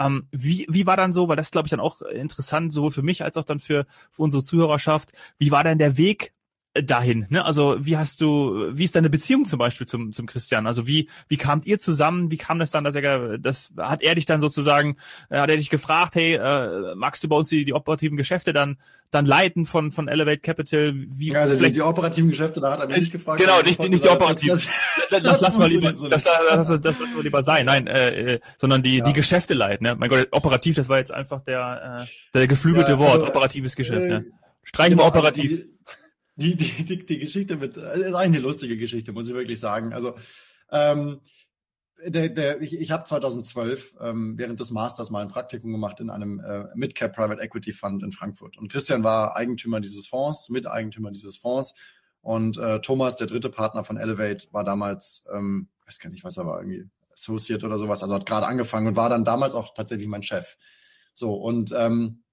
Ähm, 0.00 0.26
wie, 0.32 0.66
wie 0.68 0.84
war 0.84 0.96
dann 0.96 1.12
so, 1.12 1.28
weil 1.28 1.36
das 1.36 1.52
glaube 1.52 1.68
ich 1.68 1.70
dann 1.70 1.78
auch 1.78 2.02
interessant, 2.02 2.72
sowohl 2.72 2.90
für 2.90 3.02
mich 3.02 3.22
als 3.22 3.36
auch 3.36 3.44
dann 3.44 3.60
für, 3.60 3.86
für 4.10 4.22
unsere 4.22 4.42
Zuhörerschaft, 4.42 5.12
wie 5.38 5.52
war 5.52 5.62
denn 5.62 5.78
der 5.78 5.96
Weg 5.96 6.33
dahin? 6.82 7.26
Ne? 7.28 7.44
Also 7.44 7.76
wie 7.78 7.96
hast 7.96 8.20
du, 8.20 8.70
wie 8.72 8.84
ist 8.84 8.96
deine 8.96 9.08
Beziehung 9.08 9.44
zum 9.46 9.58
Beispiel 9.60 9.86
zum, 9.86 10.12
zum 10.12 10.26
Christian? 10.26 10.66
Also 10.66 10.86
wie, 10.86 11.08
wie 11.28 11.36
kamt 11.36 11.66
ihr 11.66 11.78
zusammen? 11.78 12.32
Wie 12.32 12.36
kam 12.36 12.58
das 12.58 12.72
dann, 12.72 12.82
dass 12.82 12.96
er, 12.96 13.38
das 13.38 13.70
hat 13.78 14.02
er 14.02 14.16
dich 14.16 14.26
dann 14.26 14.40
sozusagen, 14.40 14.96
äh, 15.30 15.38
hat 15.38 15.50
er 15.50 15.56
dich 15.56 15.70
gefragt, 15.70 16.16
hey, 16.16 16.34
äh, 16.34 16.94
magst 16.96 17.22
du 17.22 17.28
bei 17.28 17.36
uns 17.36 17.48
die, 17.48 17.64
die 17.64 17.74
operativen 17.74 18.16
Geschäfte 18.16 18.52
dann, 18.52 18.78
dann 19.12 19.24
leiten 19.24 19.66
von, 19.66 19.92
von 19.92 20.08
Elevate 20.08 20.40
Capital? 20.40 20.94
Wie, 20.94 21.30
ja, 21.30 21.40
also 21.40 21.54
die, 21.54 21.70
die, 21.70 21.80
operativen 21.80 22.30
Geschäfte, 22.30 22.60
da 22.60 22.72
hat 22.72 22.80
er 22.80 22.88
mich 22.88 22.98
nicht 22.98 23.12
gefragt. 23.12 23.40
Genau, 23.40 23.60
nicht, 23.62 23.78
nicht 23.78 24.02
die 24.02 24.08
operativen. 24.08 24.58
Das, 25.10 25.22
das, 25.22 25.40
lass 25.40 25.58
mal 25.58 25.68
lieber, 25.68 25.92
das, 25.92 26.24
das, 26.24 26.66
das, 26.66 26.80
das 26.80 26.98
lass 26.98 27.14
mal 27.14 27.22
lieber 27.22 27.44
sein. 27.44 27.66
Nein, 27.66 27.86
äh, 27.86 28.34
äh, 28.34 28.40
sondern 28.56 28.82
die, 28.82 28.98
ja. 28.98 29.04
die 29.04 29.12
Geschäfte 29.12 29.54
leiten. 29.54 29.86
Ne? 29.86 29.94
Mein 29.94 30.08
Gott, 30.08 30.26
operativ, 30.32 30.74
das 30.74 30.88
war 30.88 30.98
jetzt 30.98 31.12
einfach 31.12 31.40
der, 31.44 32.00
äh, 32.02 32.06
der 32.34 32.48
geflügelte 32.48 32.92
ja, 32.92 32.98
also, 32.98 33.20
Wort, 33.20 33.28
operatives 33.28 33.76
Geschäft. 33.76 34.06
Äh, 34.06 34.08
ne? 34.08 34.24
Streichen 34.64 34.96
wir 34.98 35.04
genau, 35.04 35.04
also 35.04 35.18
operativ. 35.18 35.52
Also 35.52 35.62
die, 35.62 35.74
die, 36.36 36.56
die, 36.56 37.06
die 37.06 37.18
Geschichte 37.18 37.56
mit, 37.56 37.76
ist 37.76 37.84
eigentlich 37.86 38.16
eine 38.16 38.38
lustige 38.40 38.76
Geschichte, 38.76 39.12
muss 39.12 39.28
ich 39.28 39.34
wirklich 39.34 39.60
sagen. 39.60 39.92
Also, 39.92 40.14
ähm, 40.70 41.20
der, 42.06 42.28
der, 42.28 42.60
ich, 42.60 42.78
ich 42.78 42.90
habe 42.90 43.04
2012 43.04 43.94
ähm, 44.00 44.36
während 44.36 44.60
des 44.60 44.70
Masters 44.70 45.10
mal 45.10 45.22
ein 45.22 45.28
Praktikum 45.28 45.72
gemacht 45.72 46.00
in 46.00 46.10
einem 46.10 46.40
äh, 46.40 46.64
Midcap 46.74 47.14
Private 47.14 47.40
Equity 47.40 47.72
Fund 47.72 48.02
in 48.02 48.12
Frankfurt. 48.12 48.58
Und 48.58 48.70
Christian 48.70 49.04
war 49.04 49.36
Eigentümer 49.36 49.80
dieses 49.80 50.06
Fonds, 50.06 50.50
Miteigentümer 50.50 51.10
dieses 51.12 51.38
Fonds. 51.38 51.74
Und 52.20 52.58
äh, 52.58 52.80
Thomas, 52.80 53.16
der 53.16 53.26
dritte 53.26 53.50
Partner 53.50 53.84
von 53.84 53.96
Elevate, 53.96 54.48
war 54.50 54.64
damals, 54.64 55.26
ähm, 55.34 55.68
weiß 55.86 55.98
gar 55.98 56.10
nicht, 56.10 56.24
was 56.24 56.36
er 56.36 56.46
war, 56.46 56.58
irgendwie 56.58 56.88
Associate 57.12 57.64
oder 57.64 57.78
sowas, 57.78 58.02
also 58.02 58.14
hat 58.14 58.26
gerade 58.26 58.46
angefangen 58.46 58.88
und 58.88 58.96
war 58.96 59.08
dann 59.08 59.24
damals 59.24 59.54
auch 59.54 59.72
tatsächlich 59.74 60.08
mein 60.08 60.22
Chef. 60.22 60.56
So, 61.12 61.34
und 61.34 61.72
ähm, 61.76 62.23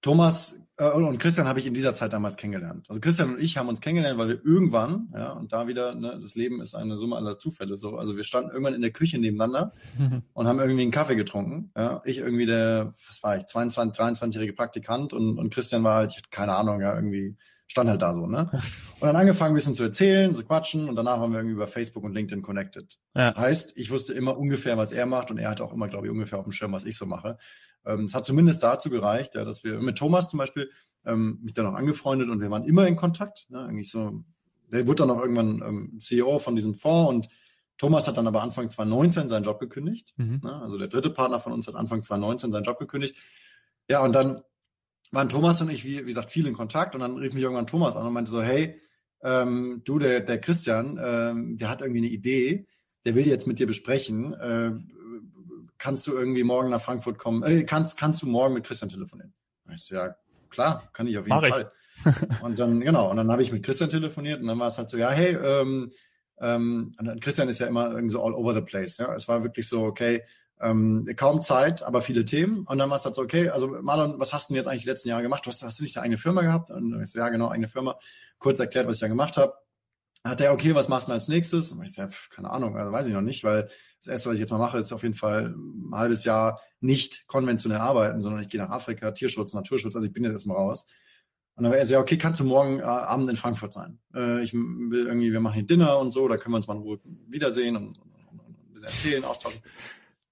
Thomas 0.00 0.68
äh, 0.78 0.90
und 0.90 1.18
Christian 1.18 1.48
habe 1.48 1.58
ich 1.58 1.66
in 1.66 1.74
dieser 1.74 1.92
Zeit 1.92 2.12
damals 2.12 2.36
kennengelernt. 2.36 2.86
Also 2.88 3.00
Christian 3.00 3.34
und 3.34 3.40
ich 3.40 3.56
haben 3.56 3.68
uns 3.68 3.80
kennengelernt, 3.80 4.18
weil 4.18 4.28
wir 4.28 4.44
irgendwann, 4.44 5.12
ja, 5.12 5.32
und 5.32 5.52
da 5.52 5.66
wieder, 5.66 5.94
ne, 5.94 6.18
das 6.22 6.34
Leben 6.34 6.60
ist 6.60 6.74
eine 6.74 6.96
Summe 6.96 7.16
aller 7.16 7.36
Zufälle. 7.36 7.76
So, 7.76 7.96
also 7.96 8.16
wir 8.16 8.24
standen 8.24 8.50
irgendwann 8.50 8.74
in 8.74 8.82
der 8.82 8.92
Küche 8.92 9.18
nebeneinander 9.18 9.72
und 10.32 10.46
haben 10.46 10.60
irgendwie 10.60 10.82
einen 10.82 10.90
Kaffee 10.90 11.16
getrunken. 11.16 11.70
Ja, 11.76 12.00
ich 12.04 12.18
irgendwie 12.18 12.46
der, 12.46 12.94
was 13.06 13.22
war 13.22 13.36
ich, 13.36 13.46
22, 13.46 14.00
23-jährige 14.00 14.52
Praktikant 14.52 15.12
und, 15.12 15.38
und 15.38 15.52
Christian 15.52 15.84
war 15.84 15.96
halt, 15.96 16.12
ich 16.12 16.18
hatte 16.18 16.30
keine 16.30 16.54
Ahnung, 16.54 16.80
ja, 16.80 16.94
irgendwie 16.94 17.36
stand 17.68 17.90
halt 17.90 18.02
da 18.02 18.14
so, 18.14 18.26
ne? 18.26 18.50
Und 19.00 19.06
dann 19.06 19.14
angefangen, 19.14 19.52
ein 19.52 19.54
bisschen 19.54 19.74
zu 19.74 19.84
erzählen, 19.84 20.34
zu 20.34 20.42
quatschen 20.42 20.88
und 20.88 20.96
danach 20.96 21.18
haben 21.18 21.32
wir 21.32 21.38
irgendwie 21.38 21.54
über 21.54 21.68
Facebook 21.68 22.02
und 22.02 22.14
LinkedIn 22.14 22.42
connected. 22.42 22.98
Ja. 23.14 23.36
Heißt, 23.36 23.76
ich 23.76 23.90
wusste 23.90 24.14
immer 24.14 24.36
ungefähr, 24.36 24.76
was 24.76 24.90
er 24.90 25.06
macht 25.06 25.30
und 25.30 25.38
er 25.38 25.50
hatte 25.50 25.62
auch 25.64 25.72
immer, 25.72 25.86
glaube 25.86 26.06
ich, 26.06 26.10
ungefähr 26.10 26.38
auf 26.38 26.44
dem 26.44 26.52
Schirm, 26.52 26.72
was 26.72 26.84
ich 26.84 26.96
so 26.96 27.06
mache. 27.06 27.38
Ähm, 27.84 28.06
es 28.06 28.14
hat 28.14 28.26
zumindest 28.26 28.62
dazu 28.62 28.90
gereicht, 28.90 29.34
ja, 29.34 29.44
dass 29.44 29.62
wir 29.62 29.80
mit 29.80 29.98
Thomas 29.98 30.30
zum 30.30 30.38
Beispiel 30.38 30.70
ähm, 31.04 31.38
mich 31.42 31.52
dann 31.52 31.66
auch 31.66 31.74
angefreundet 31.74 32.30
und 32.30 32.40
wir 32.40 32.50
waren 32.50 32.64
immer 32.64 32.86
in 32.86 32.96
Kontakt. 32.96 33.46
Ne, 33.50 33.60
eigentlich 33.60 33.90
so, 33.90 34.24
der 34.72 34.86
wurde 34.86 35.06
dann 35.06 35.10
auch 35.10 35.20
irgendwann 35.20 35.62
ähm, 35.62 35.98
CEO 36.00 36.38
von 36.38 36.56
diesem 36.56 36.74
Fonds 36.74 37.10
und 37.10 37.28
Thomas 37.76 38.08
hat 38.08 38.16
dann 38.16 38.26
aber 38.26 38.42
Anfang 38.42 38.68
2019 38.68 39.28
seinen 39.28 39.44
Job 39.44 39.60
gekündigt. 39.60 40.14
Mhm. 40.16 40.40
Ne, 40.42 40.60
also 40.62 40.78
der 40.78 40.88
dritte 40.88 41.10
Partner 41.10 41.38
von 41.38 41.52
uns 41.52 41.68
hat 41.68 41.76
Anfang 41.76 42.02
2019 42.02 42.50
seinen 42.50 42.64
Job 42.64 42.78
gekündigt. 42.78 43.16
Ja, 43.88 44.02
und 44.02 44.14
dann 44.14 44.42
waren 45.10 45.28
Thomas 45.28 45.60
und 45.60 45.70
ich, 45.70 45.84
wie, 45.84 46.00
wie 46.00 46.08
gesagt, 46.08 46.30
viel 46.30 46.46
in 46.46 46.54
Kontakt 46.54 46.94
und 46.94 47.00
dann 47.00 47.16
rief 47.16 47.32
mich 47.32 47.42
irgendwann 47.42 47.66
Thomas 47.66 47.96
an 47.96 48.06
und 48.06 48.12
meinte 48.12 48.30
so, 48.30 48.42
hey, 48.42 48.80
ähm, 49.22 49.82
du, 49.84 49.98
der, 49.98 50.20
der 50.20 50.40
Christian, 50.40 50.98
ähm, 51.02 51.56
der 51.56 51.68
hat 51.68 51.80
irgendwie 51.80 52.00
eine 52.00 52.08
Idee, 52.08 52.66
der 53.04 53.14
will 53.14 53.26
jetzt 53.26 53.46
mit 53.46 53.58
dir 53.58 53.66
besprechen. 53.66 54.34
Äh, 54.34 54.72
kannst 55.78 56.06
du 56.06 56.12
irgendwie 56.12 56.44
morgen 56.44 56.70
nach 56.70 56.80
Frankfurt 56.80 57.18
kommen? 57.18 57.42
Äh, 57.42 57.64
kannst, 57.64 57.98
kannst 57.98 58.22
du 58.22 58.26
morgen 58.26 58.54
mit 58.54 58.64
Christian 58.64 58.88
telefonieren? 58.88 59.32
Ich 59.72 59.84
so, 59.84 59.94
ja, 59.94 60.14
klar, 60.50 60.88
kann 60.92 61.06
ich 61.06 61.18
auf 61.18 61.26
jeden 61.26 61.40
Mach 61.40 61.46
Fall. 61.46 61.72
und 62.42 62.58
dann, 62.58 62.80
genau, 62.80 63.10
und 63.10 63.16
dann 63.16 63.30
habe 63.30 63.42
ich 63.42 63.52
mit 63.52 63.64
Christian 63.64 63.90
telefoniert 63.90 64.40
und 64.40 64.46
dann 64.46 64.58
war 64.58 64.68
es 64.68 64.78
halt 64.78 64.88
so, 64.88 64.96
ja, 64.96 65.10
hey, 65.10 65.36
ähm, 65.36 65.90
ähm, 66.40 66.94
Christian 67.20 67.48
ist 67.48 67.58
ja 67.58 67.66
immer 67.66 67.90
irgendwie 67.90 68.10
so 68.10 68.22
all 68.22 68.34
over 68.34 68.54
the 68.54 68.60
place, 68.60 68.98
ja. 68.98 69.12
Es 69.14 69.26
war 69.26 69.42
wirklich 69.42 69.68
so, 69.68 69.82
okay, 69.82 70.22
ähm, 70.60 71.08
kaum 71.16 71.42
Zeit, 71.42 71.82
aber 71.82 72.02
viele 72.02 72.24
Themen. 72.24 72.64
Und 72.66 72.78
dann 72.78 72.90
war 72.90 72.96
es 72.96 73.04
halt 73.04 73.14
so, 73.14 73.22
okay, 73.22 73.48
also 73.48 73.68
Marlon, 73.82 74.18
was 74.18 74.32
hast 74.32 74.48
du 74.48 74.54
denn 74.54 74.56
jetzt 74.56 74.66
eigentlich 74.66 74.82
die 74.82 74.88
letzten 74.88 75.08
Jahre 75.08 75.22
gemacht? 75.22 75.46
Du 75.46 75.50
hast, 75.50 75.62
hast 75.62 75.78
du 75.78 75.84
nicht 75.84 75.96
eine 75.96 76.04
eigene 76.04 76.18
Firma 76.18 76.42
gehabt? 76.42 76.70
Und 76.70 77.00
ich 77.00 77.10
so, 77.10 77.18
ja, 77.18 77.28
genau, 77.28 77.48
eigene 77.48 77.68
Firma. 77.68 77.98
Kurz 78.38 78.58
erklärt, 78.58 78.86
was 78.86 78.96
ich 78.96 79.00
da 79.00 79.08
gemacht 79.08 79.36
habe. 79.36 79.54
Hat 80.24 80.40
er, 80.40 80.52
okay, 80.52 80.74
was 80.74 80.88
machst 80.88 81.08
du 81.08 81.10
denn 81.10 81.14
als 81.14 81.28
nächstes? 81.28 81.72
Und 81.72 81.82
ich 81.84 81.94
so, 81.94 82.02
ja, 82.02 82.08
keine 82.30 82.50
Ahnung, 82.50 82.76
also 82.76 82.92
weiß 82.92 83.06
ich 83.06 83.12
noch 83.14 83.20
nicht, 83.20 83.44
weil 83.44 83.68
das 83.98 84.08
erste, 84.08 84.28
was 84.28 84.34
ich 84.34 84.40
jetzt 84.40 84.50
mal 84.50 84.58
mache, 84.58 84.78
ist 84.78 84.92
auf 84.92 85.02
jeden 85.02 85.14
Fall 85.14 85.54
ein 85.56 85.94
halbes 85.94 86.24
Jahr 86.24 86.60
nicht 86.80 87.26
konventionell 87.26 87.78
arbeiten, 87.78 88.22
sondern 88.22 88.42
ich 88.42 88.48
gehe 88.48 88.60
nach 88.60 88.70
Afrika, 88.70 89.10
Tierschutz, 89.12 89.54
Naturschutz, 89.54 89.94
also 89.94 90.06
ich 90.06 90.12
bin 90.12 90.24
jetzt 90.24 90.34
erstmal 90.34 90.56
raus. 90.56 90.86
Und 91.54 91.64
dann 91.64 91.72
war 91.72 91.78
er 91.78 91.86
so, 91.86 91.94
ja, 91.94 92.00
okay, 92.00 92.18
kannst 92.18 92.38
du 92.38 92.44
morgen 92.44 92.78
äh, 92.78 92.82
Abend 92.82 93.28
in 93.28 93.36
Frankfurt 93.36 93.72
sein? 93.72 93.98
Äh, 94.14 94.42
ich 94.42 94.52
will 94.52 95.06
irgendwie, 95.06 95.32
wir 95.32 95.40
machen 95.40 95.54
hier 95.54 95.66
Dinner 95.66 95.98
und 95.98 96.12
so, 96.12 96.28
da 96.28 96.36
können 96.36 96.52
wir 96.52 96.58
uns 96.58 96.68
mal 96.68 96.76
in 96.76 96.82
Ruhe 96.82 97.00
wiedersehen 97.26 97.74
und, 97.74 97.98
und, 97.98 98.12
und 98.30 98.40
ein 98.40 98.72
bisschen 98.72 98.84
erzählen, 98.84 99.24
austauschen. 99.24 99.60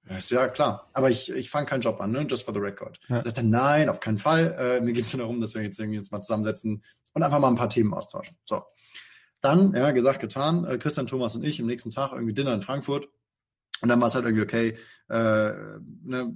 Ja, 0.08 0.48
klar, 0.48 0.88
aber 0.92 1.10
ich, 1.10 1.30
ich 1.30 1.50
fange 1.50 1.66
keinen 1.66 1.80
Job 1.80 2.00
an, 2.00 2.12
ne? 2.12 2.26
just 2.28 2.44
for 2.44 2.54
the 2.54 2.60
record. 2.60 3.00
Ja. 3.08 3.24
Sagt 3.24 3.38
er, 3.38 3.42
nein, 3.42 3.88
auf 3.88 4.00
keinen 4.00 4.18
Fall. 4.18 4.54
Äh, 4.58 4.80
mir 4.80 4.92
geht 4.92 5.06
es 5.06 5.12
nur 5.12 5.22
darum, 5.22 5.40
dass 5.40 5.54
wir 5.54 5.62
jetzt 5.62 5.80
irgendwie 5.80 5.98
jetzt 5.98 6.12
mal 6.12 6.20
zusammensetzen 6.20 6.84
und 7.12 7.22
einfach 7.22 7.40
mal 7.40 7.48
ein 7.48 7.56
paar 7.56 7.68
Themen 7.68 7.92
austauschen. 7.92 8.36
So. 8.44 8.62
Dann, 9.40 9.74
ja, 9.74 9.90
gesagt, 9.90 10.20
getan, 10.20 10.64
äh, 10.64 10.78
Christian 10.78 11.06
Thomas 11.06 11.34
und 11.34 11.44
ich 11.44 11.58
im 11.58 11.66
nächsten 11.66 11.90
Tag 11.90 12.12
irgendwie 12.12 12.34
Dinner 12.34 12.54
in 12.54 12.62
Frankfurt. 12.62 13.08
Und 13.82 13.88
dann 13.88 14.00
war 14.00 14.08
es 14.08 14.14
halt 14.14 14.24
irgendwie 14.24 14.42
okay, 14.42 14.76
äh, 15.08 15.52
ne, 16.04 16.34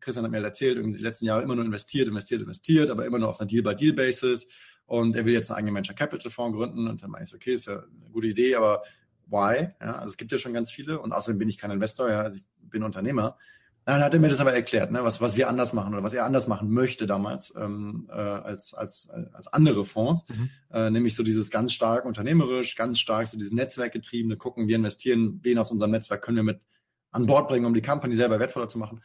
Christian 0.00 0.24
hat 0.24 0.30
mir 0.30 0.38
halt 0.38 0.46
erzählt, 0.46 0.76
irgendwie 0.76 0.98
die 0.98 1.02
letzten 1.02 1.24
Jahre 1.24 1.42
immer 1.42 1.56
nur 1.56 1.64
investiert, 1.64 2.06
investiert, 2.08 2.42
investiert, 2.42 2.90
aber 2.90 3.06
immer 3.06 3.18
nur 3.18 3.28
auf 3.28 3.40
einer 3.40 3.48
Deal-by-Deal-Basis. 3.48 4.46
Und 4.86 5.16
er 5.16 5.24
will 5.24 5.32
jetzt 5.32 5.50
einen 5.50 5.58
eigenen 5.58 5.74
Venture 5.74 5.96
Capital 5.96 6.30
Fonds 6.30 6.56
gründen. 6.56 6.86
Und 6.86 7.02
dann 7.02 7.10
meine 7.10 7.24
ich, 7.24 7.34
okay, 7.34 7.54
ist 7.54 7.66
ja 7.66 7.78
eine 7.78 8.10
gute 8.12 8.28
Idee, 8.28 8.54
aber 8.54 8.82
why? 9.26 9.70
Ja, 9.80 9.96
also 9.96 10.10
es 10.10 10.16
gibt 10.16 10.32
ja 10.32 10.38
schon 10.38 10.54
ganz 10.54 10.70
viele. 10.70 11.00
Und 11.00 11.12
außerdem 11.12 11.38
bin 11.38 11.48
ich 11.48 11.58
kein 11.58 11.70
Investor, 11.70 12.10
ja, 12.10 12.20
also 12.20 12.38
ich 12.38 12.44
bin 12.58 12.82
Unternehmer. 12.82 13.36
Dann 13.84 14.02
hat 14.02 14.14
er 14.14 14.18
mir 14.18 14.28
das 14.28 14.40
aber 14.40 14.52
erklärt, 14.52 14.90
ne, 14.90 15.04
was, 15.04 15.20
was 15.20 15.36
wir 15.36 15.48
anders 15.48 15.72
machen 15.72 15.94
oder 15.94 16.02
was 16.02 16.12
er 16.12 16.24
anders 16.24 16.48
machen 16.48 16.70
möchte 16.72 17.06
damals 17.06 17.54
ähm, 17.56 18.08
äh, 18.10 18.14
als, 18.14 18.74
als, 18.74 19.08
als 19.32 19.46
andere 19.46 19.84
Fonds. 19.84 20.28
Mhm. 20.28 20.50
Äh, 20.72 20.90
nämlich 20.90 21.14
so 21.14 21.22
dieses 21.22 21.52
ganz 21.52 21.72
stark 21.72 22.04
unternehmerisch, 22.04 22.74
ganz 22.74 22.98
stark 22.98 23.28
so 23.28 23.38
dieses 23.38 23.52
Netzwerkgetriebene, 23.52 24.36
gucken, 24.36 24.66
wir 24.66 24.74
investieren, 24.74 25.38
wen 25.42 25.58
aus 25.58 25.70
unserem 25.70 25.92
Netzwerk 25.92 26.22
können 26.22 26.36
wir 26.36 26.42
mit 26.42 26.66
an 27.12 27.26
Bord 27.26 27.46
bringen, 27.46 27.64
um 27.64 27.74
die 27.74 27.82
Company 27.82 28.16
selber 28.16 28.40
wertvoller 28.40 28.68
zu 28.68 28.78
machen. 28.78 29.02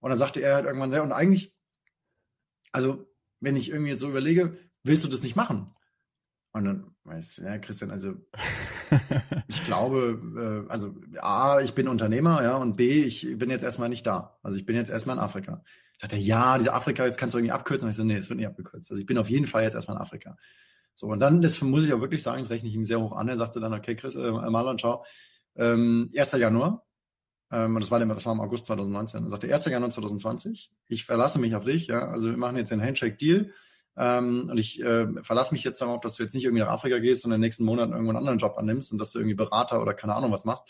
Und 0.00 0.10
dann 0.10 0.18
sagte 0.18 0.40
er 0.40 0.56
halt 0.56 0.66
irgendwann 0.66 0.90
sehr, 0.90 1.04
und 1.04 1.12
eigentlich, 1.12 1.54
also 2.72 3.06
wenn 3.38 3.56
ich 3.56 3.70
irgendwie 3.70 3.94
so 3.94 4.08
überlege, 4.08 4.58
willst 4.82 5.04
du 5.04 5.08
das 5.08 5.22
nicht 5.22 5.36
machen? 5.36 5.74
Und 6.52 6.64
dann 6.64 6.94
weißt 7.04 7.38
du, 7.38 7.42
ja, 7.42 7.58
Christian, 7.58 7.90
also 7.90 8.14
ich 9.48 9.64
glaube, 9.64 10.66
äh, 10.66 10.70
also 10.70 10.94
A, 11.20 11.60
ich 11.60 11.74
bin 11.74 11.88
Unternehmer, 11.88 12.42
ja, 12.42 12.56
und 12.56 12.76
B, 12.76 13.02
ich 13.02 13.38
bin 13.38 13.50
jetzt 13.50 13.62
erstmal 13.62 13.88
nicht 13.88 14.06
da. 14.06 14.38
Also 14.42 14.56
ich 14.56 14.66
bin 14.66 14.76
jetzt 14.76 14.90
erstmal 14.90 15.16
in 15.16 15.22
Afrika. 15.22 15.62
Ich 15.92 15.98
dachte, 15.98 16.16
ja, 16.16 16.58
diese 16.58 16.72
Afrika, 16.72 17.04
jetzt 17.04 17.18
kannst 17.18 17.34
du 17.34 17.38
irgendwie 17.38 17.52
abkürzen. 17.52 17.86
Und 17.86 17.90
ich 17.90 17.96
so, 17.96 18.04
nee, 18.04 18.16
es 18.16 18.28
wird 18.28 18.38
nicht 18.38 18.48
abgekürzt. 18.48 18.90
Also 18.90 19.00
ich 19.00 19.06
bin 19.06 19.18
auf 19.18 19.28
jeden 19.28 19.46
Fall 19.46 19.62
jetzt 19.62 19.74
erstmal 19.74 19.96
in 19.96 20.02
Afrika. 20.02 20.36
So, 20.94 21.06
und 21.06 21.20
dann, 21.20 21.42
das 21.42 21.60
muss 21.60 21.84
ich 21.84 21.92
auch 21.92 22.00
wirklich 22.00 22.22
sagen, 22.22 22.42
das 22.42 22.50
rechne 22.50 22.68
ich 22.68 22.74
ihm 22.74 22.84
sehr 22.84 23.00
hoch 23.00 23.12
an. 23.12 23.28
Er 23.28 23.36
sagte 23.36 23.60
dann, 23.60 23.72
okay, 23.72 23.94
Chris, 23.94 24.16
äh, 24.16 24.30
Marlon, 24.30 24.78
schau, 24.78 25.04
ähm, 25.54 26.10
1. 26.16 26.32
Januar, 26.32 26.86
ähm, 27.50 27.74
und 27.76 27.82
das 27.82 27.90
war, 27.90 27.98
das 28.04 28.26
war 28.26 28.32
im 28.32 28.40
August 28.40 28.66
2019, 28.66 29.24
er 29.24 29.30
sagte 29.30 29.52
1. 29.52 29.64
Januar 29.66 29.90
2020, 29.90 30.72
ich 30.88 31.04
verlasse 31.04 31.38
mich 31.38 31.54
auf 31.54 31.64
dich, 31.64 31.86
ja, 31.86 32.08
also 32.08 32.30
wir 32.30 32.36
machen 32.36 32.56
jetzt 32.56 32.70
den 32.70 32.82
Handshake-Deal, 32.82 33.52
ähm, 33.98 34.48
und 34.50 34.58
ich 34.58 34.80
äh, 34.82 35.06
verlasse 35.22 35.52
mich 35.52 35.64
jetzt 35.64 35.80
darauf, 35.80 36.00
dass 36.00 36.14
du 36.14 36.22
jetzt 36.22 36.32
nicht 36.32 36.44
irgendwie 36.44 36.62
nach 36.62 36.70
Afrika 36.70 36.98
gehst 36.98 37.24
und 37.24 37.32
in 37.32 37.36
den 37.36 37.40
nächsten 37.40 37.64
Monaten 37.64 37.92
irgendwo 37.92 38.10
einen 38.10 38.18
anderen 38.18 38.38
Job 38.38 38.56
annimmst 38.56 38.92
und 38.92 38.98
dass 38.98 39.10
du 39.10 39.18
irgendwie 39.18 39.34
Berater 39.34 39.82
oder 39.82 39.92
keine 39.92 40.14
Ahnung 40.14 40.30
was 40.30 40.44
machst. 40.44 40.64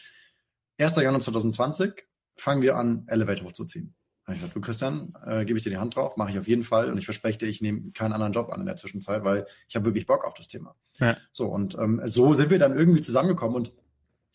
1. 0.79 0.97
Januar 0.97 1.21
2020 1.21 2.07
fangen 2.37 2.63
wir 2.63 2.77
an, 2.77 3.05
Elevator 3.09 3.47
hochzuziehen. 3.47 3.95
Und 4.27 4.35
ich 4.35 4.41
sagte, 4.41 4.55
du 4.55 4.61
Christian, 4.61 5.15
äh, 5.27 5.45
gebe 5.45 5.59
ich 5.59 5.65
dir 5.65 5.71
die 5.71 5.79
Hand 5.79 5.97
drauf, 5.97 6.17
mache 6.17 6.31
ich 6.31 6.39
auf 6.39 6.47
jeden 6.47 6.65
Fall 6.65 6.91
und 6.91 6.99
ich 6.99 7.05
verspreche 7.05 7.39
dir, 7.39 7.47
ich 7.47 7.61
nehme 7.61 7.93
keinen 7.93 8.13
anderen 8.13 8.33
Job 8.33 8.51
an 8.51 8.61
in 8.61 8.67
der 8.67 8.77
Zwischenzeit, 8.77 9.25
weil 9.25 9.47
ich 9.69 9.77
habe 9.77 9.87
wirklich 9.87 10.07
Bock 10.07 10.25
auf 10.25 10.35
das 10.35 10.49
Thema. 10.49 10.75
Ja. 10.99 11.17
So, 11.33 11.47
und 11.47 11.77
ähm, 11.79 12.01
so 12.07 12.35
sind 12.35 12.51
wir 12.51 12.59
dann 12.59 12.77
irgendwie 12.77 13.01
zusammengekommen 13.01 13.57
und 13.57 13.73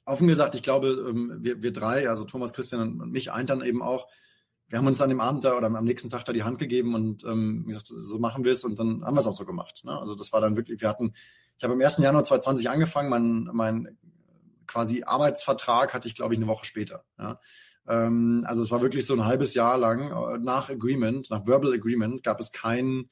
offen 0.05 0.27
gesagt, 0.27 0.55
ich 0.55 0.63
glaube, 0.63 1.05
ähm, 1.09 1.37
wir, 1.41 1.61
wir 1.61 1.71
drei, 1.71 2.09
also 2.09 2.25
Thomas, 2.25 2.53
Christian 2.53 2.99
und 2.99 3.11
mich, 3.11 3.31
eint 3.31 3.49
dann 3.49 3.63
eben 3.63 3.81
auch, 3.81 4.07
wir 4.73 4.79
haben 4.79 4.87
uns 4.87 5.01
an 5.01 5.09
dem 5.09 5.21
Abend 5.21 5.43
da 5.43 5.53
oder 5.55 5.67
am 5.67 5.83
nächsten 5.83 6.09
Tag 6.09 6.25
da 6.25 6.33
die 6.33 6.41
Hand 6.41 6.57
gegeben 6.57 6.95
und 6.95 7.23
ähm, 7.25 7.63
gesagt, 7.67 7.85
so 7.85 8.17
machen 8.17 8.43
wir 8.43 8.51
es 8.51 8.63
und 8.63 8.79
dann 8.79 9.05
haben 9.05 9.13
wir 9.13 9.19
es 9.19 9.27
auch 9.27 9.33
so 9.33 9.45
gemacht. 9.45 9.85
Ne? 9.85 9.95
Also 9.95 10.15
das 10.15 10.33
war 10.33 10.41
dann 10.41 10.55
wirklich, 10.55 10.81
wir 10.81 10.89
hatten, 10.89 11.13
ich 11.59 11.63
habe 11.63 11.73
am 11.73 11.79
1. 11.79 11.99
Januar 11.99 12.23
2020 12.23 12.71
angefangen, 12.71 13.07
mein, 13.07 13.49
mein 13.53 13.99
quasi 14.65 15.03
Arbeitsvertrag 15.03 15.93
hatte 15.93 16.07
ich, 16.07 16.15
glaube 16.15 16.33
ich, 16.33 16.39
eine 16.39 16.47
Woche 16.47 16.65
später. 16.65 17.05
Ja? 17.19 17.39
Ähm, 17.87 18.45
also 18.47 18.63
es 18.63 18.71
war 18.71 18.81
wirklich 18.81 19.05
so 19.05 19.13
ein 19.13 19.25
halbes 19.25 19.53
Jahr 19.53 19.77
lang 19.77 20.09
äh, 20.09 20.39
nach 20.39 20.71
Agreement, 20.71 21.29
nach 21.29 21.45
Verbal 21.45 21.73
Agreement 21.73 22.23
gab 22.23 22.39
es 22.39 22.51
kein, 22.51 23.11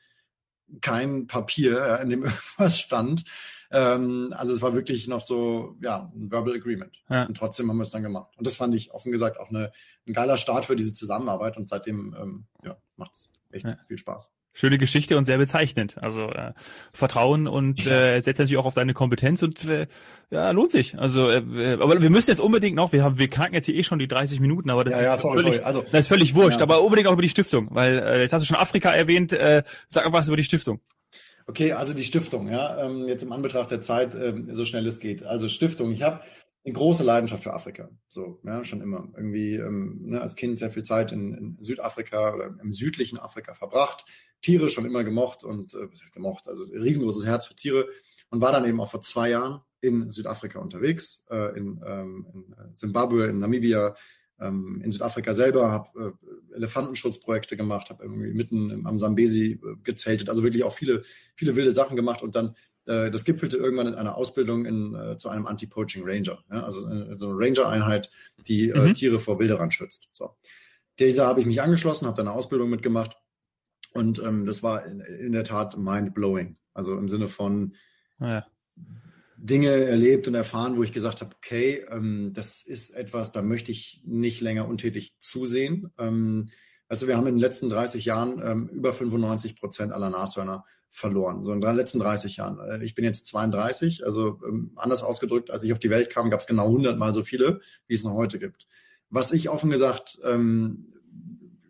kein 0.81 1.27
Papier, 1.27 1.99
in 1.99 2.09
dem 2.09 2.23
irgendwas 2.23 2.79
stand. 2.79 3.23
Ähm, 3.71 4.33
also 4.37 4.53
es 4.53 4.61
war 4.61 4.73
wirklich 4.73 5.07
noch 5.07 5.21
so, 5.21 5.75
ja, 5.81 6.07
ein 6.13 6.31
Verbal 6.31 6.55
Agreement. 6.55 7.03
Ja. 7.09 7.25
Und 7.25 7.37
trotzdem 7.37 7.69
haben 7.69 7.77
wir 7.77 7.83
es 7.83 7.91
dann 7.91 8.03
gemacht. 8.03 8.33
Und 8.37 8.45
das 8.45 8.55
fand 8.55 8.75
ich 8.75 8.91
offen 8.91 9.11
gesagt 9.11 9.39
auch 9.39 9.49
eine, 9.49 9.71
ein 10.07 10.13
geiler 10.13 10.37
Start 10.37 10.65
für 10.65 10.75
diese 10.75 10.93
Zusammenarbeit 10.93 11.57
und 11.57 11.69
seitdem 11.69 12.15
ähm, 12.19 12.45
ja, 12.63 12.75
macht 12.97 13.13
es 13.13 13.31
echt 13.51 13.65
ja. 13.65 13.77
viel 13.87 13.97
Spaß. 13.97 14.31
Schöne 14.53 14.77
Geschichte 14.77 15.17
und 15.17 15.23
sehr 15.23 15.37
bezeichnend. 15.37 15.97
Also 16.01 16.29
äh, 16.29 16.51
Vertrauen 16.91 17.47
und 17.47 17.87
äh, 17.87 18.19
setzt 18.19 18.39
natürlich 18.39 18.57
auch 18.57 18.65
auf 18.65 18.73
deine 18.73 18.93
Kompetenz 18.93 19.41
und 19.43 19.63
äh, 19.63 19.87
ja, 20.29 20.51
lohnt 20.51 20.71
sich. 20.71 20.99
Also, 20.99 21.29
äh, 21.29 21.37
äh 21.37 21.81
aber 21.81 22.01
wir 22.01 22.09
müssen 22.09 22.31
jetzt 22.31 22.41
unbedingt 22.41 22.75
noch, 22.75 22.91
wir 22.91 23.01
haben, 23.01 23.17
wir 23.17 23.29
knacken 23.29 23.53
jetzt 23.53 23.67
hier 23.67 23.75
eh 23.75 23.83
schon 23.83 23.99
die 23.99 24.09
30 24.09 24.41
Minuten, 24.41 24.69
aber 24.69 24.83
das, 24.83 24.95
ja, 24.95 24.99
ist, 24.99 25.05
ja, 25.05 25.17
sorry, 25.17 25.39
völlig, 25.39 25.53
sorry. 25.55 25.65
Also, 25.65 25.85
das 25.89 26.01
ist 26.01 26.07
völlig 26.09 26.35
wurscht. 26.35 26.59
Ja. 26.59 26.63
Aber 26.63 26.81
unbedingt 26.81 27.07
auch 27.07 27.13
über 27.13 27.21
die 27.21 27.29
Stiftung, 27.29 27.69
weil 27.71 27.99
äh, 27.99 28.21
jetzt 28.21 28.33
hast 28.33 28.41
du 28.41 28.45
schon 28.45 28.57
Afrika 28.57 28.89
erwähnt. 28.89 29.31
Äh, 29.31 29.63
sag 29.87 30.11
was 30.11 30.27
über 30.27 30.35
die 30.35 30.43
Stiftung. 30.43 30.81
Okay, 31.51 31.73
also 31.73 31.93
die 31.93 32.05
Stiftung, 32.05 32.47
ja, 32.47 32.77
ähm, 32.81 33.09
jetzt 33.09 33.23
im 33.23 33.33
Anbetracht 33.33 33.69
der 33.71 33.81
Zeit, 33.81 34.15
ähm, 34.15 34.55
so 34.55 34.63
schnell 34.63 34.87
es 34.87 35.01
geht. 35.01 35.23
Also 35.23 35.49
Stiftung, 35.49 35.91
ich 35.91 36.01
habe 36.01 36.21
eine 36.63 36.73
große 36.73 37.03
Leidenschaft 37.03 37.43
für 37.43 37.53
Afrika, 37.53 37.89
so, 38.07 38.39
ja, 38.45 38.63
schon 38.63 38.79
immer. 38.79 39.09
Irgendwie 39.17 39.55
ähm, 39.55 39.99
ne, 40.01 40.21
als 40.21 40.37
Kind 40.37 40.59
sehr 40.59 40.71
viel 40.71 40.83
Zeit 40.83 41.11
in, 41.11 41.33
in 41.33 41.57
Südafrika 41.59 42.33
oder 42.33 42.55
im 42.63 42.71
südlichen 42.71 43.19
Afrika 43.19 43.53
verbracht, 43.53 44.05
Tiere 44.41 44.69
schon 44.69 44.85
immer 44.85 45.03
gemocht 45.03 45.43
und 45.43 45.73
äh, 45.73 45.89
gemocht, 46.13 46.47
also 46.47 46.63
riesengroßes 46.63 47.25
Herz 47.25 47.47
für 47.47 47.55
Tiere 47.57 47.89
und 48.29 48.39
war 48.39 48.53
dann 48.53 48.63
eben 48.63 48.79
auch 48.79 48.89
vor 48.89 49.01
zwei 49.01 49.31
Jahren 49.31 49.59
in 49.81 50.09
Südafrika 50.09 50.59
unterwegs, 50.59 51.25
äh, 51.31 51.57
in, 51.57 51.81
ähm, 51.85 52.27
in 52.33 52.75
Zimbabwe, 52.75 53.25
in 53.25 53.39
Namibia, 53.39 53.93
ähm, 54.41 54.81
in 54.83 54.91
Südafrika 54.91 55.33
selber, 55.33 55.71
habe 55.71 56.15
äh, 56.51 56.55
Elefantenschutzprojekte 56.55 57.55
gemacht, 57.55 57.89
habe 57.89 58.03
irgendwie 58.03 58.33
mitten 58.33 58.85
am 58.85 58.99
Sambesi 58.99 59.59
äh, 59.63 59.75
gezeltet, 59.83 60.29
also 60.29 60.43
wirklich 60.43 60.63
auch 60.63 60.73
viele, 60.73 61.03
viele 61.35 61.55
wilde 61.55 61.71
Sachen 61.71 61.95
gemacht 61.95 62.21
und 62.21 62.35
dann 62.35 62.55
äh, 62.85 63.11
das 63.11 63.23
gipfelte 63.23 63.57
irgendwann 63.57 63.87
in 63.87 63.95
einer 63.95 64.17
Ausbildung 64.17 64.65
in, 64.65 64.95
äh, 64.95 65.17
zu 65.17 65.29
einem 65.29 65.45
Anti-Poaching 65.45 66.03
Ranger, 66.05 66.43
ja? 66.51 66.63
also 66.63 66.87
äh, 66.87 67.15
so 67.15 67.29
eine 67.29 67.37
Ranger-Einheit, 67.37 68.11
die 68.47 68.69
äh, 68.69 68.79
mhm. 68.79 68.93
Tiere 68.93 69.19
vor 69.19 69.39
Wilderern 69.39 69.71
schützt. 69.71 70.09
So. 70.11 70.35
Dieser 70.99 71.27
habe 71.27 71.39
ich 71.39 71.45
mich 71.45 71.61
angeschlossen, 71.61 72.07
habe 72.07 72.17
da 72.17 72.23
eine 72.23 72.33
Ausbildung 72.33 72.69
mitgemacht 72.69 73.15
und 73.93 74.19
ähm, 74.19 74.45
das 74.45 74.63
war 74.63 74.85
in, 74.85 74.99
in 74.99 75.31
der 75.31 75.43
Tat 75.43 75.77
mind-blowing. 75.77 76.57
Also 76.73 76.97
im 76.97 77.09
Sinne 77.09 77.27
von, 77.27 77.75
ja. 78.19 78.45
Dinge 79.43 79.69
erlebt 79.69 80.27
und 80.27 80.35
erfahren, 80.35 80.77
wo 80.77 80.83
ich 80.83 80.93
gesagt 80.93 81.21
habe, 81.21 81.35
okay, 81.35 81.83
ähm, 81.89 82.31
das 82.33 82.61
ist 82.61 82.91
etwas, 82.91 83.31
da 83.31 83.41
möchte 83.41 83.71
ich 83.71 84.03
nicht 84.05 84.39
länger 84.39 84.67
untätig 84.67 85.15
zusehen. 85.19 85.91
Ähm, 85.97 86.49
also 86.87 87.07
wir 87.07 87.17
haben 87.17 87.25
in 87.25 87.35
den 87.35 87.41
letzten 87.41 87.67
30 87.67 88.05
Jahren 88.05 88.39
ähm, 88.43 88.69
über 88.69 88.93
95 88.93 89.55
Prozent 89.55 89.93
aller 89.93 90.11
Nashörner 90.11 90.63
verloren. 90.91 91.43
So 91.43 91.53
in 91.53 91.61
den 91.61 91.75
letzten 91.75 91.99
30 91.99 92.37
Jahren. 92.37 92.59
Äh, 92.59 92.83
ich 92.85 92.93
bin 92.93 93.03
jetzt 93.03 93.25
32, 93.27 94.05
also 94.05 94.39
ähm, 94.47 94.73
anders 94.75 95.01
ausgedrückt, 95.01 95.49
als 95.49 95.63
ich 95.63 95.73
auf 95.73 95.79
die 95.79 95.89
Welt 95.89 96.11
kam, 96.11 96.29
gab 96.29 96.41
es 96.41 96.47
genau 96.47 96.67
100 96.67 96.99
mal 96.99 97.13
so 97.13 97.23
viele, 97.23 97.61
wie 97.87 97.95
es 97.95 98.03
noch 98.03 98.13
heute 98.13 98.37
gibt. 98.37 98.67
Was 99.09 99.31
ich 99.31 99.49
offen 99.49 99.71
gesagt 99.71 100.19
ähm, 100.23 100.93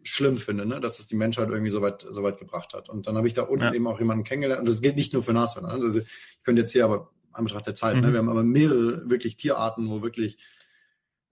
schlimm 0.04 0.38
finde, 0.38 0.66
ne? 0.66 0.82
dass 0.82 1.00
es 1.00 1.08
die 1.08 1.16
Menschheit 1.16 1.50
irgendwie 1.50 1.72
so 1.72 1.82
weit, 1.82 2.06
so 2.10 2.22
weit 2.22 2.38
gebracht 2.38 2.74
hat. 2.74 2.90
Und 2.90 3.08
dann 3.08 3.16
habe 3.16 3.28
ich 3.28 3.34
da 3.34 3.44
unten 3.44 3.66
ja. 3.66 3.74
eben 3.74 3.88
auch 3.88 4.00
jemanden 4.00 4.26
kennengelernt. 4.26 4.60
Und 4.60 4.68
das 4.68 4.82
gilt 4.82 4.98
nicht 4.98 5.14
nur 5.14 5.24
für 5.24 5.32
Nashörner. 5.32 5.78
Ne? 5.78 5.86
Also 5.86 6.00
ich 6.00 6.08
könnte 6.44 6.64
jetzt 6.64 6.72
hier 6.72 6.84
aber 6.84 7.12
Anbetracht 7.34 7.68
der 7.68 7.76
Zeit. 7.76 7.96
Ne? 7.96 8.02
Mhm. 8.02 8.08
Ne? 8.08 8.14
Wir 8.14 8.20
haben 8.20 8.30
aber 8.30 8.44
mehrere 8.44 9.10
wirklich 9.10 9.38
Tierarten, 9.38 9.90
wo 9.90 10.02
wirklich, 10.02 10.38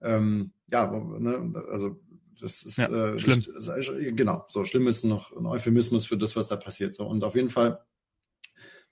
ähm, 0.00 0.52
ja, 0.70 0.92
wo, 0.92 1.18
ne? 1.18 1.52
also 1.70 1.96
das 2.40 2.62
ist 2.62 2.78
ja, 2.78 2.88
äh, 2.88 3.18
schlimm. 3.18 3.44
Das, 3.54 3.70
genau, 4.16 4.44
so 4.48 4.64
schlimm 4.64 4.86
ist 4.86 5.04
noch 5.04 5.36
ein 5.36 5.46
Euphemismus 5.46 6.06
für 6.06 6.16
das, 6.16 6.36
was 6.36 6.46
da 6.46 6.56
passiert. 6.56 6.94
So 6.94 7.06
und 7.06 7.22
auf 7.24 7.34
jeden 7.34 7.50
Fall. 7.50 7.84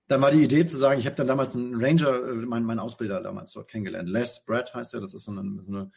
Dann 0.06 0.22
war 0.22 0.30
die 0.30 0.42
Idee 0.42 0.64
zu 0.64 0.78
sagen, 0.78 0.98
ich 0.98 1.04
habe 1.04 1.16
dann 1.16 1.26
damals 1.26 1.54
einen 1.54 1.74
Ranger, 1.74 2.28
äh, 2.28 2.34
meinen 2.34 2.64
mein 2.64 2.78
Ausbilder 2.78 3.20
damals 3.20 3.52
dort 3.52 3.68
kennengelernt. 3.68 4.08
Les 4.08 4.44
Brad 4.46 4.74
heißt 4.74 4.94
er, 4.94 5.00
das 5.00 5.12
ist 5.12 5.24
so 5.24 5.32
eine, 5.32 5.62
so 5.62 5.70
eine 5.70 5.90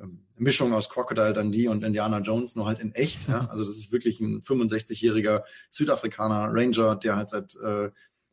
ähm, 0.00 0.24
Mischung 0.36 0.72
aus 0.72 0.88
Crocodile 0.88 1.34
Dundee 1.34 1.68
und 1.68 1.84
Indiana 1.84 2.20
Jones, 2.20 2.56
nur 2.56 2.66
halt 2.66 2.78
in 2.78 2.94
echt. 2.94 3.28
Ja? 3.28 3.46
Also 3.50 3.64
das 3.64 3.76
ist 3.76 3.92
wirklich 3.92 4.20
ein 4.20 4.40
65-jähriger 4.40 5.42
Südafrikaner 5.70 6.48
Ranger, 6.50 6.96
der 6.96 7.16
halt 7.16 7.28
seit 7.28 7.56
äh, 7.56 7.90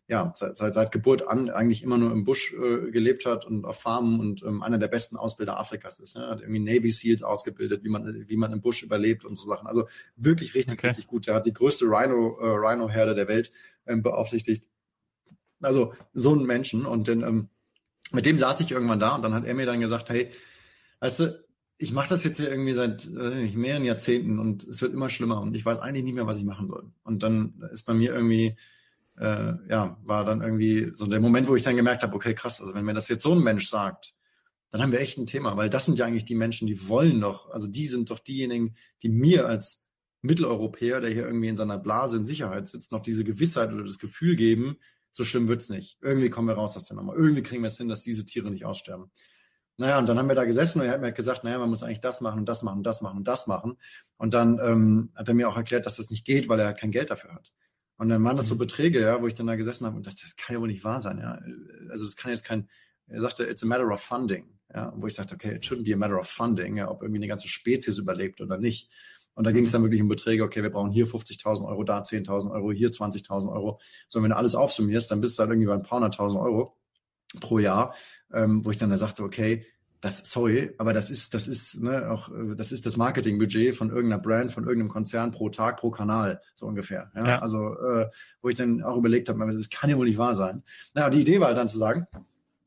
ja, 0.07 0.33
seit, 0.37 0.55
seit, 0.55 0.73
seit 0.75 0.91
Geburt 0.91 1.27
an 1.27 1.49
eigentlich 1.49 1.81
immer 1.81 1.97
nur 1.97 2.11
im 2.11 2.23
Busch 2.23 2.53
äh, 2.53 2.91
gelebt 2.91 3.25
hat 3.25 3.45
und 3.45 3.65
auf 3.65 3.81
Farmen 3.81 4.19
und 4.19 4.43
ähm, 4.43 4.61
einer 4.61 4.77
der 4.77 4.87
besten 4.87 5.17
Ausbilder 5.17 5.59
Afrikas 5.59 5.99
ist. 5.99 6.15
Ne? 6.15 6.27
Hat 6.27 6.41
irgendwie 6.41 6.59
Navy 6.59 6.91
Seals 6.91 7.23
ausgebildet, 7.23 7.83
wie 7.83 7.89
man, 7.89 8.27
wie 8.27 8.37
man 8.37 8.53
im 8.53 8.61
Busch 8.61 8.83
überlebt 8.83 9.25
und 9.25 9.35
so 9.35 9.47
Sachen. 9.47 9.65
Also 9.65 9.87
wirklich 10.15 10.53
richtig, 10.53 10.77
okay. 10.77 10.87
richtig 10.87 11.07
gut. 11.07 11.25
Der 11.25 11.33
hat 11.33 11.47
die 11.47 11.53
größte 11.53 11.85
Rhino, 11.85 12.37
äh, 12.39 12.45
Rhino-Herde 12.45 13.15
der 13.15 13.27
Welt 13.27 13.51
ähm, 13.87 14.03
beaufsichtigt. 14.03 14.67
Also 15.61 15.93
so 16.13 16.35
ein 16.35 16.45
Menschen. 16.45 16.85
Und 16.85 17.07
dann, 17.07 17.23
ähm, 17.23 17.49
mit 18.11 18.27
dem 18.27 18.37
saß 18.37 18.59
ich 18.59 18.71
irgendwann 18.71 18.99
da 18.99 19.15
und 19.15 19.23
dann 19.23 19.33
hat 19.33 19.45
er 19.45 19.55
mir 19.55 19.65
dann 19.65 19.79
gesagt, 19.79 20.09
hey, 20.09 20.29
weißt 20.99 21.21
du, 21.21 21.45
ich 21.79 21.93
mache 21.93 22.09
das 22.09 22.23
jetzt 22.23 22.37
hier 22.37 22.49
irgendwie 22.49 22.73
seit 22.73 23.07
nicht, 23.07 23.55
mehreren 23.57 23.83
Jahrzehnten 23.83 24.39
und 24.39 24.63
es 24.63 24.81
wird 24.81 24.93
immer 24.93 25.09
schlimmer 25.09 25.41
und 25.41 25.57
ich 25.57 25.65
weiß 25.65 25.79
eigentlich 25.79 26.05
nicht 26.05 26.13
mehr, 26.13 26.27
was 26.27 26.37
ich 26.37 26.45
machen 26.45 26.67
soll. 26.67 26.91
Und 27.03 27.23
dann 27.23 27.61
ist 27.73 27.83
bei 27.83 27.93
mir 27.93 28.13
irgendwie 28.13 28.55
äh, 29.17 29.53
ja, 29.69 29.97
war 30.03 30.25
dann 30.25 30.41
irgendwie 30.41 30.91
so 30.93 31.05
der 31.05 31.19
Moment, 31.19 31.47
wo 31.47 31.55
ich 31.55 31.63
dann 31.63 31.75
gemerkt 31.75 32.03
habe, 32.03 32.15
okay, 32.15 32.33
krass, 32.33 32.61
also 32.61 32.73
wenn 32.73 32.85
mir 32.85 32.93
das 32.93 33.07
jetzt 33.07 33.23
so 33.23 33.33
ein 33.33 33.39
Mensch 33.39 33.69
sagt, 33.69 34.13
dann 34.71 34.81
haben 34.81 34.91
wir 34.91 34.99
echt 34.99 35.17
ein 35.17 35.27
Thema, 35.27 35.55
weil 35.55 35.69
das 35.69 35.85
sind 35.85 35.97
ja 35.97 36.05
eigentlich 36.05 36.25
die 36.25 36.35
Menschen, 36.35 36.67
die 36.67 36.89
wollen 36.89 37.21
doch, 37.21 37.49
also 37.49 37.67
die 37.67 37.87
sind 37.87 38.09
doch 38.09 38.19
diejenigen, 38.19 38.75
die 39.01 39.09
mir 39.09 39.47
als 39.47 39.85
Mitteleuropäer, 40.21 40.99
der 40.99 41.11
hier 41.11 41.25
irgendwie 41.25 41.47
in 41.47 41.57
seiner 41.57 41.77
Blase 41.77 42.17
in 42.17 42.25
Sicherheit 42.25 42.67
sitzt, 42.67 42.91
noch 42.91 43.01
diese 43.01 43.23
Gewissheit 43.23 43.71
oder 43.71 43.83
das 43.83 43.99
Gefühl 43.99 44.35
geben, 44.35 44.77
so 45.11 45.23
schlimm 45.23 45.47
wird's 45.47 45.69
nicht. 45.69 45.97
Irgendwie 46.01 46.29
kommen 46.29 46.47
wir 46.47 46.55
raus 46.55 46.75
aus 46.75 46.85
der 46.85 46.97
Nummer. 46.97 47.13
Irgendwie 47.15 47.43
kriegen 47.43 47.61
wir 47.61 47.67
es 47.67 47.77
hin, 47.77 47.87
dass 47.87 48.01
diese 48.01 48.25
Tiere 48.25 48.51
nicht 48.51 48.65
aussterben. 48.65 49.11
Naja, 49.77 49.97
und 49.97 50.09
dann 50.09 50.17
haben 50.17 50.27
wir 50.27 50.35
da 50.35 50.45
gesessen 50.45 50.81
und 50.81 50.87
er 50.87 50.93
hat 50.93 51.01
mir 51.01 51.11
gesagt, 51.11 51.43
naja, 51.43 51.57
man 51.57 51.69
muss 51.69 51.83
eigentlich 51.83 52.01
das 52.01 52.21
machen 52.21 52.39
und 52.39 52.45
das 52.45 52.63
machen 52.63 52.79
und 52.79 52.83
das 52.87 53.01
machen 53.01 53.17
und 53.17 53.27
das 53.27 53.47
machen. 53.47 53.77
Und 54.17 54.33
dann 54.33 54.59
ähm, 54.61 55.11
hat 55.15 55.27
er 55.27 55.33
mir 55.33 55.49
auch 55.49 55.57
erklärt, 55.57 55.85
dass 55.85 55.97
das 55.97 56.09
nicht 56.09 56.25
geht, 56.25 56.49
weil 56.49 56.59
er 56.59 56.73
kein 56.73 56.91
Geld 56.91 57.11
dafür 57.11 57.33
hat. 57.33 57.53
Und 57.97 58.09
dann 58.09 58.23
waren 58.23 58.35
das 58.35 58.47
so 58.47 58.55
mhm. 58.55 58.59
Beträge, 58.59 59.01
ja, 59.01 59.21
wo 59.21 59.27
ich 59.27 59.33
dann 59.33 59.47
da 59.47 59.55
gesessen 59.55 59.85
habe 59.85 59.95
und 59.95 60.05
dachte, 60.05 60.21
das 60.23 60.35
kann 60.35 60.55
ja 60.55 60.61
wohl 60.61 60.67
nicht 60.67 60.83
wahr 60.83 60.99
sein, 60.99 61.17
ja. 61.19 61.39
Also 61.89 62.05
das 62.05 62.15
kann 62.15 62.31
jetzt 62.31 62.43
kein, 62.43 62.69
er 63.07 63.21
sagte, 63.21 63.45
it's 63.45 63.63
a 63.63 63.65
matter 63.65 63.89
of 63.91 64.01
funding, 64.01 64.57
ja, 64.73 64.93
wo 64.95 65.07
ich 65.07 65.15
dachte, 65.15 65.35
okay, 65.35 65.55
it 65.55 65.63
shouldn't 65.63 65.85
be 65.85 65.93
a 65.93 65.97
matter 65.97 66.19
of 66.19 66.27
funding, 66.27 66.77
ja, 66.77 66.89
ob 66.89 67.01
irgendwie 67.01 67.19
eine 67.19 67.27
ganze 67.27 67.47
Spezies 67.47 67.97
überlebt 67.97 68.41
oder 68.41 68.57
nicht. 68.57 68.89
Und 69.33 69.45
da 69.45 69.51
ging 69.51 69.63
es 69.65 69.71
dann 69.71 69.83
wirklich 69.83 70.01
um 70.01 70.07
Beträge, 70.07 70.43
okay, 70.43 70.63
wir 70.63 70.69
brauchen 70.69 70.91
hier 70.91 71.07
50.000 71.07 71.67
Euro, 71.67 71.83
da 71.83 72.01
10.000 72.01 72.51
Euro, 72.51 72.71
hier 72.71 72.89
20.000 72.89 73.51
Euro. 73.51 73.79
So, 74.07 74.23
wenn 74.23 74.29
du 74.29 74.37
alles 74.37 74.55
aufsummierst, 74.55 75.11
dann 75.11 75.19
bist 75.19 75.37
du 75.37 75.41
halt 75.41 75.51
irgendwie 75.51 75.67
bei 75.67 75.73
ein 75.73 75.83
paar 75.83 75.99
hunderttausend 75.99 76.41
Euro 76.41 76.77
pro 77.41 77.59
Jahr, 77.59 77.93
ähm, 78.33 78.63
wo 78.63 78.71
ich 78.71 78.77
dann 78.77 78.89
da 78.89 78.97
sagte, 78.97 79.23
okay, 79.23 79.65
das, 80.05 80.19
sorry, 80.29 80.71
aber 80.77 80.93
das 80.93 81.09
ist, 81.09 81.33
das 81.33 81.47
ist, 81.47 81.81
ne, 81.81 82.11
auch, 82.11 82.29
das 82.55 82.71
ist 82.71 82.85
das 82.85 82.95
Marketingbudget 82.95 83.73
von 83.73 83.89
irgendeiner 83.89 84.21
Brand, 84.21 84.51
von 84.51 84.63
irgendeinem 84.63 84.89
Konzern 84.89 85.31
pro 85.31 85.49
Tag, 85.49 85.77
pro 85.77 85.89
Kanal, 85.89 86.41
so 86.53 86.67
ungefähr. 86.67 87.11
Ja? 87.15 87.27
ja. 87.27 87.39
Also, 87.39 87.73
äh, 87.79 88.11
wo 88.43 88.49
ich 88.49 88.55
dann 88.55 88.83
auch 88.83 88.97
überlegt 88.97 89.29
habe, 89.29 89.51
das 89.51 89.71
kann 89.71 89.89
ja 89.89 89.97
wohl 89.97 90.05
nicht 90.05 90.19
wahr 90.19 90.35
sein. 90.35 90.61
Naja, 90.93 91.09
die 91.09 91.21
Idee 91.21 91.39
war 91.39 91.47
halt 91.47 91.57
dann 91.57 91.67
zu 91.67 91.79
sagen, 91.79 92.05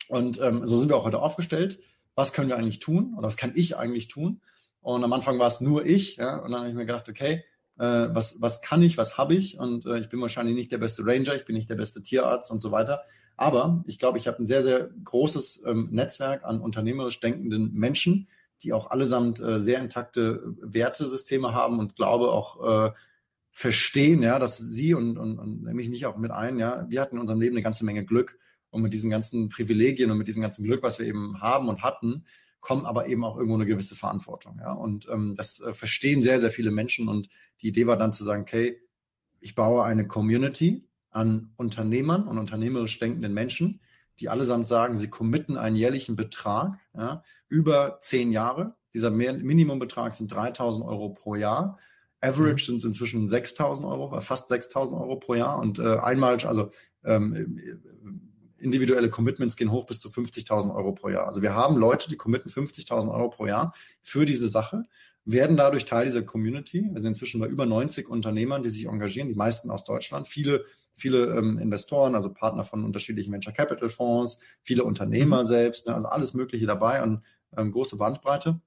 und 0.09 0.41
ähm, 0.41 0.67
so 0.67 0.77
sind 0.77 0.89
wir 0.89 0.97
auch 0.97 1.05
heute 1.05 1.21
aufgestellt, 1.21 1.79
was 2.17 2.33
können 2.33 2.49
wir 2.49 2.57
eigentlich 2.57 2.81
tun 2.81 3.15
oder 3.17 3.29
was 3.29 3.37
kann 3.37 3.53
ich 3.55 3.77
eigentlich 3.77 4.09
tun? 4.09 4.41
Und 4.81 5.05
am 5.05 5.13
Anfang 5.13 5.39
war 5.39 5.47
es 5.47 5.61
nur 5.61 5.87
ich, 5.87 6.17
ja, 6.17 6.39
und 6.39 6.51
dann 6.51 6.63
habe 6.63 6.71
ich 6.71 6.75
mir 6.75 6.87
gedacht, 6.87 7.09
okay, 7.09 7.45
äh, 7.79 8.09
was, 8.15 8.41
was 8.41 8.61
kann 8.61 8.83
ich, 8.83 8.99
was 8.99 9.17
habe 9.17 9.35
ich? 9.35 9.59
Und 9.59 9.87
äh, 9.87 9.99
ich 9.99 10.09
bin 10.09 10.21
wahrscheinlich 10.21 10.57
nicht 10.57 10.73
der 10.73 10.79
beste 10.79 11.05
Ranger, 11.05 11.35
ich 11.35 11.45
bin 11.45 11.57
nicht 11.57 11.71
der 11.71 11.77
beste 11.77 12.03
Tierarzt 12.03 12.51
und 12.51 12.61
so 12.61 12.73
weiter. 12.73 13.03
Aber 13.37 13.85
ich 13.87 13.99
glaube, 13.99 14.19
ich 14.19 14.27
habe 14.27 14.43
ein 14.43 14.47
sehr, 14.47 14.63
sehr 14.63 14.91
großes 15.05 15.65
ähm, 15.65 15.89
Netzwerk 15.93 16.45
an 16.45 16.61
unternehmerisch 16.61 17.21
denkenden 17.21 17.73
Menschen, 17.73 18.29
die 18.63 18.73
auch 18.73 18.91
allesamt 18.91 19.39
äh, 19.39 19.61
sehr 19.61 19.79
intakte 19.81 20.43
Wertesysteme 20.61 21.55
haben 21.55 21.79
und 21.79 21.95
glaube 21.95 22.33
auch 22.33 22.89
äh, 22.89 22.93
verstehen, 23.51 24.23
ja, 24.23 24.39
dass 24.39 24.59
sie 24.59 24.95
und, 24.95 25.17
und, 25.19 25.39
und 25.39 25.63
nehme 25.63 25.83
ich 25.83 25.89
nicht 25.89 26.07
auch 26.07 26.17
mit 26.17 26.33
ein, 26.33 26.59
ja, 26.59 26.87
wir 26.89 27.01
hatten 27.01 27.17
in 27.17 27.21
unserem 27.21 27.41
Leben 27.41 27.55
eine 27.55 27.63
ganze 27.63 27.85
Menge 27.85 28.05
Glück 28.05 28.39
und 28.71 28.83
mit 28.83 28.93
diesen 28.93 29.11
ganzen 29.11 29.49
Privilegien 29.49 30.11
und 30.11 30.19
mit 30.19 30.29
diesem 30.29 30.43
ganzen 30.43 30.65
Glück, 30.65 30.83
was 30.83 30.99
wir 30.99 31.07
eben 31.07 31.41
haben 31.41 31.69
und 31.69 31.83
hatten, 31.83 32.25
kommen 32.69 32.85
aber 32.85 33.07
eben 33.07 33.25
auch 33.25 33.39
irgendwo 33.39 33.55
eine 33.55 33.65
gewisse 33.65 33.97
Verantwortung. 33.97 34.59
Ja? 34.61 34.73
Und 34.73 35.09
ähm, 35.11 35.35
das 35.35 35.59
äh, 35.61 35.73
verstehen 35.73 36.21
sehr, 36.21 36.39
sehr 36.39 36.51
viele 36.51 36.71
Menschen. 36.71 37.09
Und 37.09 37.31
die 37.63 37.69
Idee 37.69 37.87
war 37.87 37.97
dann 37.97 38.13
zu 38.13 38.25
sagen, 38.25 38.43
okay, 38.43 38.79
ich 39.41 39.55
baue 39.55 39.85
eine 39.85 40.07
Community 40.07 40.87
an 41.11 41.51
Unternehmern 41.57 42.29
und 42.29 42.37
unternehmerisch 42.37 42.99
denkenden 42.99 43.33
Menschen, 43.33 43.81
die 44.21 44.29
allesamt 44.29 44.69
sagen, 44.69 44.99
sie 44.99 45.09
committen 45.09 45.57
einen 45.57 45.77
jährlichen 45.77 46.15
Betrag 46.15 46.79
ja, 46.95 47.25
über 47.49 48.01
zehn 48.03 48.33
Jahre. 48.33 48.75
Dieser 48.93 49.11
Minimumbetrag 49.11 50.13
sind 50.13 50.31
3.000 50.31 50.85
Euro 50.85 51.15
pro 51.15 51.37
Jahr. 51.37 51.79
Average 52.21 52.67
sind 52.67 52.85
inzwischen 52.85 53.31
6.000 53.31 53.89
Euro, 53.89 54.21
fast 54.21 54.53
6.000 54.53 55.01
Euro 55.01 55.17
pro 55.17 55.37
Jahr. 55.37 55.59
Und 55.59 55.79
äh, 55.79 55.97
einmal, 55.97 56.37
also 56.45 56.71
ähm, 57.03 58.28
individuelle 58.59 59.11
Commitments 59.11 59.57
gehen 59.57 59.71
hoch 59.71 59.87
bis 59.87 60.01
zu 60.01 60.09
50.000 60.09 60.75
Euro 60.75 60.93
pro 60.93 61.09
Jahr. 61.09 61.27
Also 61.27 61.43
wir 61.43 61.55
haben 61.55 61.77
Leute, 61.77 62.09
die 62.09 62.17
committen 62.17 62.51
50.000 62.51 63.13
Euro 63.13 63.31
pro 63.31 63.47
Jahr 63.47 63.75
für 64.03 64.25
diese 64.25 64.49
Sache, 64.49 64.85
werden 65.25 65.57
dadurch 65.57 65.85
Teil 65.85 66.07
dieser 66.07 66.23
Community. 66.23 66.89
Wir 66.91 67.01
sind 67.01 67.11
inzwischen 67.11 67.41
bei 67.41 67.47
über 67.47 67.67
90 67.67 68.09
Unternehmern, 68.09 68.63
die 68.63 68.71
sich 68.71 68.87
engagieren, 68.87 69.29
die 69.29 69.35
meisten 69.35 69.71
aus 69.71 69.85
Deutschland, 69.85 70.29
viele 70.29 70.65
viele 70.99 71.37
ähm, 71.37 71.59
Investoren, 71.59 72.15
also 72.15 72.33
Partner 72.33 72.65
von 72.65 72.85
unterschiedlichen 72.85 73.33
Venture 73.33 73.53
Capital 73.53 73.89
Fonds, 73.89 74.41
viele 74.63 74.85
Unternehmer 74.85 75.39
mhm. 75.39 75.47
selbst, 75.47 75.87
ne, 75.87 75.95
also 75.95 76.09
alles 76.09 76.35
Mögliche 76.35 76.67
dabei 76.67 77.03
und 77.03 77.23
ähm, 77.57 77.73
große 77.73 77.97
Bandbreite. 77.97 78.61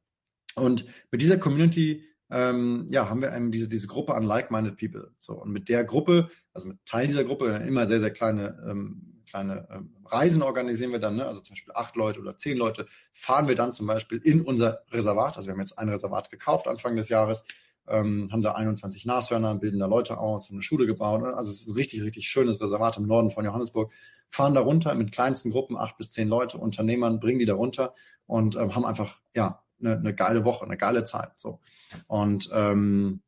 Und 0.56 0.86
mit 1.12 1.22
dieser 1.22 1.38
Community 1.38 2.04
ähm, 2.30 2.88
ja, 2.90 3.10
haben 3.10 3.22
wir 3.22 3.36
eben 3.36 3.52
diese, 3.52 3.68
diese 3.68 3.88
Gruppe 3.88 4.16
an 4.16 4.24
like-minded 4.24 4.78
people. 4.78 5.12
So, 5.20 5.34
und 5.34 5.52
mit 5.52 5.70
der 5.70 5.84
Gruppe, 5.84 6.30
also 6.54 6.68
mit 6.68 6.78
Teil 6.86 7.08
dieser 7.08 7.26
Gruppe, 7.26 7.50
immer 7.68 7.86
sehr, 7.88 8.00
sehr 8.00 8.12
kleine, 8.12 8.58
ähm, 8.70 9.11
kleine 9.32 9.68
ähm, 9.72 9.96
Reisen 10.06 10.44
organisieren 10.44 10.92
wir 10.92 11.00
dann, 11.00 11.16
ne? 11.16 11.26
also 11.26 11.42
zum 11.42 11.54
Beispiel 11.54 11.74
acht 11.74 11.96
Leute 11.96 12.20
oder 12.20 12.38
zehn 12.38 12.58
Leute, 12.58 12.86
fahren 13.14 13.48
wir 13.48 13.56
dann 13.56 13.74
zum 13.74 13.88
Beispiel 13.88 14.20
in 14.20 14.42
unser 14.42 14.84
Reservat. 14.92 15.38
Also 15.38 15.48
wir 15.48 15.54
haben 15.54 15.62
jetzt 15.62 15.80
ein 15.80 15.90
Reservat 15.90 16.30
gekauft 16.30 16.68
Anfang 16.68 16.96
des 16.96 17.10
Jahres, 17.10 17.46
ähm, 17.88 18.30
haben 18.32 18.42
da 18.42 18.52
21 18.52 19.06
Nashörner, 19.06 19.56
bilden 19.56 19.80
da 19.80 19.86
Leute 19.86 20.18
aus, 20.18 20.50
haben 20.50 20.58
eine 20.58 20.64
Schule 20.64 20.86
gebaut. 20.86 21.24
Also 21.24 21.50
es 21.50 21.62
ist 21.62 21.70
ein 21.70 21.76
richtig, 21.76 22.04
richtig 22.04 22.28
schönes 22.28 22.60
Reservat 22.62 22.98
im 22.98 23.08
Norden 23.08 23.32
von 23.32 23.46
Johannesburg. 23.46 23.92
Fahren 24.30 24.54
da 24.54 24.62
runter 24.62 24.94
mit 24.96 25.12
kleinsten 25.12 25.52
Gruppen, 25.52 25.78
acht 25.78 25.98
bis 25.98 26.12
zehn 26.12 26.28
Leute, 26.28 26.58
Unternehmern, 26.58 27.20
bringen 27.20 27.40
die 27.40 27.46
da 27.46 27.54
runter 27.54 27.96
und 28.28 28.56
ähm, 28.56 28.76
haben 28.76 28.86
einfach, 28.86 29.20
ja, 29.34 29.64
eine, 29.80 29.98
eine 29.98 30.14
geile 30.14 30.46
Woche, 30.46 30.66
eine 30.66 30.78
geile 30.78 31.04
Zeit. 31.04 31.32
So. 31.38 31.60
Und 32.08 32.50
ähm, 32.54 33.22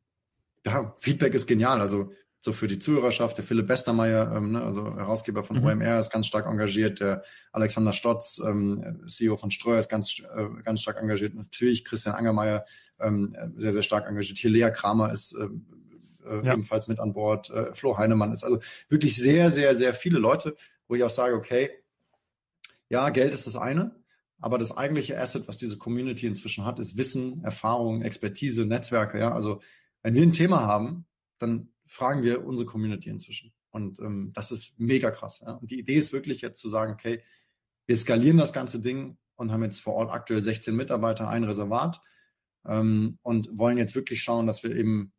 ja, 0.64 0.94
Feedback 0.98 1.34
ist 1.34 1.46
genial. 1.46 1.80
Also 1.80 2.12
so 2.44 2.52
für 2.52 2.68
die 2.68 2.78
Zuhörerschaft, 2.78 3.38
der 3.38 3.44
Philipp 3.44 3.68
Westermeier, 3.68 4.30
ähm, 4.36 4.52
ne, 4.52 4.62
also 4.62 4.84
Herausgeber 4.96 5.42
von 5.42 5.60
mhm. 5.60 5.64
OMR, 5.64 5.98
ist 5.98 6.10
ganz 6.10 6.26
stark 6.26 6.46
engagiert. 6.46 7.00
Der 7.00 7.24
Alexander 7.52 7.94
Stotz, 7.94 8.38
ähm, 8.46 9.02
CEO 9.06 9.38
von 9.38 9.50
Streuer, 9.50 9.78
ist 9.78 9.88
ganz, 9.88 10.20
äh, 10.20 10.48
ganz 10.62 10.82
stark 10.82 11.00
engagiert. 11.00 11.34
Natürlich 11.34 11.86
Christian 11.86 12.14
Angermeier, 12.14 12.66
ähm, 13.00 13.34
sehr, 13.56 13.72
sehr 13.72 13.82
stark 13.82 14.06
engagiert. 14.06 14.36
Hier 14.36 14.50
Lea 14.50 14.70
Kramer 14.70 15.10
ist 15.10 15.32
äh, 15.32 15.48
äh, 16.26 16.44
ja. 16.44 16.52
ebenfalls 16.52 16.86
mit 16.86 17.00
an 17.00 17.14
Bord. 17.14 17.48
Äh, 17.48 17.74
Flo 17.74 17.96
Heinemann 17.96 18.30
ist 18.30 18.44
also 18.44 18.60
wirklich 18.90 19.16
sehr, 19.16 19.50
sehr, 19.50 19.74
sehr 19.74 19.94
viele 19.94 20.18
Leute, 20.18 20.54
wo 20.86 20.96
ich 20.96 21.02
auch 21.02 21.08
sage, 21.08 21.36
okay, 21.36 21.70
ja, 22.90 23.08
Geld 23.08 23.32
ist 23.32 23.46
das 23.46 23.56
eine, 23.56 23.96
aber 24.38 24.58
das 24.58 24.76
eigentliche 24.76 25.18
Asset, 25.18 25.48
was 25.48 25.56
diese 25.56 25.78
Community 25.78 26.26
inzwischen 26.26 26.66
hat, 26.66 26.78
ist 26.78 26.98
Wissen, 26.98 27.42
Erfahrung, 27.42 28.02
Expertise, 28.02 28.66
Netzwerke. 28.66 29.18
Ja, 29.18 29.32
also 29.32 29.62
wenn 30.02 30.12
wir 30.12 30.22
ein 30.22 30.34
Thema 30.34 30.66
haben, 30.66 31.06
dann 31.38 31.70
fragen 31.86 32.22
wir 32.22 32.44
unsere 32.44 32.66
Community 32.66 33.08
inzwischen. 33.10 33.52
Und 33.70 33.98
ähm, 34.00 34.32
das 34.34 34.50
ist 34.50 34.78
mega 34.78 35.10
krass. 35.10 35.42
Ja? 35.44 35.52
Und 35.52 35.70
die 35.70 35.78
Idee 35.78 35.96
ist 35.96 36.12
wirklich 36.12 36.40
jetzt 36.40 36.60
zu 36.60 36.68
sagen, 36.68 36.92
okay, 36.92 37.22
wir 37.86 37.96
skalieren 37.96 38.38
das 38.38 38.52
ganze 38.52 38.80
Ding 38.80 39.18
und 39.36 39.52
haben 39.52 39.64
jetzt 39.64 39.80
vor 39.80 39.94
Ort 39.94 40.12
aktuell 40.12 40.40
16 40.40 40.74
Mitarbeiter, 40.74 41.28
ein 41.28 41.44
Reservat 41.44 42.00
ähm, 42.66 43.18
und 43.22 43.48
wollen 43.58 43.78
jetzt 43.78 43.94
wirklich 43.94 44.22
schauen, 44.22 44.46
dass 44.46 44.62
wir 44.62 44.74
eben 44.74 45.12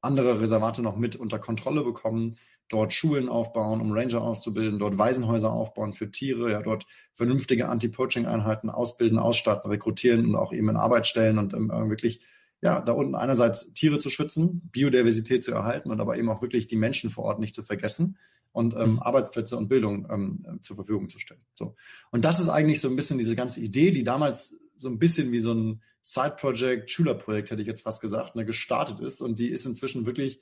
andere 0.00 0.40
Reservate 0.40 0.82
noch 0.82 0.96
mit 0.96 1.16
unter 1.16 1.38
Kontrolle 1.38 1.82
bekommen, 1.82 2.36
dort 2.68 2.92
Schulen 2.92 3.28
aufbauen, 3.28 3.80
um 3.80 3.92
Ranger 3.92 4.22
auszubilden, 4.22 4.78
dort 4.78 4.98
Waisenhäuser 4.98 5.50
aufbauen 5.50 5.94
für 5.94 6.10
Tiere, 6.10 6.52
ja, 6.52 6.62
dort 6.62 6.86
vernünftige 7.14 7.68
Anti-Poaching-Einheiten 7.68 8.70
ausbilden, 8.70 9.18
ausstatten, 9.18 9.70
rekrutieren 9.70 10.26
und 10.26 10.36
auch 10.36 10.52
eben 10.52 10.68
in 10.68 10.76
Arbeit 10.76 11.06
stellen 11.06 11.38
und 11.38 11.54
ähm, 11.54 11.70
wirklich, 11.88 12.20
ja, 12.60 12.80
da 12.80 12.92
unten 12.92 13.14
einerseits 13.14 13.72
Tiere 13.74 13.98
zu 13.98 14.10
schützen, 14.10 14.68
Biodiversität 14.72 15.44
zu 15.44 15.52
erhalten 15.52 15.90
und 15.90 16.00
aber 16.00 16.18
eben 16.18 16.28
auch 16.28 16.42
wirklich 16.42 16.66
die 16.66 16.76
Menschen 16.76 17.10
vor 17.10 17.24
Ort 17.24 17.38
nicht 17.38 17.54
zu 17.54 17.62
vergessen 17.62 18.18
und 18.52 18.74
ähm, 18.74 18.92
mhm. 18.92 18.98
Arbeitsplätze 19.00 19.56
und 19.56 19.68
Bildung 19.68 20.08
ähm, 20.10 20.60
zur 20.62 20.76
Verfügung 20.76 21.08
zu 21.08 21.18
stellen. 21.18 21.42
So. 21.54 21.76
Und 22.10 22.24
das 22.24 22.40
ist 22.40 22.48
eigentlich 22.48 22.80
so 22.80 22.88
ein 22.88 22.96
bisschen 22.96 23.18
diese 23.18 23.36
ganze 23.36 23.60
Idee, 23.60 23.90
die 23.92 24.04
damals 24.04 24.58
so 24.78 24.88
ein 24.88 24.98
bisschen 24.98 25.30
wie 25.32 25.40
so 25.40 25.52
ein 25.52 25.82
Side-Project, 26.02 26.90
Schülerprojekt, 26.90 27.50
hätte 27.50 27.60
ich 27.60 27.68
jetzt 27.68 27.82
fast 27.82 28.00
gesagt, 28.00 28.34
ne, 28.34 28.44
gestartet 28.44 29.00
ist 29.00 29.20
und 29.20 29.38
die 29.38 29.50
ist 29.50 29.66
inzwischen 29.66 30.06
wirklich 30.06 30.40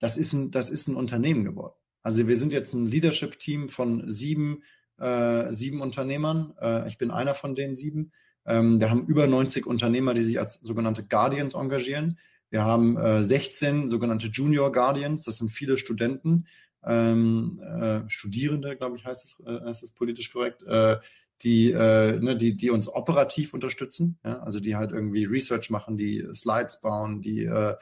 das 0.00 0.16
ist 0.16 0.32
ein, 0.32 0.50
das 0.50 0.70
ist 0.70 0.88
ein 0.88 0.96
Unternehmen 0.96 1.44
geworden. 1.44 1.74
Also 2.02 2.26
wir 2.26 2.36
sind 2.36 2.52
jetzt 2.52 2.72
ein 2.72 2.86
Leadership-Team 2.86 3.68
von 3.68 4.10
sieben, 4.10 4.64
äh, 4.98 5.52
sieben 5.52 5.80
Unternehmern. 5.80 6.54
Äh, 6.60 6.88
ich 6.88 6.98
bin 6.98 7.10
einer 7.10 7.34
von 7.34 7.54
den 7.54 7.76
sieben. 7.76 8.12
Ähm, 8.46 8.80
wir 8.80 8.90
haben 8.90 9.06
über 9.06 9.26
90 9.26 9.66
Unternehmer, 9.66 10.14
die 10.14 10.22
sich 10.22 10.38
als 10.38 10.54
sogenannte 10.60 11.04
Guardians 11.04 11.54
engagieren. 11.54 12.18
Wir 12.50 12.64
haben 12.64 12.96
äh, 12.96 13.22
16 13.22 13.88
sogenannte 13.88 14.28
Junior 14.28 14.72
Guardians. 14.72 15.22
Das 15.22 15.38
sind 15.38 15.50
viele 15.50 15.76
Studenten, 15.76 16.46
ähm, 16.84 17.60
äh, 17.60 18.08
Studierende, 18.08 18.76
glaube 18.76 18.96
ich, 18.96 19.04
heißt 19.04 19.24
es, 19.24 19.40
äh, 19.46 19.66
heißt 19.66 19.82
es 19.82 19.92
politisch 19.92 20.32
korrekt, 20.32 20.62
äh, 20.62 20.98
die, 21.42 21.70
äh, 21.70 22.18
ne, 22.18 22.36
die, 22.36 22.56
die 22.56 22.70
uns 22.70 22.88
operativ 22.88 23.54
unterstützen. 23.54 24.18
Ja? 24.24 24.40
Also 24.40 24.60
die 24.60 24.76
halt 24.76 24.90
irgendwie 24.90 25.24
Research 25.24 25.70
machen, 25.70 25.96
die 25.96 26.26
Slides 26.34 26.80
bauen, 26.80 27.22
die 27.22 27.44
äh, 27.44 27.76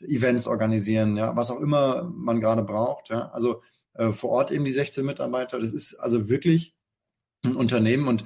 Events 0.00 0.46
organisieren, 0.46 1.16
ja, 1.16 1.36
was 1.36 1.50
auch 1.50 1.60
immer 1.60 2.04
man 2.04 2.40
gerade 2.40 2.62
braucht. 2.62 3.10
Ja. 3.10 3.30
Also 3.30 3.62
äh, 3.94 4.12
vor 4.12 4.30
Ort 4.30 4.50
eben 4.50 4.64
die 4.64 4.70
16 4.70 5.04
Mitarbeiter. 5.04 5.58
Das 5.58 5.72
ist 5.72 5.94
also 5.94 6.28
wirklich 6.28 6.74
ein 7.44 7.56
Unternehmen 7.56 8.08
und 8.08 8.24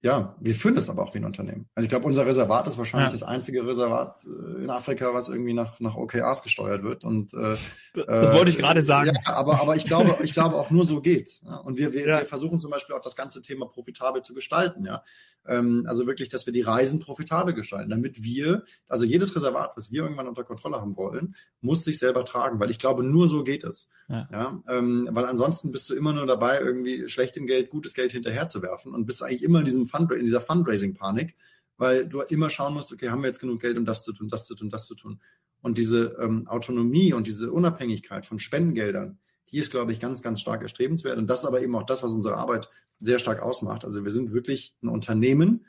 ja, 0.00 0.36
wir 0.38 0.54
führen 0.54 0.76
das 0.76 0.88
aber 0.88 1.02
auch 1.02 1.12
wie 1.14 1.18
ein 1.18 1.24
Unternehmen. 1.24 1.68
Also 1.74 1.86
ich 1.86 1.90
glaube, 1.90 2.06
unser 2.06 2.24
Reservat 2.24 2.68
ist 2.68 2.78
wahrscheinlich 2.78 3.08
ja. 3.08 3.18
das 3.18 3.24
einzige 3.24 3.66
Reservat 3.66 4.24
äh, 4.24 4.62
in 4.62 4.70
Afrika, 4.70 5.12
was 5.12 5.28
irgendwie 5.28 5.54
nach, 5.54 5.80
nach 5.80 5.96
OKRs 5.96 6.44
gesteuert 6.44 6.84
wird. 6.84 7.02
Und 7.02 7.34
äh, 7.34 7.56
das 7.94 8.32
wollte 8.32 8.50
ich 8.50 8.58
gerade 8.58 8.80
sagen. 8.82 9.12
Ja, 9.26 9.34
aber, 9.34 9.60
aber 9.60 9.74
ich 9.74 9.86
glaube, 9.86 10.16
ich 10.22 10.32
glaube 10.32 10.54
auch 10.56 10.70
nur 10.70 10.84
so 10.84 11.00
geht's. 11.00 11.42
Ja? 11.44 11.56
Und 11.56 11.78
wir, 11.78 11.92
wir, 11.92 12.06
ja. 12.06 12.18
wir 12.18 12.26
versuchen 12.26 12.60
zum 12.60 12.70
Beispiel 12.70 12.94
auch 12.94 13.00
das 13.00 13.16
ganze 13.16 13.42
Thema 13.42 13.66
profitabel 13.66 14.22
zu 14.22 14.34
gestalten. 14.34 14.86
Ja, 14.86 15.02
ähm, 15.46 15.84
also 15.88 16.06
wirklich, 16.06 16.28
dass 16.28 16.46
wir 16.46 16.52
die 16.52 16.60
Reisen 16.60 17.00
profitabel 17.00 17.54
gestalten, 17.54 17.90
damit 17.90 18.22
wir, 18.22 18.64
also 18.86 19.04
jedes 19.04 19.34
Reservat, 19.34 19.72
was 19.76 19.90
wir 19.90 20.02
irgendwann 20.02 20.28
unter 20.28 20.44
Kontrolle 20.44 20.80
haben 20.80 20.96
wollen, 20.96 21.34
muss 21.60 21.84
sich 21.84 21.98
selber 21.98 22.24
tragen, 22.24 22.60
weil 22.60 22.70
ich 22.70 22.78
glaube, 22.78 23.02
nur 23.02 23.26
so 23.26 23.44
geht 23.44 23.64
es. 23.64 23.90
Ja. 24.08 24.28
ja 24.30 24.62
ähm, 24.68 25.08
weil 25.12 25.24
ansonsten 25.24 25.72
bist 25.72 25.88
du 25.90 25.94
immer 25.94 26.12
nur 26.12 26.26
dabei, 26.26 26.60
irgendwie 26.60 27.08
schlechtem 27.08 27.46
Geld 27.46 27.70
gutes 27.70 27.94
Geld 27.94 28.12
hinterherzuwerfen 28.12 28.94
und 28.94 29.06
bist 29.06 29.22
eigentlich 29.22 29.42
immer 29.42 29.60
in 29.60 29.64
diesem 29.64 29.86
Fund, 29.86 30.12
in 30.12 30.24
dieser 30.24 30.40
Fundraising-Panik, 30.40 31.34
weil 31.78 32.06
du 32.06 32.20
immer 32.22 32.50
schauen 32.50 32.74
musst, 32.74 32.92
okay, 32.92 33.08
haben 33.08 33.22
wir 33.22 33.28
jetzt 33.28 33.40
genug 33.40 33.60
Geld, 33.60 33.78
um 33.78 33.84
das 33.84 34.04
zu 34.04 34.12
tun, 34.12 34.28
das 34.28 34.46
zu 34.46 34.54
tun, 34.54 34.68
das 34.68 34.86
zu 34.86 34.94
tun. 34.94 35.20
Und 35.60 35.78
diese 35.78 36.16
ähm, 36.20 36.46
Autonomie 36.46 37.12
und 37.12 37.26
diese 37.26 37.50
Unabhängigkeit 37.50 38.24
von 38.24 38.38
Spendengeldern, 38.38 39.18
die 39.50 39.58
ist, 39.58 39.70
glaube 39.70 39.92
ich, 39.92 40.00
ganz, 40.00 40.22
ganz 40.22 40.40
stark 40.40 40.62
erstrebenswert. 40.62 41.18
Und 41.18 41.26
das 41.26 41.40
ist 41.40 41.46
aber 41.46 41.62
eben 41.62 41.74
auch 41.74 41.84
das, 41.84 42.02
was 42.02 42.12
unsere 42.12 42.36
Arbeit 42.36 42.68
sehr 43.00 43.18
stark 43.18 43.40
ausmacht. 43.40 43.84
Also 43.84 44.04
wir 44.04 44.10
sind 44.10 44.32
wirklich 44.32 44.74
ein 44.82 44.88
Unternehmen 44.88 45.66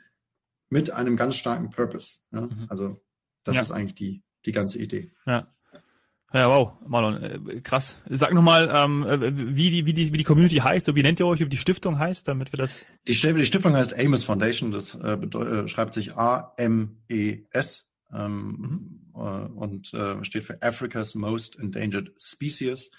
mit 0.68 0.90
einem 0.90 1.16
ganz 1.16 1.36
starken 1.36 1.70
Purpose. 1.70 2.18
Ja? 2.32 2.42
Mhm. 2.42 2.66
Also 2.68 3.00
das 3.44 3.56
ja. 3.56 3.62
ist 3.62 3.70
eigentlich 3.70 3.94
die, 3.94 4.22
die 4.44 4.52
ganze 4.52 4.78
Idee. 4.78 5.12
Ja. 5.26 5.46
Ja, 6.32 6.48
wow, 6.48 6.74
Marlon, 6.86 7.20
äh, 7.20 7.60
krass. 7.60 8.00
Sag 8.08 8.32
nochmal, 8.32 8.70
ähm, 8.72 9.04
äh, 9.04 9.56
wie, 9.56 9.70
die, 9.70 9.84
wie, 9.84 9.92
die, 9.92 10.12
wie 10.12 10.18
die 10.18 10.24
Community 10.24 10.58
heißt, 10.58 10.86
so 10.86 10.94
wie 10.94 11.02
nennt 11.02 11.18
ihr 11.18 11.26
euch, 11.26 11.40
wie 11.40 11.48
die 11.48 11.56
Stiftung 11.56 11.98
heißt, 11.98 12.28
damit 12.28 12.52
wir 12.52 12.56
das... 12.56 12.86
Die, 13.08 13.14
die 13.14 13.44
Stiftung 13.44 13.74
heißt 13.74 13.98
Amos 13.98 14.22
Foundation, 14.22 14.70
das 14.70 14.94
äh, 14.94 15.14
äh, 15.14 15.66
schreibt 15.66 15.92
sich 15.92 16.16
A-M-E-S 16.16 17.90
ähm, 18.12 19.10
mhm. 19.12 19.12
äh, 19.16 19.18
und 19.18 19.92
äh, 19.92 20.22
steht 20.22 20.44
für 20.44 20.62
Africa's 20.62 21.16
Most 21.16 21.58
Endangered 21.58 22.12
Species. 22.16 22.92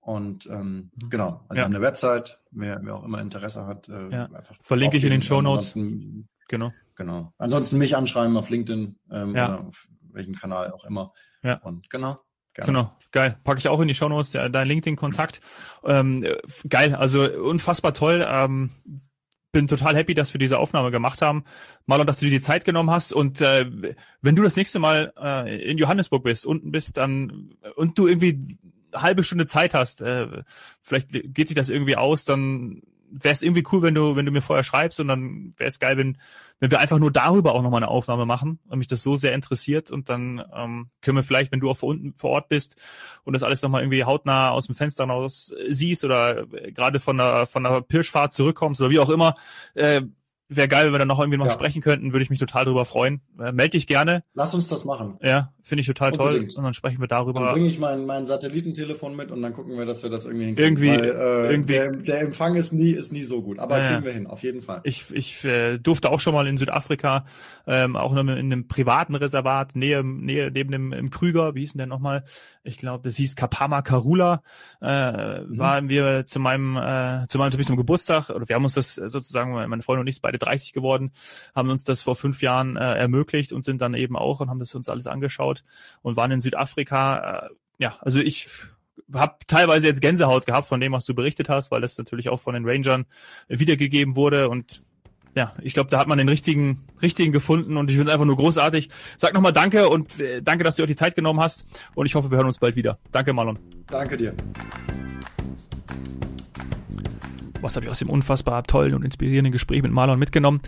Und 0.00 0.46
ähm, 0.46 0.90
mhm. 0.94 1.10
genau, 1.10 1.44
also 1.48 1.60
ja. 1.60 1.66
eine 1.66 1.80
Website, 1.80 2.40
wer, 2.50 2.80
wer 2.82 2.96
auch 2.96 3.04
immer 3.04 3.20
Interesse 3.20 3.66
hat. 3.66 3.88
Äh, 3.88 4.10
ja. 4.10 4.28
Verlinke 4.60 4.96
ich 4.96 5.04
in 5.04 5.10
den 5.10 5.22
Show 5.22 5.42
Notes. 5.42 5.74
Genau. 6.48 6.72
Genau. 6.96 7.32
Ansonsten 7.38 7.78
mich 7.78 7.96
anschreiben 7.96 8.36
auf 8.36 8.50
LinkedIn 8.50 8.98
ähm, 9.10 9.34
ja. 9.34 9.48
oder 9.48 9.66
auf 9.68 9.88
welchem 10.12 10.34
Kanal 10.34 10.72
auch 10.72 10.84
immer. 10.84 11.12
Ja. 11.42 11.54
Und 11.58 11.88
genau. 11.88 12.18
Gerne. 12.52 12.66
Genau, 12.66 12.92
geil. 13.12 13.38
Packe 13.44 13.60
ich 13.60 13.68
auch 13.68 13.78
in 13.78 13.86
die 13.86 13.94
Show 13.94 14.08
Notes, 14.08 14.32
dein 14.32 14.68
LinkedIn-Kontakt. 14.68 15.40
Ähm, 15.84 16.26
geil, 16.68 16.96
also 16.96 17.22
unfassbar 17.30 17.94
toll. 17.94 18.26
Ähm, 18.28 18.70
bin 19.52 19.66
total 19.66 19.96
happy, 19.96 20.14
dass 20.14 20.34
wir 20.34 20.38
diese 20.38 20.58
Aufnahme 20.58 20.90
gemacht 20.90 21.22
haben. 21.22 21.44
Marlon, 21.86 22.06
dass 22.06 22.20
du 22.20 22.26
dir 22.26 22.32
die 22.32 22.40
Zeit 22.40 22.64
genommen 22.64 22.90
hast. 22.90 23.12
Und 23.12 23.40
äh, 23.40 23.66
wenn 24.20 24.36
du 24.36 24.42
das 24.42 24.56
nächste 24.56 24.78
Mal 24.78 25.12
äh, 25.16 25.70
in 25.70 25.78
Johannesburg 25.78 26.24
bist, 26.24 26.44
unten 26.44 26.72
bist, 26.72 26.96
dann 26.96 27.54
und 27.76 27.98
du 27.98 28.06
irgendwie 28.06 28.58
halbe 28.94 29.24
Stunde 29.24 29.46
Zeit 29.46 29.74
hast, 29.74 30.00
äh, 30.00 30.42
vielleicht 30.82 31.10
geht 31.10 31.48
sich 31.48 31.56
das 31.56 31.70
irgendwie 31.70 31.96
aus, 31.96 32.24
dann 32.24 32.82
wäre 33.10 33.32
es 33.32 33.42
irgendwie 33.42 33.64
cool, 33.72 33.82
wenn 33.82 33.94
du, 33.94 34.16
wenn 34.16 34.26
du 34.26 34.32
mir 34.32 34.42
vorher 34.42 34.64
schreibst 34.64 35.00
und 35.00 35.08
dann 35.08 35.54
wäre 35.56 35.68
es 35.68 35.80
geil, 35.80 35.96
wenn, 35.96 36.18
wenn 36.60 36.70
wir 36.70 36.78
einfach 36.78 36.98
nur 36.98 37.10
darüber 37.10 37.54
auch 37.54 37.62
nochmal 37.62 37.82
eine 37.82 37.90
Aufnahme 37.90 38.26
machen, 38.26 38.60
weil 38.66 38.78
mich 38.78 38.86
das 38.86 39.02
so 39.02 39.16
sehr 39.16 39.34
interessiert 39.34 39.90
und 39.90 40.08
dann 40.08 40.44
ähm, 40.54 40.90
können 41.00 41.16
wir 41.16 41.24
vielleicht, 41.24 41.52
wenn 41.52 41.60
du 41.60 41.70
auch 41.70 41.76
vor, 41.76 41.88
unten, 41.88 42.14
vor 42.14 42.30
Ort 42.30 42.48
bist 42.48 42.76
und 43.24 43.32
das 43.32 43.42
alles 43.42 43.62
nochmal 43.62 43.82
irgendwie 43.82 44.04
hautnah 44.04 44.50
aus 44.50 44.66
dem 44.66 44.74
Fenster 44.74 45.04
raus 45.04 45.52
siehst 45.68 46.04
oder 46.04 46.46
äh, 46.52 46.72
gerade 46.72 47.00
von 47.00 47.18
der, 47.18 47.46
von 47.46 47.64
der 47.64 47.80
Pirschfahrt 47.80 48.32
zurückkommst 48.32 48.80
oder 48.80 48.90
wie 48.90 49.00
auch 49.00 49.10
immer, 49.10 49.36
äh, 49.74 50.02
wäre 50.50 50.68
geil, 50.68 50.86
wenn 50.86 50.92
wir 50.92 50.98
dann 50.98 51.08
noch 51.08 51.20
irgendwie 51.20 51.38
noch 51.38 51.46
ja. 51.46 51.52
sprechen 51.52 51.80
könnten, 51.80 52.12
würde 52.12 52.24
ich 52.24 52.30
mich 52.30 52.40
total 52.40 52.64
darüber 52.64 52.84
freuen. 52.84 53.20
Äh, 53.38 53.52
meld 53.52 53.72
dich 53.72 53.86
gerne. 53.86 54.24
Lass 54.34 54.52
uns 54.52 54.68
das 54.68 54.84
machen. 54.84 55.16
Ja, 55.22 55.52
finde 55.62 55.80
ich 55.80 55.86
total 55.86 56.12
Unbedingt. 56.12 56.50
toll. 56.50 56.58
Und 56.58 56.64
dann 56.64 56.74
sprechen 56.74 57.00
wir 57.00 57.06
darüber. 57.06 57.40
Dann 57.40 57.54
bringe 57.54 57.68
ich 57.68 57.78
mein, 57.78 58.04
mein 58.04 58.26
Satellitentelefon 58.26 59.14
mit 59.14 59.30
und 59.30 59.40
dann 59.42 59.52
gucken 59.52 59.78
wir, 59.78 59.86
dass 59.86 60.02
wir 60.02 60.10
das 60.10 60.24
irgendwie 60.26 60.46
hinkriegen. 60.46 60.82
Irgendwie, 60.82 60.90
Weil, 60.90 61.04
äh, 61.04 61.50
irgendwie. 61.52 61.72
Der, 61.74 61.92
der, 61.92 62.20
Empfang 62.20 62.56
ist 62.56 62.72
nie, 62.72 62.90
ist 62.90 63.12
nie 63.12 63.22
so 63.22 63.42
gut. 63.42 63.60
Aber 63.60 63.78
ja, 63.78 63.92
kriegen 63.92 64.04
wir 64.04 64.12
hin, 64.12 64.26
auf 64.26 64.42
jeden 64.42 64.60
Fall. 64.60 64.80
Ich, 64.82 65.04
ich 65.12 65.44
äh, 65.44 65.78
durfte 65.78 66.10
auch 66.10 66.18
schon 66.20 66.34
mal 66.34 66.46
in 66.48 66.56
Südafrika, 66.56 67.24
ähm, 67.66 67.94
auch 67.94 68.12
noch 68.12 68.22
in 68.22 68.28
einem 68.30 68.66
privaten 68.66 69.14
Reservat, 69.14 69.76
nähe, 69.76 70.02
nähe 70.02 70.50
neben 70.50 70.72
dem 70.72 70.92
im 70.92 71.10
Krüger, 71.10 71.54
wie 71.54 71.60
hieß 71.60 71.72
denn 71.72 71.78
der 71.78 71.86
nochmal? 71.86 72.24
Ich 72.64 72.76
glaube, 72.76 73.04
das 73.04 73.16
hieß 73.16 73.36
Kapama 73.36 73.82
Karula, 73.82 74.42
äh, 74.82 75.40
mhm. 75.42 75.58
waren 75.58 75.88
wir 75.88 76.26
zu 76.26 76.40
meinem, 76.40 76.76
äh, 76.76 77.26
zu 77.28 77.38
meinem, 77.38 77.52
zu 77.52 77.58
meinem 77.58 77.76
Geburtstag, 77.76 78.30
oder 78.30 78.48
wir 78.48 78.56
haben 78.56 78.64
uns 78.64 78.74
das 78.74 78.96
sozusagen, 78.96 79.52
meine 79.52 79.82
Freundin 79.82 80.00
und 80.00 80.06
ich, 80.08 80.20
beide 80.20 80.39
30 80.40 80.72
geworden, 80.72 81.12
haben 81.54 81.70
uns 81.70 81.84
das 81.84 82.02
vor 82.02 82.16
fünf 82.16 82.42
Jahren 82.42 82.76
äh, 82.76 82.94
ermöglicht 82.94 83.52
und 83.52 83.64
sind 83.64 83.80
dann 83.80 83.94
eben 83.94 84.16
auch 84.16 84.40
und 84.40 84.50
haben 84.50 84.58
das 84.58 84.74
uns 84.74 84.88
alles 84.88 85.06
angeschaut 85.06 85.64
und 86.02 86.16
waren 86.16 86.30
in 86.30 86.40
Südafrika. 86.40 87.46
Äh, 87.46 87.50
ja, 87.78 87.96
also 88.00 88.20
ich 88.20 88.48
habe 89.12 89.36
teilweise 89.46 89.86
jetzt 89.86 90.00
Gänsehaut 90.00 90.46
gehabt 90.46 90.66
von 90.66 90.80
dem, 90.80 90.92
was 90.92 91.04
du 91.04 91.14
berichtet 91.14 91.48
hast, 91.48 91.70
weil 91.70 91.80
das 91.80 91.98
natürlich 91.98 92.28
auch 92.28 92.40
von 92.40 92.54
den 92.54 92.68
Rangern 92.68 93.06
wiedergegeben 93.48 94.16
wurde 94.16 94.48
und 94.48 94.82
ja, 95.34 95.54
ich 95.62 95.74
glaube, 95.74 95.90
da 95.90 95.98
hat 95.98 96.08
man 96.08 96.18
den 96.18 96.28
richtigen, 96.28 96.84
richtigen 97.00 97.32
gefunden 97.32 97.76
und 97.76 97.88
ich 97.88 97.96
finde 97.96 98.10
es 98.10 98.14
einfach 98.14 98.26
nur 98.26 98.36
großartig. 98.36 98.90
Sag 99.16 99.32
nochmal 99.32 99.52
Danke 99.52 99.88
und 99.88 100.18
äh, 100.18 100.42
danke, 100.42 100.64
dass 100.64 100.76
du 100.76 100.82
auch 100.82 100.88
die 100.88 100.96
Zeit 100.96 101.14
genommen 101.14 101.40
hast 101.40 101.64
und 101.94 102.06
ich 102.06 102.14
hoffe, 102.14 102.30
wir 102.30 102.38
hören 102.38 102.48
uns 102.48 102.58
bald 102.58 102.76
wieder. 102.76 102.98
Danke, 103.12 103.32
Marlon. 103.32 103.58
Danke 103.86 104.16
dir. 104.16 104.34
Was 107.62 107.76
habe 107.76 107.86
ich 107.86 107.92
aus 107.92 107.98
dem 107.98 108.10
unfassbar 108.10 108.62
tollen 108.64 108.94
und 108.94 109.04
inspirierenden 109.04 109.52
Gespräch 109.52 109.82
mit 109.82 109.92
Marlon 109.92 110.18
mitgenommen? 110.18 110.60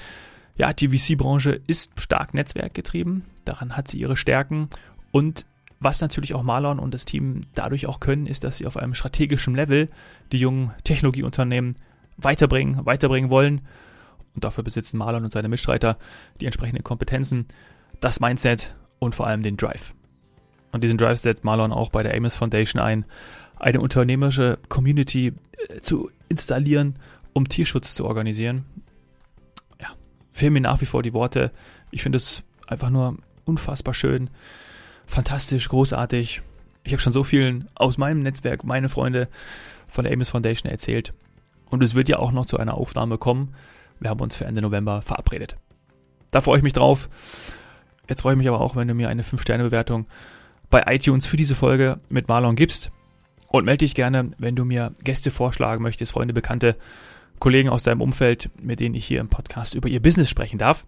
Ja, 0.56 0.72
die 0.72 0.88
VC-Branche 0.88 1.60
ist 1.66 1.98
stark 2.00 2.34
netzwerkgetrieben. 2.34 3.24
Daran 3.44 3.76
hat 3.76 3.88
sie 3.88 3.98
ihre 3.98 4.16
Stärken. 4.16 4.68
Und 5.10 5.46
was 5.80 6.00
natürlich 6.00 6.34
auch 6.34 6.42
Marlon 6.42 6.78
und 6.78 6.92
das 6.92 7.04
Team 7.04 7.42
dadurch 7.54 7.86
auch 7.86 8.00
können, 8.00 8.26
ist, 8.26 8.44
dass 8.44 8.58
sie 8.58 8.66
auf 8.66 8.76
einem 8.76 8.94
strategischen 8.94 9.54
Level 9.54 9.88
die 10.30 10.38
jungen 10.38 10.70
Technologieunternehmen 10.84 11.76
weiterbringen, 12.18 12.84
weiterbringen 12.84 13.30
wollen. 13.30 13.62
Und 14.34 14.44
dafür 14.44 14.62
besitzen 14.62 14.98
Marlon 14.98 15.24
und 15.24 15.32
seine 15.32 15.48
Mitstreiter 15.48 15.96
die 16.40 16.46
entsprechenden 16.46 16.84
Kompetenzen, 16.84 17.46
das 18.00 18.20
Mindset 18.20 18.74
und 18.98 19.14
vor 19.14 19.26
allem 19.26 19.42
den 19.42 19.56
Drive. 19.56 19.94
Und 20.72 20.84
diesen 20.84 20.98
Drive 20.98 21.18
setzt 21.18 21.44
Marlon 21.44 21.72
auch 21.72 21.90
bei 21.90 22.02
der 22.02 22.14
Amos 22.14 22.34
Foundation 22.34 22.80
ein, 22.80 23.04
eine 23.62 23.80
unternehmerische 23.80 24.58
Community 24.68 25.32
äh, 25.68 25.80
zu 25.80 26.10
installieren, 26.28 26.96
um 27.32 27.48
Tierschutz 27.48 27.94
zu 27.94 28.04
organisieren. 28.04 28.64
Ja, 29.80 29.88
fehlen 30.32 30.52
mir 30.52 30.60
nach 30.60 30.80
wie 30.80 30.86
vor 30.86 31.02
die 31.02 31.14
Worte. 31.14 31.52
Ich 31.90 32.02
finde 32.02 32.16
es 32.16 32.42
einfach 32.66 32.90
nur 32.90 33.16
unfassbar 33.44 33.94
schön, 33.94 34.28
fantastisch, 35.06 35.68
großartig. 35.68 36.42
Ich 36.84 36.92
habe 36.92 37.00
schon 37.00 37.12
so 37.12 37.24
vielen 37.24 37.68
aus 37.74 37.96
meinem 37.96 38.20
Netzwerk, 38.20 38.64
meine 38.64 38.88
Freunde 38.88 39.28
von 39.86 40.04
der 40.04 40.12
Amos 40.12 40.30
Foundation 40.30 40.70
erzählt. 40.70 41.14
Und 41.70 41.82
es 41.82 41.94
wird 41.94 42.08
ja 42.08 42.18
auch 42.18 42.32
noch 42.32 42.46
zu 42.46 42.58
einer 42.58 42.74
Aufnahme 42.74 43.16
kommen. 43.16 43.54
Wir 44.00 44.10
haben 44.10 44.20
uns 44.20 44.34
für 44.34 44.44
Ende 44.44 44.60
November 44.60 45.00
verabredet. 45.02 45.56
Da 46.32 46.40
freue 46.40 46.58
ich 46.58 46.64
mich 46.64 46.72
drauf. 46.72 47.08
Jetzt 48.08 48.22
freue 48.22 48.34
ich 48.34 48.38
mich 48.38 48.48
aber 48.48 48.60
auch, 48.60 48.74
wenn 48.74 48.88
du 48.88 48.94
mir 48.94 49.08
eine 49.08 49.22
5-Sterne-Bewertung 49.22 50.06
bei 50.68 50.82
iTunes 50.88 51.26
für 51.26 51.36
diese 51.36 51.54
Folge 51.54 52.00
mit 52.08 52.26
Marlon 52.26 52.56
gibst. 52.56 52.90
Und 53.52 53.64
melde 53.66 53.84
dich 53.84 53.94
gerne, 53.94 54.32
wenn 54.38 54.56
du 54.56 54.64
mir 54.64 54.92
Gäste 55.04 55.30
vorschlagen 55.30 55.82
möchtest, 55.82 56.10
Freunde, 56.12 56.34
Bekannte, 56.34 56.76
Kollegen 57.38 57.68
aus 57.68 57.82
deinem 57.82 58.00
Umfeld, 58.00 58.48
mit 58.60 58.80
denen 58.80 58.94
ich 58.94 59.04
hier 59.04 59.20
im 59.20 59.28
Podcast 59.28 59.74
über 59.74 59.88
ihr 59.88 60.00
Business 60.00 60.30
sprechen 60.30 60.56
darf. 60.58 60.86